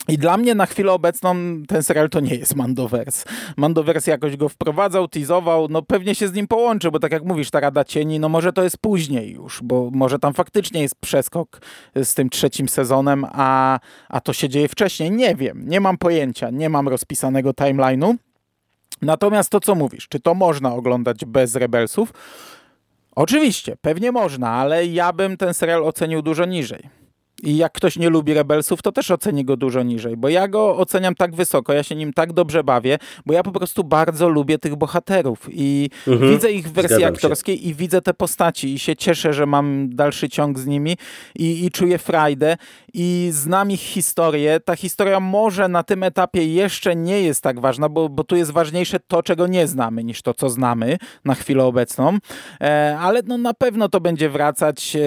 i 0.08 0.18
dla 0.18 0.36
mnie 0.36 0.54
na 0.54 0.66
chwilę 0.66 0.92
obecną 0.92 1.34
ten 1.68 1.82
serial 1.82 2.10
to 2.10 2.20
nie 2.20 2.34
jest 2.34 2.56
Mandoverse. 2.56 3.24
Mandoverse 3.56 4.10
jakoś 4.10 4.36
go 4.36 4.48
wprowadzał, 4.48 5.08
teasował, 5.08 5.66
no 5.70 5.82
pewnie 5.82 6.14
się 6.14 6.28
z 6.28 6.32
nim 6.32 6.48
połączy, 6.48 6.90
bo 6.90 6.98
tak 6.98 7.12
jak 7.12 7.24
mówisz, 7.24 7.50
ta 7.50 7.60
Rada 7.60 7.84
Cieni, 7.84 8.20
no 8.20 8.28
może 8.28 8.52
to 8.52 8.62
jest 8.62 8.78
później 8.78 9.32
już, 9.32 9.60
bo 9.62 9.90
może 9.92 10.18
tam 10.18 10.34
faktycznie 10.34 10.82
jest 10.82 10.94
przeskok 11.00 11.60
z 11.94 12.14
tym 12.14 12.30
trzecim 12.30 12.68
sezonem, 12.68 13.26
a, 13.32 13.78
a 14.08 14.20
to 14.20 14.32
się 14.32 14.48
dzieje 14.48 14.68
wcześniej. 14.68 15.10
Nie 15.10 15.34
wiem, 15.34 15.68
nie 15.68 15.80
mam 15.80 15.98
pojęcia, 15.98 16.50
nie 16.50 16.68
mam 16.68 16.88
rozpisanego 16.88 17.50
timeline'u. 17.50 18.14
Natomiast 19.02 19.50
to, 19.50 19.60
co 19.60 19.74
mówisz, 19.74 20.08
czy 20.08 20.20
to 20.20 20.34
można 20.34 20.74
oglądać 20.74 21.24
bez 21.24 21.54
Rebelsów? 21.54 22.12
Oczywiście, 23.16 23.76
pewnie 23.80 24.12
można, 24.12 24.50
ale 24.50 24.86
ja 24.86 25.12
bym 25.12 25.36
ten 25.36 25.54
serial 25.54 25.84
ocenił 25.84 26.22
dużo 26.22 26.44
niżej. 26.44 27.05
I 27.42 27.56
jak 27.56 27.72
ktoś 27.72 27.96
nie 27.96 28.10
lubi 28.10 28.34
Rebelsów, 28.34 28.82
to 28.82 28.92
też 28.92 29.10
oceni 29.10 29.44
go 29.44 29.56
dużo 29.56 29.82
niżej, 29.82 30.16
bo 30.16 30.28
ja 30.28 30.48
go 30.48 30.76
oceniam 30.76 31.14
tak 31.14 31.34
wysoko, 31.34 31.72
ja 31.72 31.82
się 31.82 31.94
nim 31.94 32.12
tak 32.12 32.32
dobrze 32.32 32.64
bawię, 32.64 32.98
bo 33.26 33.34
ja 33.34 33.42
po 33.42 33.52
prostu 33.52 33.84
bardzo 33.84 34.28
lubię 34.28 34.58
tych 34.58 34.76
bohaterów 34.76 35.48
i 35.50 35.90
mhm, 36.08 36.30
widzę 36.32 36.52
ich 36.52 36.68
w 36.68 36.72
wersji 36.72 37.04
aktorskiej 37.04 37.58
się. 37.58 37.64
i 37.64 37.74
widzę 37.74 38.02
te 38.02 38.14
postaci 38.14 38.74
i 38.74 38.78
się 38.78 38.96
cieszę, 38.96 39.32
że 39.32 39.46
mam 39.46 39.88
dalszy 39.94 40.28
ciąg 40.28 40.58
z 40.58 40.66
nimi 40.66 40.96
i, 41.34 41.64
i 41.64 41.70
czuję 41.70 41.98
frajdę 41.98 42.56
i 42.94 43.28
znam 43.32 43.70
ich 43.70 43.80
historię. 43.80 44.60
Ta 44.60 44.76
historia 44.76 45.20
może 45.20 45.68
na 45.68 45.82
tym 45.82 46.02
etapie 46.02 46.46
jeszcze 46.46 46.96
nie 46.96 47.22
jest 47.22 47.42
tak 47.42 47.60
ważna, 47.60 47.88
bo, 47.88 48.08
bo 48.08 48.24
tu 48.24 48.36
jest 48.36 48.50
ważniejsze 48.50 49.00
to, 49.00 49.22
czego 49.22 49.46
nie 49.46 49.66
znamy, 49.66 50.04
niż 50.04 50.22
to, 50.22 50.34
co 50.34 50.50
znamy 50.50 50.98
na 51.24 51.34
chwilę 51.34 51.64
obecną, 51.64 52.18
e, 52.60 52.96
ale 53.00 53.22
no, 53.26 53.38
na 53.38 53.54
pewno 53.54 53.88
to 53.88 54.00
będzie 54.00 54.30
wracać. 54.30 54.96
E, 54.96 55.00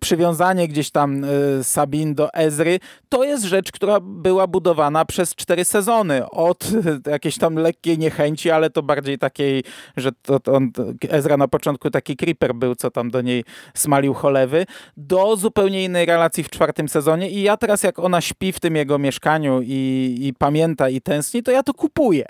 przywiązanie 0.00 0.68
gdzieś 0.68 0.90
tam 0.90 1.24
e, 1.24 1.28
Sabin 1.70 2.14
do 2.14 2.34
Ezry, 2.34 2.78
to 3.08 3.24
jest 3.24 3.44
rzecz, 3.44 3.72
która 3.72 4.00
była 4.00 4.46
budowana 4.46 5.04
przez 5.04 5.34
cztery 5.34 5.64
sezony. 5.64 6.30
Od 6.30 6.68
jakiejś 7.06 7.38
tam 7.38 7.54
lekkiej 7.54 7.98
niechęci, 7.98 8.50
ale 8.50 8.70
to 8.70 8.82
bardziej 8.82 9.18
takiej, 9.18 9.64
że 9.96 10.10
to, 10.22 10.40
to 10.40 10.52
on, 10.52 10.70
Ezra 11.08 11.36
na 11.36 11.48
początku 11.48 11.90
taki 11.90 12.16
creeper 12.16 12.54
był, 12.54 12.74
co 12.74 12.90
tam 12.90 13.10
do 13.10 13.20
niej 13.20 13.44
smalił 13.74 14.14
cholewy, 14.14 14.66
do 14.96 15.36
zupełnie 15.36 15.84
innej 15.84 16.06
relacji 16.06 16.44
w 16.44 16.50
czwartym 16.50 16.88
sezonie 16.88 17.30
i 17.30 17.42
ja 17.42 17.56
teraz 17.56 17.82
jak 17.82 17.98
ona 17.98 18.20
śpi 18.20 18.52
w 18.52 18.60
tym 18.60 18.76
jego 18.76 18.98
mieszkaniu 18.98 19.60
i, 19.62 20.16
i 20.20 20.34
pamięta 20.38 20.88
i 20.88 21.00
tęskni, 21.00 21.42
to 21.42 21.50
ja 21.50 21.62
to 21.62 21.74
kupuję. 21.74 22.24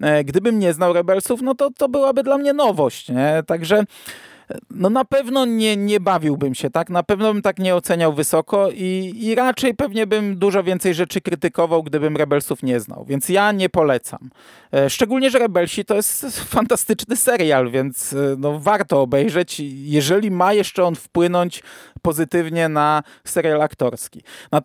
E, 0.00 0.24
gdybym 0.24 0.58
nie 0.58 0.72
znał 0.72 0.92
Rebelsów, 0.92 1.42
no 1.42 1.54
to 1.54 1.70
to 1.70 1.88
byłaby 1.88 2.22
dla 2.22 2.38
mnie 2.38 2.52
nowość, 2.52 3.08
nie? 3.08 3.42
Także 3.46 3.84
no 4.70 4.90
na 4.90 5.04
pewno 5.04 5.44
nie, 5.44 5.76
nie 5.76 6.00
bawiłbym 6.00 6.54
się, 6.54 6.70
tak? 6.70 6.90
Na 6.90 7.02
pewno 7.02 7.32
bym 7.32 7.42
tak 7.42 7.58
nie 7.58 7.74
oceniał 7.74 8.12
wysoko 8.12 8.70
i, 8.70 9.14
i 9.16 9.34
raczej 9.34 9.74
pewnie 9.74 10.06
bym 10.06 10.38
dużo 10.38 10.62
więcej 10.62 10.94
rzeczy 10.94 11.20
krytykował, 11.20 11.82
gdybym 11.82 12.16
Rebelsów 12.16 12.62
nie 12.62 12.80
znał, 12.80 13.04
więc 13.08 13.28
ja 13.28 13.52
nie 13.52 13.68
polecam. 13.68 14.30
E, 14.74 14.90
szczególnie, 14.90 15.30
że 15.30 15.38
Rebelsi 15.38 15.84
to 15.84 15.94
jest 15.94 16.26
fantastyczny 16.56 17.16
serial, 17.16 17.70
więc 17.70 18.12
e, 18.12 18.16
no, 18.38 18.58
warto 18.58 19.02
obejrzeć, 19.02 19.60
jeżeli 19.84 20.30
ma 20.30 20.52
jeszcze 20.52 20.84
on 20.84 20.94
wpłynąć 20.94 21.62
pozytywnie 22.02 22.68
na 22.68 23.02
serial 23.24 23.62
aktorski. 23.62 24.22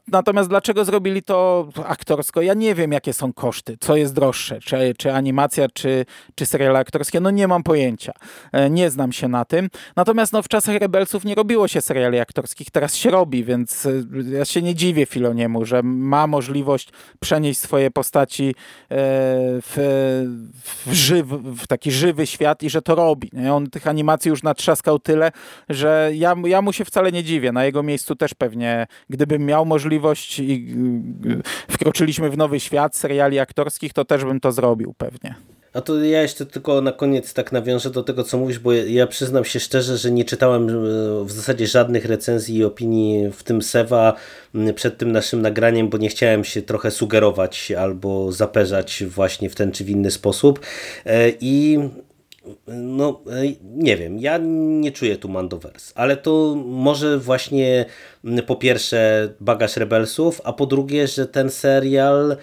Natomiast 0.07 0.49
dlaczego 0.49 0.85
zrobili 0.85 1.23
to 1.23 1.67
aktorsko? 1.85 2.41
Ja 2.41 2.53
nie 2.53 2.75
wiem, 2.75 2.91
jakie 2.91 3.13
są 3.13 3.33
koszty, 3.33 3.77
co 3.79 3.95
jest 3.95 4.13
droższe, 4.13 4.59
czy, 4.59 4.93
czy 4.97 5.13
animacja, 5.13 5.67
czy, 5.73 6.05
czy 6.35 6.45
serial 6.45 6.75
aktorskie. 6.75 7.19
No 7.19 7.31
nie 7.31 7.47
mam 7.47 7.63
pojęcia. 7.63 8.13
E, 8.51 8.69
nie 8.69 8.89
znam 8.89 9.11
się 9.11 9.27
na 9.27 9.45
tym. 9.45 9.69
Natomiast 9.95 10.33
no, 10.33 10.43
w 10.43 10.47
czasach 10.47 10.75
Rebelsów 10.75 11.25
nie 11.25 11.35
robiło 11.35 11.67
się 11.67 11.81
seriali 11.81 12.19
aktorskich, 12.19 12.71
teraz 12.71 12.95
się 12.95 13.09
robi, 13.09 13.43
więc 13.43 13.85
e, 13.85 13.91
ja 14.37 14.45
się 14.45 14.61
nie 14.61 14.75
dziwię 14.75 15.05
Filoniemu, 15.05 15.65
że 15.65 15.83
ma 15.83 16.27
możliwość 16.27 16.89
przenieść 17.19 17.59
swoje 17.59 17.91
postaci 17.91 18.49
e, 18.49 18.53
w, 19.61 19.75
w, 20.85 20.93
żyw, 20.93 21.27
w 21.43 21.67
taki 21.67 21.91
żywy 21.91 22.27
świat 22.27 22.63
i 22.63 22.69
że 22.69 22.81
to 22.81 22.95
robi. 22.95 23.31
On 23.51 23.69
tych 23.69 23.87
animacji 23.87 24.29
już 24.29 24.43
natrzaskał 24.43 24.99
tyle, 24.99 25.31
że 25.69 26.11
ja, 26.13 26.35
ja 26.45 26.61
mu 26.61 26.73
się 26.73 26.85
wcale 26.85 27.11
nie 27.11 27.23
dziwię. 27.23 27.51
Na 27.51 27.65
jego 27.65 27.83
miejscu 27.83 28.15
też 28.15 28.33
pewnie, 28.33 28.87
gdybym 29.09 29.45
miał 29.45 29.65
możliwość 29.65 30.39
i 30.39 30.75
wkroczyliśmy 31.71 32.29
w 32.29 32.37
nowy 32.37 32.59
świat 32.59 32.95
seriali 32.95 33.39
aktorskich, 33.39 33.93
to 33.93 34.05
też 34.05 34.25
bym 34.25 34.39
to 34.39 34.51
zrobił 34.51 34.93
pewnie. 34.97 35.35
A 35.77 35.81
to 35.81 36.03
ja 36.03 36.21
jeszcze 36.21 36.45
tylko 36.45 36.81
na 36.81 36.91
koniec 36.91 37.33
tak 37.33 37.51
nawiążę 37.51 37.89
do 37.89 38.03
tego, 38.03 38.23
co 38.23 38.37
mówisz, 38.37 38.59
bo 38.59 38.73
ja 38.73 39.07
przyznam 39.07 39.45
się 39.45 39.59
szczerze, 39.59 39.97
że 39.97 40.11
nie 40.11 40.25
czytałem 40.25 40.69
e, 40.69 40.73
w 41.25 41.31
zasadzie 41.31 41.67
żadnych 41.67 42.05
recenzji 42.05 42.57
i 42.57 42.63
opinii 42.63 43.31
w 43.31 43.43
tym 43.43 43.61
Sewa 43.61 44.13
przed 44.75 44.97
tym 44.97 45.11
naszym 45.11 45.41
nagraniem, 45.41 45.89
bo 45.89 45.97
nie 45.97 46.09
chciałem 46.09 46.43
się 46.43 46.61
trochę 46.61 46.91
sugerować 46.91 47.71
albo 47.71 48.31
zaperzać 48.31 49.03
właśnie 49.07 49.49
w 49.49 49.55
ten 49.55 49.71
czy 49.71 49.83
w 49.83 49.89
inny 49.89 50.11
sposób. 50.11 50.59
E, 51.05 51.29
I 51.41 51.79
no 52.67 53.21
nie 53.75 53.97
wiem, 53.97 54.19
ja 54.19 54.37
nie 54.81 54.91
czuję 54.91 55.17
tu 55.17 55.29
Mandovers, 55.29 55.91
ale 55.95 56.17
to 56.17 56.55
może 56.65 57.17
właśnie 57.17 57.85
po 58.47 58.55
pierwsze 58.55 59.29
bagaż 59.39 59.77
Rebelsów, 59.77 60.41
a 60.43 60.53
po 60.53 60.65
drugie, 60.65 61.07
że 61.07 61.25
ten 61.25 61.49
serial 61.49 62.37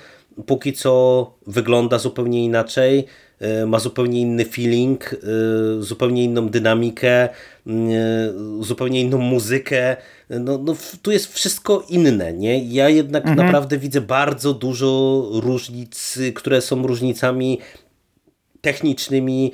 póki 0.47 0.73
co 0.73 1.35
wygląda 1.47 1.99
zupełnie 1.99 2.45
inaczej, 2.45 2.99
e, 2.99 3.05
ma 3.67 3.79
zupełnie 3.79 4.21
inny 4.21 4.45
feeling, 4.45 5.15
e, 5.15 5.17
zupełnie 5.83 6.25
inną 6.25 6.49
dynamikę, 6.49 7.29
e, 7.29 7.31
zupełnie 8.61 9.01
inną 9.01 9.19
muzykę. 9.19 9.97
No, 10.31 10.59
no, 10.59 10.77
tu 11.03 11.13
jest 11.13 11.35
wszystko 11.35 11.85
inne. 11.89 12.33
Nie? 12.33 12.65
Ja 12.65 12.89
jednak 12.89 13.27
mhm. 13.27 13.47
naprawdę 13.47 13.79
widzę 13.79 14.01
bardzo 14.01 14.55
dużo 14.55 15.23
różnic, 15.33 16.19
które 16.35 16.61
są 16.61 16.87
różnicami 16.87 17.61
technicznymi, 18.61 19.53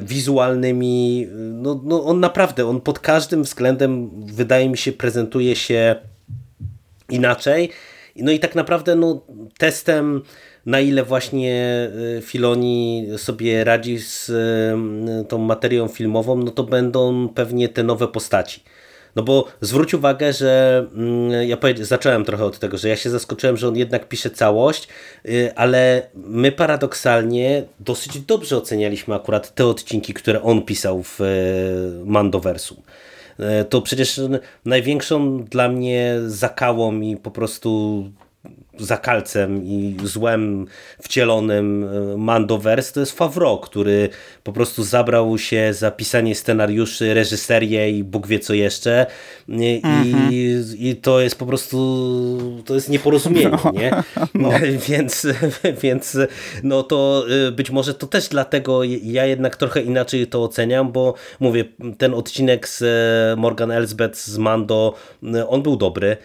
wizualnymi. 0.00 1.26
No, 1.52 1.80
no 1.84 2.04
on 2.04 2.20
naprawdę, 2.20 2.66
on 2.66 2.80
pod 2.80 2.98
każdym 2.98 3.42
względem 3.42 4.10
wydaje 4.26 4.68
mi 4.68 4.76
się 4.76 4.92
prezentuje 4.92 5.56
się 5.56 5.96
inaczej 7.10 7.70
no 8.16 8.32
i 8.32 8.38
tak 8.40 8.54
naprawdę 8.54 8.94
no, 8.94 9.26
testem 9.58 10.22
na 10.66 10.80
ile 10.80 11.04
właśnie 11.04 11.88
y, 12.18 12.22
Filoni 12.22 13.06
sobie 13.16 13.64
radzi 13.64 13.98
z 13.98 14.28
y, 14.28 15.24
tą 15.28 15.38
materią 15.38 15.88
filmową, 15.88 16.36
no 16.36 16.50
to 16.50 16.62
będą 16.62 17.28
pewnie 17.28 17.68
te 17.68 17.82
nowe 17.82 18.08
postaci. 18.08 18.62
No 19.16 19.22
bo 19.22 19.44
zwróć 19.60 19.94
uwagę, 19.94 20.32
że 20.32 20.86
mm, 20.94 21.48
ja 21.48 21.56
zacząłem 21.80 22.24
trochę 22.24 22.44
od 22.44 22.58
tego, 22.58 22.78
że 22.78 22.88
ja 22.88 22.96
się 22.96 23.10
zaskoczyłem, 23.10 23.56
że 23.56 23.68
on 23.68 23.76
jednak 23.76 24.08
pisze 24.08 24.30
całość, 24.30 24.88
y, 25.26 25.52
ale 25.56 26.02
my 26.14 26.52
paradoksalnie 26.52 27.64
dosyć 27.80 28.18
dobrze 28.20 28.56
ocenialiśmy 28.56 29.14
akurat 29.14 29.54
te 29.54 29.66
odcinki, 29.66 30.14
które 30.14 30.42
on 30.42 30.62
pisał 30.62 31.02
w 31.02 31.18
Mandoversum. 32.04 32.82
To 33.68 33.82
przecież 33.82 34.20
największą 34.64 35.44
dla 35.44 35.68
mnie 35.68 36.16
zakałą 36.26 37.00
i 37.00 37.16
po 37.16 37.30
prostu 37.30 38.04
zakalcem 38.78 39.64
i 39.64 39.96
złem 40.04 40.66
wcielonym 41.02 41.88
e, 42.12 42.16
Mandoverse 42.16 42.92
to 42.92 43.00
jest 43.00 43.18
Favreau, 43.18 43.58
który 43.58 44.08
po 44.42 44.52
prostu 44.52 44.84
zabrał 44.84 45.38
się 45.38 45.74
za 45.74 45.90
pisanie 45.90 46.34
scenariuszy, 46.34 47.14
reżyserię 47.14 47.90
i 47.90 48.04
Bóg 48.04 48.26
wie 48.26 48.38
co 48.38 48.54
jeszcze 48.54 49.06
i, 49.48 49.80
mhm. 49.84 50.28
i 50.78 50.96
to 51.02 51.20
jest 51.20 51.38
po 51.38 51.46
prostu 51.46 52.62
to 52.64 52.74
jest 52.74 52.88
nieporozumienie, 52.88 53.58
no. 53.64 53.72
nie? 53.72 53.90
No. 54.34 54.50
więc, 54.88 55.26
więc 55.82 56.18
no 56.62 56.82
to 56.82 57.24
e, 57.48 57.52
być 57.52 57.70
może 57.70 57.94
to 57.94 58.06
też 58.06 58.28
dlatego 58.28 58.84
ja 59.02 59.26
jednak 59.26 59.56
trochę 59.56 59.82
inaczej 59.82 60.26
to 60.26 60.42
oceniam, 60.42 60.92
bo 60.92 61.14
mówię, 61.40 61.64
ten 61.98 62.14
odcinek 62.14 62.68
z 62.68 62.82
e, 62.82 63.40
Morgan 63.40 63.70
Elsbeth 63.70 64.18
z 64.18 64.38
Mando, 64.38 64.94
on 65.48 65.62
był 65.62 65.76
dobry. 65.76 66.16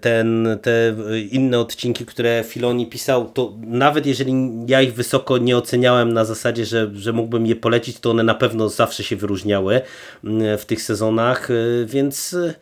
Ten, 0.00 0.58
te 0.62 0.94
inne 1.30 1.49
odcinki, 1.58 2.06
które 2.06 2.44
Filoni 2.46 2.86
pisał, 2.86 3.30
to 3.30 3.54
nawet 3.66 4.06
jeżeli 4.06 4.34
ja 4.66 4.82
ich 4.82 4.94
wysoko 4.94 5.38
nie 5.38 5.56
oceniałem 5.56 6.12
na 6.12 6.24
zasadzie, 6.24 6.64
że, 6.64 6.90
że 6.94 7.12
mógłbym 7.12 7.46
je 7.46 7.56
polecić, 7.56 8.00
to 8.00 8.10
one 8.10 8.22
na 8.22 8.34
pewno 8.34 8.68
zawsze 8.68 9.02
się 9.02 9.16
wyróżniały 9.16 9.80
mm, 10.24 10.58
w 10.58 10.64
tych 10.64 10.82
sezonach, 10.82 11.50
y, 11.50 11.86
więc 11.88 12.32
y, 12.32 12.54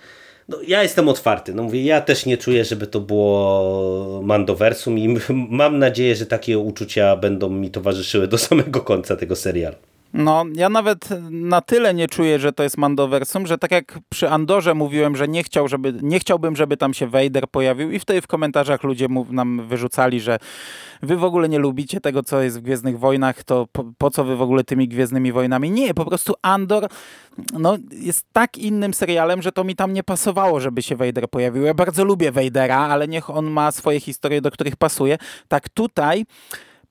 no, 0.48 0.58
ja 0.66 0.82
jestem 0.82 1.08
otwarty. 1.08 1.54
No 1.54 1.62
mówię, 1.62 1.84
ja 1.84 2.00
też 2.00 2.26
nie 2.26 2.38
czuję, 2.38 2.64
żeby 2.64 2.86
to 2.86 3.00
było 3.00 4.20
Mandoversum 4.24 4.98
i 4.98 5.16
mam 5.60 5.78
nadzieję, 5.78 6.16
że 6.16 6.26
takie 6.26 6.58
uczucia 6.58 7.16
będą 7.16 7.50
mi 7.50 7.70
towarzyszyły 7.70 8.28
do 8.28 8.38
samego 8.38 8.80
końca 8.80 9.16
tego 9.16 9.36
serialu. 9.36 9.76
No, 10.12 10.44
ja 10.54 10.68
nawet 10.68 11.08
na 11.30 11.60
tyle 11.60 11.94
nie 11.94 12.08
czuję, 12.08 12.38
że 12.38 12.52
to 12.52 12.62
jest 12.62 12.78
Mandoversum, 12.78 13.46
że 13.46 13.58
tak 13.58 13.70
jak 13.70 13.98
przy 14.08 14.30
Andorze 14.30 14.74
mówiłem, 14.74 15.16
że 15.16 15.28
nie, 15.28 15.42
chciał, 15.42 15.68
żeby, 15.68 15.94
nie 16.02 16.18
chciałbym, 16.18 16.56
żeby 16.56 16.76
tam 16.76 16.94
się 16.94 17.06
Vader 17.06 17.48
pojawił 17.48 17.90
i 17.90 17.98
wtedy 17.98 18.20
w 18.20 18.26
komentarzach 18.26 18.82
ludzie 18.82 19.06
nam 19.30 19.66
wyrzucali, 19.66 20.20
że 20.20 20.38
wy 21.02 21.16
w 21.16 21.24
ogóle 21.24 21.48
nie 21.48 21.58
lubicie 21.58 22.00
tego, 22.00 22.22
co 22.22 22.42
jest 22.42 22.58
w 22.58 22.62
Gwiezdnych 22.62 22.98
Wojnach, 22.98 23.44
to 23.44 23.66
po, 23.72 23.84
po 23.98 24.10
co 24.10 24.24
wy 24.24 24.36
w 24.36 24.42
ogóle 24.42 24.64
tymi 24.64 24.88
Gwiezdnymi 24.88 25.32
Wojnami? 25.32 25.70
Nie, 25.70 25.94
po 25.94 26.04
prostu 26.04 26.34
Andor 26.42 26.88
no, 27.52 27.76
jest 27.90 28.26
tak 28.32 28.58
innym 28.58 28.94
serialem, 28.94 29.42
że 29.42 29.52
to 29.52 29.64
mi 29.64 29.76
tam 29.76 29.92
nie 29.92 30.02
pasowało, 30.02 30.60
żeby 30.60 30.82
się 30.82 30.96
Vader 30.96 31.30
pojawił. 31.30 31.62
Ja 31.62 31.74
bardzo 31.74 32.04
lubię 32.04 32.32
Vadera, 32.32 32.78
ale 32.78 33.08
niech 33.08 33.30
on 33.30 33.46
ma 33.46 33.72
swoje 33.72 34.00
historie, 34.00 34.40
do 34.40 34.50
których 34.50 34.76
pasuje. 34.76 35.18
Tak 35.48 35.68
tutaj 35.68 36.24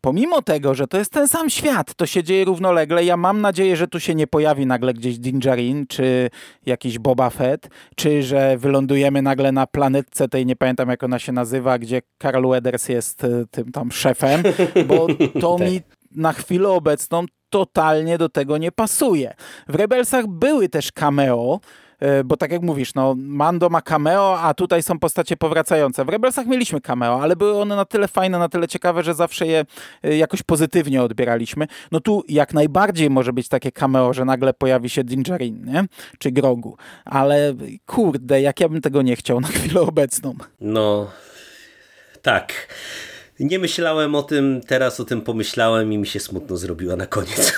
pomimo 0.08 0.42
tego, 0.42 0.74
że 0.74 0.88
to 0.88 0.98
jest 0.98 1.12
ten 1.12 1.28
sam 1.28 1.50
świat, 1.50 1.96
to 1.96 2.06
się 2.06 2.24
dzieje 2.24 2.46
równolegle, 2.46 3.04
ja 3.04 3.18
mam 3.18 3.42
nadzieję, 3.42 3.76
że 3.76 3.88
tu 3.88 4.00
się 4.00 4.16
nie 4.16 4.28
pojawi 4.28 4.66
nagle 4.66 4.94
gdzieś 4.94 5.20
Dingerin, 5.20 5.88
czy 5.88 6.30
jakiś 6.66 7.00
Boba 7.00 7.30
Fett, 7.30 7.70
czy 7.96 8.24
że 8.24 8.58
wylądujemy 8.58 9.22
nagle 9.22 9.52
na 9.52 9.68
planetce 9.68 10.28
tej, 10.28 10.46
nie 10.46 10.56
pamiętam 10.56 10.90
jak 10.90 11.04
ona 11.04 11.20
się 11.20 11.32
nazywa, 11.32 11.80
gdzie 11.80 12.02
Carl 12.22 12.48
Weathers 12.50 12.90
jest 12.90 13.24
e, 13.24 13.46
tym 13.52 13.72
tam 13.72 13.92
szefem, 13.92 14.44
bo 14.86 15.08
to 15.42 15.58
mi 15.58 15.82
na 16.12 16.34
chwilę 16.34 16.70
obecną 16.70 17.26
totalnie 17.50 18.18
do 18.18 18.30
tego 18.30 18.58
nie 18.58 18.72
pasuje. 18.72 19.34
W 19.68 19.76
Rebelsach 19.76 20.28
były 20.28 20.70
też 20.70 20.92
cameo, 20.92 21.60
bo 22.26 22.38
tak 22.38 22.52
jak 22.52 22.62
mówisz, 22.62 22.94
no 22.94 23.16
Mando 23.18 23.70
ma 23.70 23.82
cameo, 23.82 24.40
a 24.40 24.54
tutaj 24.54 24.84
są 24.84 25.00
postacie 25.00 25.38
powracające. 25.38 26.06
W 26.06 26.10
Rebelsach 26.10 26.46
mieliśmy 26.46 26.82
cameo, 26.82 27.22
ale 27.22 27.36
były 27.36 27.62
one 27.62 27.76
na 27.76 27.86
tyle 27.86 28.08
fajne, 28.08 28.40
na 28.40 28.50
tyle 28.50 28.68
ciekawe, 28.68 29.04
że 29.04 29.14
zawsze 29.14 29.48
je 29.48 29.66
e, 30.04 30.18
jakoś 30.18 30.44
pozytywnie 30.44 31.04
odbieraliśmy. 31.04 31.68
No 31.92 32.00
tu 32.00 32.24
jak 32.28 32.54
najbardziej 32.54 33.10
może 33.10 33.34
być 33.34 33.48
takie 33.48 33.72
cameo, 33.72 34.14
że 34.14 34.26
nagle 34.26 34.54
pojawi 34.54 34.90
się 34.90 35.04
Dingerin, 35.04 35.66
nie? 35.66 35.86
Czy 36.20 36.32
Grogu. 36.32 36.78
Ale 37.06 37.54
kurde, 37.86 38.42
jak 38.42 38.60
ja 38.60 38.70
bym 38.70 38.82
tego 38.82 39.02
nie 39.02 39.16
chciał 39.16 39.40
na 39.40 39.48
chwilę 39.48 39.82
obecną. 39.82 40.36
No, 40.62 41.08
tak. 42.22 42.54
Nie 43.40 43.60
myślałem 43.60 44.16
o 44.16 44.24
tym, 44.24 44.62
teraz 44.68 45.00
o 45.00 45.06
tym 45.06 45.22
pomyślałem 45.22 45.94
i 45.94 45.98
mi 45.98 46.08
się 46.08 46.20
smutno 46.20 46.58
zrobiła 46.58 46.96
na 46.96 47.06
koniec. 47.06 47.54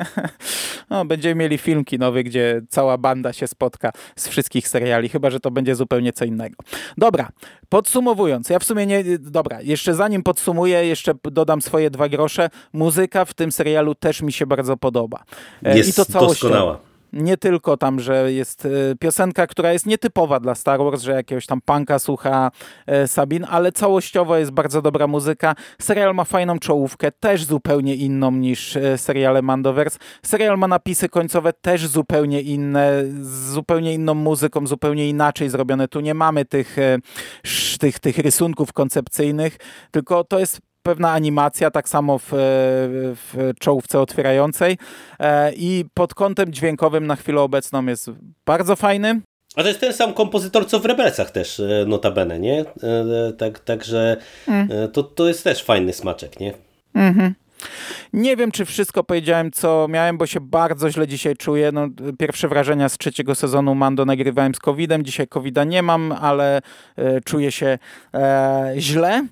no, 0.90 1.04
będziemy 1.04 1.34
mieli 1.34 1.58
film 1.58 1.84
kinowy, 1.84 2.24
gdzie 2.24 2.62
cała 2.68 2.98
banda 2.98 3.32
się 3.32 3.46
spotka 3.46 3.92
z 4.16 4.28
wszystkich 4.28 4.68
seriali, 4.68 5.08
chyba 5.08 5.30
że 5.30 5.40
to 5.40 5.50
będzie 5.50 5.74
zupełnie 5.74 6.12
co 6.12 6.24
innego. 6.24 6.56
Dobra, 6.98 7.28
podsumowując, 7.68 8.50
ja 8.50 8.58
w 8.58 8.64
sumie 8.64 8.86
nie. 8.86 9.04
Dobra, 9.18 9.62
jeszcze 9.62 9.94
zanim 9.94 10.22
podsumuję, 10.22 10.86
jeszcze 10.86 11.14
dodam 11.24 11.62
swoje 11.62 11.90
dwa 11.90 12.08
grosze. 12.08 12.50
Muzyka 12.72 13.24
w 13.24 13.34
tym 13.34 13.52
serialu 13.52 13.94
też 13.94 14.22
mi 14.22 14.32
się 14.32 14.46
bardzo 14.46 14.76
podoba. 14.76 15.24
Jest 15.62 15.90
I 15.90 15.92
to 15.92 16.04
całościowo. 16.04 16.28
doskonała. 16.28 16.85
Nie 17.12 17.36
tylko 17.36 17.76
tam, 17.76 18.00
że 18.00 18.32
jest 18.32 18.68
piosenka, 19.00 19.46
która 19.46 19.72
jest 19.72 19.86
nietypowa 19.86 20.40
dla 20.40 20.54
Star 20.54 20.78
Wars, 20.80 21.02
że 21.02 21.12
jakiegoś 21.12 21.46
tam 21.46 21.60
punka 21.60 21.98
słucha 21.98 22.50
Sabin, 23.06 23.46
ale 23.50 23.72
całościowo 23.72 24.36
jest 24.36 24.50
bardzo 24.50 24.82
dobra 24.82 25.06
muzyka. 25.06 25.54
Serial 25.80 26.14
ma 26.14 26.24
fajną 26.24 26.58
czołówkę, 26.58 27.12
też 27.12 27.44
zupełnie 27.44 27.94
inną 27.94 28.30
niż 28.32 28.78
seriale 28.96 29.42
Mandoverse. 29.42 29.98
Serial 30.22 30.58
ma 30.58 30.68
napisy 30.68 31.08
końcowe 31.08 31.52
też 31.52 31.86
zupełnie 31.86 32.40
inne, 32.40 33.04
z 33.20 33.52
zupełnie 33.52 33.94
inną 33.94 34.14
muzyką, 34.14 34.66
zupełnie 34.66 35.08
inaczej 35.08 35.48
zrobione. 35.48 35.88
Tu 35.88 36.00
nie 36.00 36.14
mamy 36.14 36.44
tych, 36.44 36.76
tych, 37.80 37.98
tych 37.98 38.18
rysunków 38.18 38.72
koncepcyjnych, 38.72 39.56
tylko 39.90 40.24
to 40.24 40.38
jest 40.38 40.60
pewna 40.86 41.12
animacja, 41.12 41.70
tak 41.70 41.88
samo 41.88 42.18
w, 42.18 42.28
w 42.32 43.50
czołówce 43.60 44.00
otwierającej 44.00 44.78
e, 45.20 45.52
i 45.52 45.84
pod 45.94 46.14
kątem 46.14 46.52
dźwiękowym 46.52 47.06
na 47.06 47.16
chwilę 47.16 47.40
obecną 47.40 47.86
jest 47.86 48.10
bardzo 48.46 48.76
fajny. 48.76 49.20
A 49.56 49.62
to 49.62 49.68
jest 49.68 49.80
ten 49.80 49.92
sam 49.92 50.14
kompozytor, 50.14 50.66
co 50.66 50.80
w 50.80 50.84
Rebelsach 50.84 51.30
też 51.30 51.60
e, 51.60 51.84
notabene, 51.86 52.38
nie? 52.38 52.60
E, 52.60 53.32
tak, 53.38 53.58
także 53.58 54.16
mm. 54.48 54.68
to, 54.92 55.02
to 55.02 55.28
jest 55.28 55.44
też 55.44 55.62
fajny 55.64 55.92
smaczek, 55.92 56.40
nie? 56.40 56.52
Mhm. 56.94 57.34
Nie 58.12 58.36
wiem, 58.36 58.50
czy 58.50 58.64
wszystko 58.64 59.04
powiedziałem, 59.04 59.50
co 59.50 59.86
miałem, 59.88 60.18
bo 60.18 60.26
się 60.26 60.40
bardzo 60.40 60.90
źle 60.90 61.08
dzisiaj 61.08 61.36
czuję. 61.36 61.72
No, 61.72 61.88
pierwsze 62.18 62.48
wrażenia 62.48 62.88
z 62.88 62.98
trzeciego 62.98 63.34
sezonu 63.34 63.74
Mando 63.74 64.04
nagrywałem 64.04 64.54
z 64.54 64.58
COVID-em. 64.58 65.04
Dzisiaj 65.04 65.28
COVID-a 65.28 65.64
nie 65.64 65.82
mam, 65.82 66.12
ale 66.12 66.60
e, 66.96 67.20
czuję 67.20 67.52
się 67.52 67.78
e, 68.14 68.74
źle. 68.78 69.26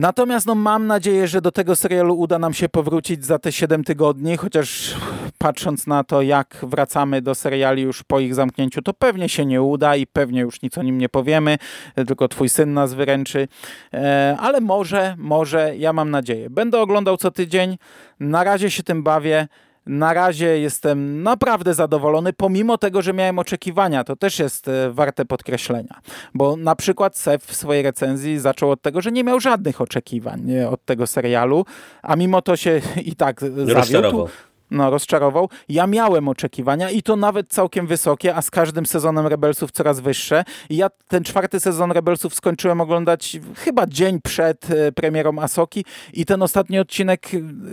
Natomiast 0.00 0.46
no, 0.46 0.54
mam 0.54 0.86
nadzieję, 0.86 1.28
że 1.28 1.40
do 1.40 1.52
tego 1.52 1.76
serialu 1.76 2.18
uda 2.18 2.38
nam 2.38 2.54
się 2.54 2.68
powrócić 2.68 3.24
za 3.24 3.38
te 3.38 3.52
7 3.52 3.84
tygodni, 3.84 4.36
chociaż 4.36 4.94
patrząc 5.38 5.86
na 5.86 6.04
to, 6.04 6.22
jak 6.22 6.56
wracamy 6.62 7.22
do 7.22 7.34
seriali 7.34 7.82
już 7.82 8.02
po 8.02 8.20
ich 8.20 8.34
zamknięciu, 8.34 8.82
to 8.82 8.94
pewnie 8.94 9.28
się 9.28 9.46
nie 9.46 9.62
uda 9.62 9.96
i 9.96 10.06
pewnie 10.06 10.40
już 10.40 10.62
nic 10.62 10.78
o 10.78 10.82
nim 10.82 10.98
nie 10.98 11.08
powiemy, 11.08 11.58
tylko 11.94 12.28
twój 12.28 12.48
syn 12.48 12.74
nas 12.74 12.94
wyręczy. 12.94 13.48
E, 13.94 14.36
ale 14.40 14.60
może, 14.60 15.14
może, 15.18 15.76
ja 15.76 15.92
mam 15.92 16.10
nadzieję. 16.10 16.50
Będę 16.50 16.80
oglądał 16.80 17.16
co 17.16 17.30
tydzień, 17.30 17.78
na 18.20 18.44
razie 18.44 18.70
się 18.70 18.82
tym 18.82 19.02
bawię. 19.02 19.48
Na 19.90 20.14
razie 20.14 20.58
jestem 20.58 21.22
naprawdę 21.22 21.74
zadowolony, 21.74 22.32
pomimo 22.32 22.78
tego, 22.78 23.02
że 23.02 23.12
miałem 23.12 23.38
oczekiwania. 23.38 24.04
To 24.04 24.16
też 24.16 24.38
jest 24.38 24.68
e, 24.68 24.90
warte 24.90 25.24
podkreślenia. 25.24 26.00
Bo 26.34 26.56
na 26.56 26.76
przykład 26.76 27.18
Sef 27.18 27.44
w 27.44 27.54
swojej 27.54 27.82
recenzji 27.82 28.38
zaczął 28.38 28.70
od 28.70 28.82
tego, 28.82 29.00
że 29.00 29.12
nie 29.12 29.24
miał 29.24 29.40
żadnych 29.40 29.80
oczekiwań 29.80 30.64
od 30.70 30.84
tego 30.84 31.06
serialu, 31.06 31.64
a 32.02 32.16
mimo 32.16 32.42
to 32.42 32.56
się 32.56 32.80
i 33.10 33.16
tak 33.16 33.40
zawiódł 33.64 34.28
no, 34.70 34.90
rozczarował. 34.90 35.48
Ja 35.68 35.86
miałem 35.86 36.28
oczekiwania 36.28 36.90
i 36.90 37.02
to 37.02 37.16
nawet 37.16 37.48
całkiem 37.48 37.86
wysokie, 37.86 38.34
a 38.34 38.42
z 38.42 38.50
każdym 38.50 38.86
sezonem 38.86 39.26
Rebelsów 39.26 39.70
coraz 39.70 40.00
wyższe. 40.00 40.44
I 40.70 40.76
ja 40.76 40.90
ten 41.08 41.24
czwarty 41.24 41.60
sezon 41.60 41.92
Rebelsów 41.92 42.34
skończyłem 42.34 42.80
oglądać 42.80 43.38
chyba 43.56 43.86
dzień 43.86 44.20
przed 44.20 44.70
e, 44.70 44.92
premierą 44.92 45.38
Asoki 45.38 45.84
i 46.12 46.26
ten 46.26 46.42
ostatni 46.42 46.78
odcinek 46.78 47.28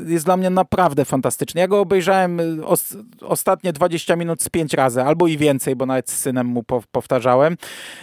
jest 0.07 0.26
dla 0.26 0.38
mnie 0.38 0.49
naprawdę 0.49 1.06
fantastyczny. 1.06 1.61
Ja 1.61 1.68
go 1.68 1.80
obejrzałem 1.80 2.40
e, 2.40 2.65
os 2.65 2.98
ostatnie 3.22 3.74
20 3.74 4.15
minut 4.15 4.44
z 4.44 4.49
pięć 4.49 4.74
razy, 4.74 5.03
albo 5.03 5.28
i 5.28 5.38
więcej, 5.38 5.76
bo 5.76 5.86
nawet 5.86 6.10
z 6.10 6.18
synem 6.18 6.48
mu 6.48 6.64
powtarzałem. 6.91 7.57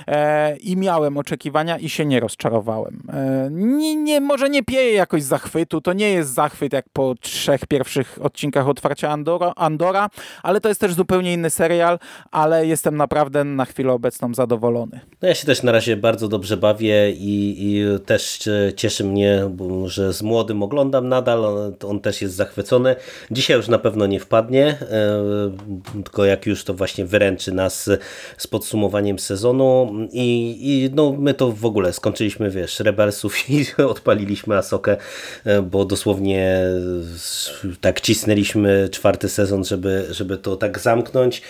E, 0.07 0.57
I 0.57 0.77
miałem 0.77 1.17
oczekiwania 1.17 1.79
i 1.79 1.89
się 1.89 2.05
nie 2.07 2.21
rozczarowałem. 2.21 3.03
E, 3.13 3.49
nie, 3.51 3.97
nie, 3.97 4.21
może 4.21 4.51
nie 4.51 4.63
pieje 4.63 4.93
jakoś 4.93 5.23
zachwytu, 5.23 5.81
to 5.81 5.93
nie 5.93 6.11
jest 6.11 6.35
zachwyt 6.35 6.73
jak 6.73 6.85
po 6.93 7.15
trzech 7.15 7.67
pierwszych 7.67 8.19
odcinkach 8.23 8.69
od 8.69 8.81
otwarcia 8.85 9.11
Andora, 9.11 9.53
Andora, 9.57 10.11
ale 10.43 10.61
to 10.61 10.69
jest 10.69 10.81
też 10.81 10.95
zupełnie 10.95 11.33
inny 11.33 11.51
serial, 11.51 11.99
ale 12.31 12.67
jestem 12.67 12.97
naprawdę 12.97 13.45
na 13.45 13.65
chwilę 13.65 13.93
obecną 13.93 14.35
zadowolony. 14.35 15.01
No 15.23 15.29
ja 15.29 15.35
się 15.35 15.47
też 15.47 15.63
na 15.63 15.73
razie 15.73 15.97
bardzo 15.97 16.29
dobrze 16.29 16.57
bawię 16.57 17.11
i, 17.11 17.57
i 17.59 17.85
też 18.07 18.49
cieszy 18.77 19.05
mnie, 19.05 19.51
że 19.87 20.13
z 20.13 20.23
młodym 20.23 20.63
oglądam 20.63 21.09
nadal, 21.09 21.45
on, 21.45 21.75
on 21.89 22.01
też 22.01 22.23
jest 22.23 22.35
zachwycony. 22.35 22.97
Dzisiaj 23.31 23.57
już 23.57 23.69
na 23.69 23.79
pewno 23.79 24.07
nie 24.07 24.21
wpadnie, 24.21 24.67
e, 24.67 26.03
tylko 26.05 26.25
jak 26.25 26.47
już 26.47 26.65
to 26.65 26.75
właśnie 26.75 27.05
wyręczy 27.05 27.53
nas 27.53 27.91
z 28.39 28.47
podsumowaniem 28.47 29.19
sezonu 29.19 29.93
i, 30.13 30.57
i 30.61 30.91
no 30.95 31.13
my 31.19 31.35
to 31.35 31.53
w 31.53 31.65
ogóle 31.65 31.93
skończyliśmy, 31.93 32.51
wiesz, 32.51 32.81
Rebelsów 32.81 33.51
i 33.51 33.67
odpaliliśmy 33.95 34.57
Asokę, 34.57 34.97
e, 35.45 35.63
bo 35.63 35.85
dosłownie 35.85 36.65
tak 37.81 38.01
cisnęliśmy 38.01 38.74
czwarty 38.93 39.29
sezon, 39.29 39.65
żeby, 39.65 40.07
żeby 40.11 40.39
to 40.39 40.57
tak 40.57 40.79
zamknąć. 40.79 41.43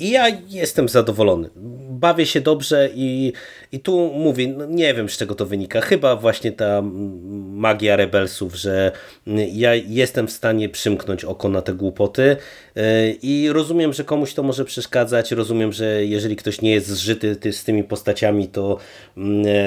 I 0.00 0.10
ja 0.10 0.26
jestem 0.48 0.88
zadowolony. 0.88 1.50
Bawię 1.90 2.26
się 2.26 2.40
dobrze 2.40 2.90
i, 2.94 3.32
i 3.72 3.80
tu 3.80 4.12
mówię, 4.14 4.48
no 4.48 4.66
nie 4.66 4.94
wiem 4.94 5.08
z 5.08 5.16
czego 5.16 5.34
to 5.34 5.46
wynika. 5.46 5.80
Chyba 5.80 6.16
właśnie 6.16 6.52
ta 6.52 6.82
magia 7.50 7.96
rebelsów, 7.96 8.54
że 8.54 8.92
ja 9.52 9.74
jestem 9.74 10.26
w 10.26 10.32
stanie 10.32 10.68
przymknąć 10.68 11.24
oko 11.24 11.48
na 11.48 11.62
te 11.62 11.74
głupoty 11.74 12.36
i 13.22 13.48
rozumiem, 13.52 13.92
że 13.92 14.04
komuś 14.04 14.34
to 14.34 14.42
może 14.42 14.64
przeszkadzać. 14.64 15.32
Rozumiem, 15.32 15.72
że 15.72 16.06
jeżeli 16.06 16.36
ktoś 16.36 16.60
nie 16.60 16.70
jest 16.70 16.88
zżyty 16.88 17.52
z 17.52 17.64
tymi 17.64 17.84
postaciami, 17.84 18.48
to, 18.48 18.78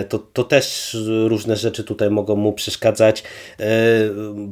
to, 0.10 0.20
to 0.20 0.44
też 0.44 0.98
różne 1.28 1.56
rzeczy 1.56 1.84
tutaj 1.84 2.10
mogą 2.10 2.36
mu 2.36 2.54
przeszkadzać. 2.54 3.24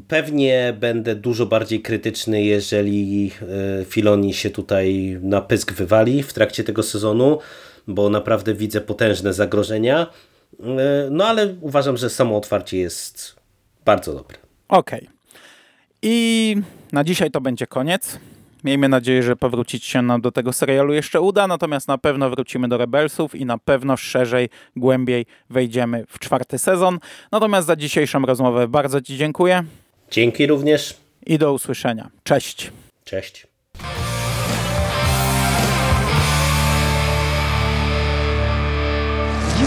Pewnie 0.07 0.77
będę 0.79 1.15
dużo 1.15 1.45
bardziej 1.45 1.81
krytyczny, 1.81 2.43
jeżeli 2.43 3.31
Filoni 3.85 4.33
się 4.33 4.49
tutaj 4.49 5.17
na 5.21 5.41
pysk 5.67 5.79
wywali 5.79 6.23
w 6.23 6.33
trakcie 6.33 6.63
tego 6.63 6.83
sezonu, 6.83 7.39
bo 7.87 8.09
naprawdę 8.09 8.53
widzę 8.53 8.81
potężne 8.81 9.33
zagrożenia. 9.33 10.07
E, 10.59 11.07
no 11.11 11.25
ale 11.25 11.55
uważam, 11.61 11.97
że 11.97 12.09
samo 12.09 12.37
otwarcie 12.37 12.77
jest 12.77 13.35
bardzo 13.85 14.13
dobre. 14.13 14.37
Okej. 14.67 14.99
Okay. 14.99 15.13
I 16.01 16.55
na 16.91 17.03
dzisiaj 17.03 17.31
to 17.31 17.41
będzie 17.41 17.67
koniec. 17.67 18.19
Miejmy 18.63 18.89
nadzieję, 18.89 19.23
że 19.23 19.35
powrócić 19.35 19.85
się 19.85 20.01
nam 20.01 20.21
do 20.21 20.31
tego 20.31 20.53
serialu 20.53 20.93
jeszcze 20.93 21.21
uda, 21.21 21.47
natomiast 21.47 21.87
na 21.87 21.97
pewno 21.97 22.29
wrócimy 22.29 22.67
do 22.67 22.77
Rebelsów 22.77 23.35
i 23.35 23.45
na 23.45 23.57
pewno 23.57 23.97
szerzej, 23.97 24.49
głębiej 24.75 25.25
wejdziemy 25.49 26.05
w 26.07 26.19
czwarty 26.19 26.57
sezon. 26.57 26.99
Natomiast 27.31 27.67
za 27.67 27.75
dzisiejszą 27.75 28.21
rozmowę 28.21 28.67
bardzo 28.67 29.01
Ci 29.01 29.17
dziękuję. 29.17 29.63
Dzięki 30.11 30.47
również. 30.47 30.97
I 31.25 31.37
do 31.37 31.53
usłyszenia. 31.53 32.09
Cześć. 32.23 32.71
Cześć. 33.03 33.47